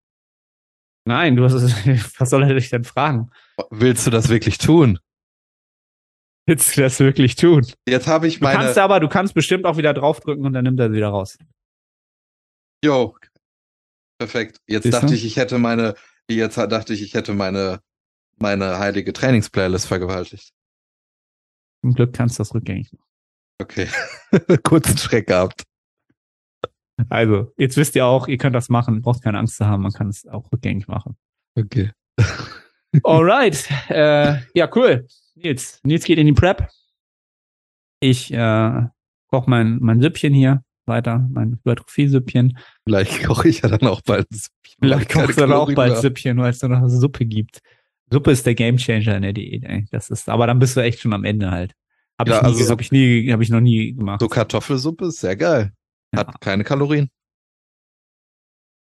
Nein, 1.06 1.38
du 1.38 1.46
hast 1.46 1.54
es, 1.54 1.74
was 2.20 2.30
soll 2.30 2.44
er 2.44 2.54
dich 2.54 2.70
denn 2.70 2.84
fragen? 2.84 3.32
Willst 3.70 4.06
du 4.06 4.12
das 4.12 4.28
wirklich 4.28 4.58
tun? 4.58 5.00
Willst 6.46 6.76
du 6.76 6.82
das 6.82 7.00
wirklich 7.00 7.36
tun? 7.38 7.66
Jetzt 7.88 8.08
habe 8.08 8.28
ich 8.28 8.40
Du 8.40 8.44
meine. 8.44 8.60
kannst 8.60 8.78
aber, 8.78 9.00
du 9.00 9.08
kannst 9.08 9.34
bestimmt 9.34 9.66
auch 9.66 9.78
wieder 9.78 9.94
draufdrücken 9.94 10.46
und 10.46 10.52
dann 10.54 10.64
nimmt 10.66 10.80
er 10.82 10.90
sie 10.90 10.96
wieder 10.98 11.10
raus. 11.10 11.38
Jo. 12.88 13.18
Perfekt. 14.18 14.62
Jetzt 14.66 14.84
Siehst 14.84 14.96
dachte 14.96 15.08
du? 15.08 15.14
ich, 15.14 15.26
ich 15.26 15.36
hätte 15.36 15.58
meine, 15.58 15.96
jetzt 16.30 16.58
dachte 16.58 16.94
ich, 16.94 17.02
ich 17.02 17.14
hätte 17.16 17.34
meine, 17.34 17.82
meine 18.38 18.80
heilige 18.80 19.12
Trainingsplaylist 19.12 19.86
vergewaltigt. 19.86 20.54
Zum 21.82 21.94
Glück 21.94 22.14
kannst 22.14 22.40
du 22.40 22.42
das 22.42 22.54
rückgängig 22.54 22.94
machen. 22.94 23.10
Okay. 23.62 23.90
Kurzen 24.64 24.98
Schreck 24.98 25.28
gehabt. 25.28 25.64
Also, 27.10 27.52
jetzt 27.58 27.76
wisst 27.76 27.94
ihr 27.96 28.06
auch, 28.06 28.30
ihr 28.30 28.38
könnt 28.38 28.56
das 28.56 28.70
machen, 28.70 29.02
braucht 29.02 29.22
keine 29.22 29.38
Angst 29.38 29.58
zu 29.58 29.66
haben, 29.66 29.84
man 29.84 29.92
kann 29.92 30.08
es 30.08 30.26
auch 30.26 30.50
rückgängig 30.54 30.88
machen. 30.88 31.18
Okay. 31.56 31.92
Alright. 33.04 33.70
äh, 33.90 34.40
ja, 34.54 34.70
cool. 34.76 35.08
Nils. 35.36 35.82
Nils 35.84 36.06
geht 36.06 36.20
in 36.20 36.26
die 36.26 36.34
Prep. 36.34 36.70
Ich 38.00 38.34
äh, 38.34 38.88
koche 39.28 39.50
mein, 39.50 39.78
mein 39.82 40.02
Süppchen 40.02 40.34
hier 40.34 40.64
weiter, 40.88 41.28
mein 41.32 41.54
Hypertrophie-Süppchen. 41.54 42.58
Vielleicht 42.86 43.24
koche 43.24 43.50
ich 43.50 43.62
ja 43.62 43.70
dann 43.70 43.88
auch 43.90 44.02
bald. 44.02 44.28
ein 44.32 44.38
Süppchen, 44.38 44.78
Vielleicht 44.82 45.10
ich 45.10 45.16
kochst 45.16 45.38
du 45.38 45.42
dann 45.42 45.54
auch 45.54 45.74
bald 45.74 45.92
mehr 45.94 46.02
Süppchen, 46.02 46.38
weil 46.38 46.52
es 46.52 46.62
nur 46.62 46.70
noch 46.78 46.88
Suppe 46.88 47.26
gibt. 47.26 47.60
Suppe 48.12 48.32
ist 48.32 48.46
der 48.46 48.56
Gamechanger 48.56 49.16
in 49.18 49.22
der 49.24 49.34
Diät, 49.34 49.64
ey. 49.66 49.86
Das 49.92 50.10
ist, 50.10 50.30
aber 50.30 50.48
dann 50.48 50.60
bist 50.60 50.78
du 50.78 50.82
echt 50.82 51.00
schon 51.00 51.14
am 51.14 51.24
Ende 51.26 51.52
halt. 51.52 51.74
Hab 52.18 52.28
Ja, 52.30 52.38
ich 52.38 52.42
nie, 52.42 52.48
also 52.48 52.64
so- 52.64 52.72
hab 52.72 52.82
ich 52.82 52.92
nie, 52.92 53.32
hab 53.32 53.42
ich 53.42 53.50
noch 53.50 53.60
nie 53.60 53.94
gemacht. 53.94 54.22
So 54.22 54.28
Kartoffelsuppe 54.28 55.08
ist 55.08 55.20
sehr 55.20 55.36
geil. 55.36 55.74
Hat 56.16 56.28
Ja. 56.28 56.34
keine 56.40 56.64
Kalorien. 56.64 57.10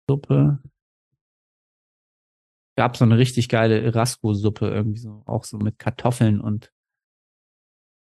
Suppe. 0.10 0.60
gab 2.76 2.97
so 2.97 3.06
eine 3.06 3.18
richtig 3.20 3.49
geile 3.49 3.93
Rasko-Suppe 3.93 4.68
irgendwie 4.68 4.97
so, 4.99 5.22
auch 5.28 5.43
so 5.43 5.58
mit 5.60 5.78
Kartoffeln 5.78 6.41
und 6.41 6.72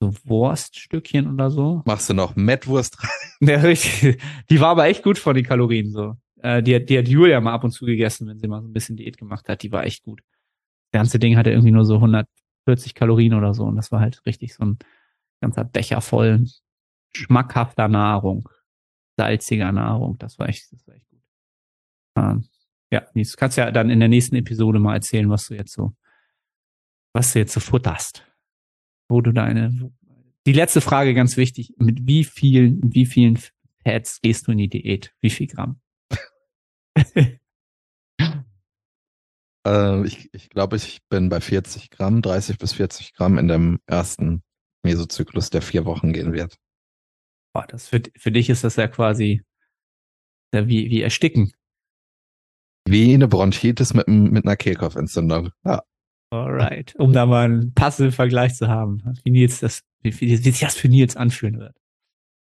so 0.01 0.14
Wurststückchen 0.24 1.32
oder 1.32 1.51
so. 1.51 1.82
Machst 1.84 2.09
du 2.09 2.14
noch 2.14 2.34
Mettwurst 2.36 3.03
rein? 3.03 3.11
Ja, 3.48 3.61
richtig. 3.61 4.20
Die 4.51 4.61
war 4.61 4.70
aber 4.70 4.86
echt 4.86 5.03
gut 5.03 5.18
von 5.18 5.34
den 5.34 5.44
Kalorien 5.44 5.90
so. 5.90 6.16
Äh, 6.42 6.62
die, 6.62 6.74
hat, 6.74 6.88
die 6.88 6.98
hat 6.98 7.09
Julia 7.09 7.40
mal 7.40 7.55
ab 7.55 7.64
und 7.64 7.70
zu 7.70 7.86
gegessen, 7.86 8.26
wenn 8.26 8.38
sie 8.38 8.48
mal 8.48 8.61
so 8.61 8.68
ein 8.68 8.72
bisschen 8.72 8.96
Diät 8.96 9.16
gemacht 9.16 9.48
hat. 9.48 9.62
Die 9.62 9.72
war 9.72 9.84
echt 9.84 10.03
gut. 10.03 10.20
Das 10.90 11.01
ganze 11.01 11.18
Ding 11.18 11.36
hatte 11.36 11.51
irgendwie 11.51 11.70
nur 11.70 11.84
so 11.84 11.94
140 11.94 12.94
Kalorien 12.94 13.34
oder 13.34 13.55
so 13.55 13.64
und 13.64 13.76
das 13.76 13.92
war 13.92 14.01
halt 14.01 14.24
richtig 14.26 14.55
so 14.55 14.64
ein 14.64 14.78
ganzer 15.40 15.64
Becher 15.64 16.01
voll 16.01 16.44
schmackhafter 17.14 17.88
Nahrung, 17.88 18.48
salziger 19.16 19.72
Nahrung. 19.72 20.18
Das 20.18 20.38
war 20.38 20.48
echt, 20.48 20.72
das 20.72 20.86
war 20.86 20.94
echt 20.94 21.09
gut. 21.09 21.22
Ähm, 22.16 22.44
ja, 22.92 23.07
du 23.14 23.24
kannst 23.36 23.57
ja 23.57 23.70
dann 23.70 23.90
in 23.90 24.01
der 24.01 24.09
nächsten 24.09 24.36
Episode 24.36 24.78
mal 24.78 24.94
erzählen, 24.94 25.30
was 25.30 25.46
du 25.46 25.55
jetzt 25.55 25.72
so, 25.72 25.94
was 27.12 27.32
du 27.32 27.38
jetzt 27.38 27.53
so 27.53 27.61
futterst. 27.61 28.30
Wo 29.11 29.20
du 29.20 29.32
deine, 29.32 29.92
die 30.46 30.52
letzte 30.52 30.80
Frage 30.80 31.14
ganz 31.14 31.36
wichtig, 31.36 31.74
mit 31.78 32.06
wie 32.06 32.22
vielen, 32.22 32.94
wie 32.94 33.06
vielen 33.06 33.40
Fats 33.82 34.20
gehst 34.20 34.46
du 34.46 34.52
in 34.52 34.58
die 34.58 34.68
Diät? 34.68 35.12
Wie 35.20 35.30
viel 35.30 35.48
Gramm? 35.48 35.80
äh, 39.66 40.06
ich 40.06 40.32
ich 40.32 40.48
glaube, 40.48 40.76
ich 40.76 41.00
bin 41.08 41.28
bei 41.28 41.40
40 41.40 41.90
Gramm, 41.90 42.22
30 42.22 42.58
bis 42.58 42.74
40 42.74 43.14
Gramm 43.14 43.36
in 43.36 43.48
dem 43.48 43.80
ersten 43.86 44.44
Mesozyklus, 44.84 45.50
der 45.50 45.62
vier 45.62 45.84
Wochen 45.86 46.12
gehen 46.12 46.32
wird. 46.32 46.56
Boah, 47.52 47.66
das 47.66 47.88
für, 47.88 48.00
für 48.16 48.30
dich 48.30 48.48
ist 48.48 48.62
das 48.62 48.76
ja 48.76 48.86
quasi 48.86 49.42
ja, 50.54 50.68
wie, 50.68 50.88
wie 50.88 51.02
ersticken. 51.02 51.52
Wie 52.86 53.12
eine 53.12 53.26
Bronchitis 53.26 53.92
mit, 53.92 54.06
mit 54.06 54.44
einer 54.44 54.56
Kehlkopfentzündung. 54.56 55.50
Ja. 55.64 55.82
Alright. 56.33 56.95
Um 56.97 57.12
da 57.12 57.26
mal 57.26 57.45
einen 57.45 57.74
passenden 57.74 58.12
Vergleich 58.12 58.55
zu 58.55 58.68
haben, 58.68 59.03
wie 59.24 59.31
Nils 59.31 59.61
das, 59.61 59.83
wie, 60.03 60.18
wie, 60.20 60.31
wie 60.31 60.37
sich 60.37 60.61
das 60.61 60.76
für 60.76 60.89
Nils 60.89 61.16
anfühlen 61.16 61.59
wird. 61.59 61.76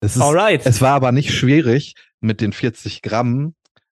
Es 0.02 0.16
ist, 0.16 0.22
Alright. 0.22 0.66
Es 0.66 0.82
war 0.82 0.94
aber 0.94 1.12
nicht 1.12 1.32
schwierig, 1.32 1.94
mit 2.20 2.42
den 2.42 2.54
40 2.54 3.02
Gramm 3.04 3.56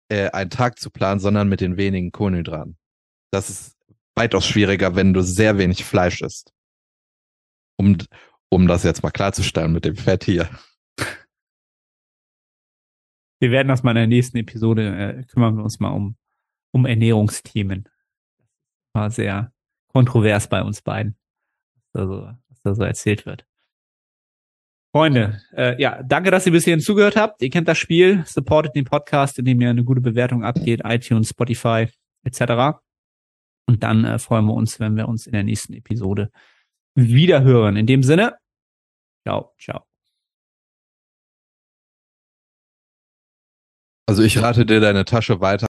äh, 0.09 0.29
einen 0.31 0.49
Tag 0.49 0.79
zu 0.79 0.89
planen, 0.89 1.19
sondern 1.19 1.47
mit 1.47 1.61
den 1.61 1.77
wenigen 1.77 2.11
Kohlenhydraten. 2.11 2.77
Das 3.31 3.49
ist 3.49 3.77
weitaus 4.15 4.45
schwieriger, 4.45 4.95
wenn 4.95 5.13
du 5.13 5.21
sehr 5.21 5.57
wenig 5.57 5.85
Fleisch 5.85 6.21
isst. 6.21 6.53
Um, 7.77 7.97
um 8.49 8.67
das 8.67 8.83
jetzt 8.83 9.03
mal 9.03 9.11
klarzustellen 9.11 9.71
mit 9.71 9.85
dem 9.85 9.95
Fett 9.95 10.25
hier. 10.25 10.49
Wir 13.39 13.51
werden 13.51 13.69
das 13.69 13.83
mal 13.83 13.91
in 13.91 13.95
der 13.95 14.07
nächsten 14.07 14.37
Episode, 14.37 15.19
äh, 15.19 15.23
kümmern 15.23 15.55
wir 15.55 15.63
uns 15.63 15.79
mal 15.79 15.91
um, 15.91 16.17
um 16.73 16.85
Ernährungsthemen. 16.85 17.87
War 18.93 19.11
sehr 19.11 19.53
kontrovers 19.93 20.47
bei 20.47 20.61
uns 20.61 20.81
beiden, 20.81 21.15
was 21.75 21.91
da 21.93 22.07
so, 22.07 22.21
was 22.47 22.61
da 22.63 22.75
so 22.75 22.83
erzählt 22.83 23.25
wird. 23.25 23.45
Freunde, 24.91 25.41
äh, 25.55 25.79
ja, 25.79 26.01
danke, 26.01 26.31
dass 26.31 26.47
ihr 26.47 26.51
bis 26.51 26.63
hierhin 26.63 26.81
zugehört 26.81 27.15
habt. 27.15 27.41
Ihr 27.43 27.51
kennt 27.51 27.67
das 27.67 27.77
Spiel, 27.77 28.23
supportet 28.25 28.75
den 28.75 28.85
Podcast, 28.85 29.37
indem 29.37 29.61
ihr 29.61 29.69
eine 29.69 29.83
gute 29.83 30.01
Bewertung 30.01 30.43
abgeht, 30.43 30.81
iTunes, 30.83 31.29
Spotify 31.29 31.87
etc. 32.23 32.79
Und 33.67 33.83
dann 33.83 34.03
äh, 34.03 34.17
freuen 34.17 34.45
wir 34.45 34.55
uns, 34.55 34.79
wenn 34.79 34.95
wir 34.95 35.07
uns 35.07 35.27
in 35.27 35.33
der 35.33 35.43
nächsten 35.43 35.73
Episode 35.73 36.31
wieder 36.95 37.43
hören. 37.43 37.75
In 37.75 37.85
dem 37.85 38.01
Sinne, 38.01 38.37
ciao, 39.23 39.53
ciao. 39.59 39.83
Also 44.07 44.23
ich 44.23 44.41
rate 44.41 44.65
dir 44.65 44.79
deine 44.79 45.05
Tasche 45.05 45.39
weiter 45.39 45.67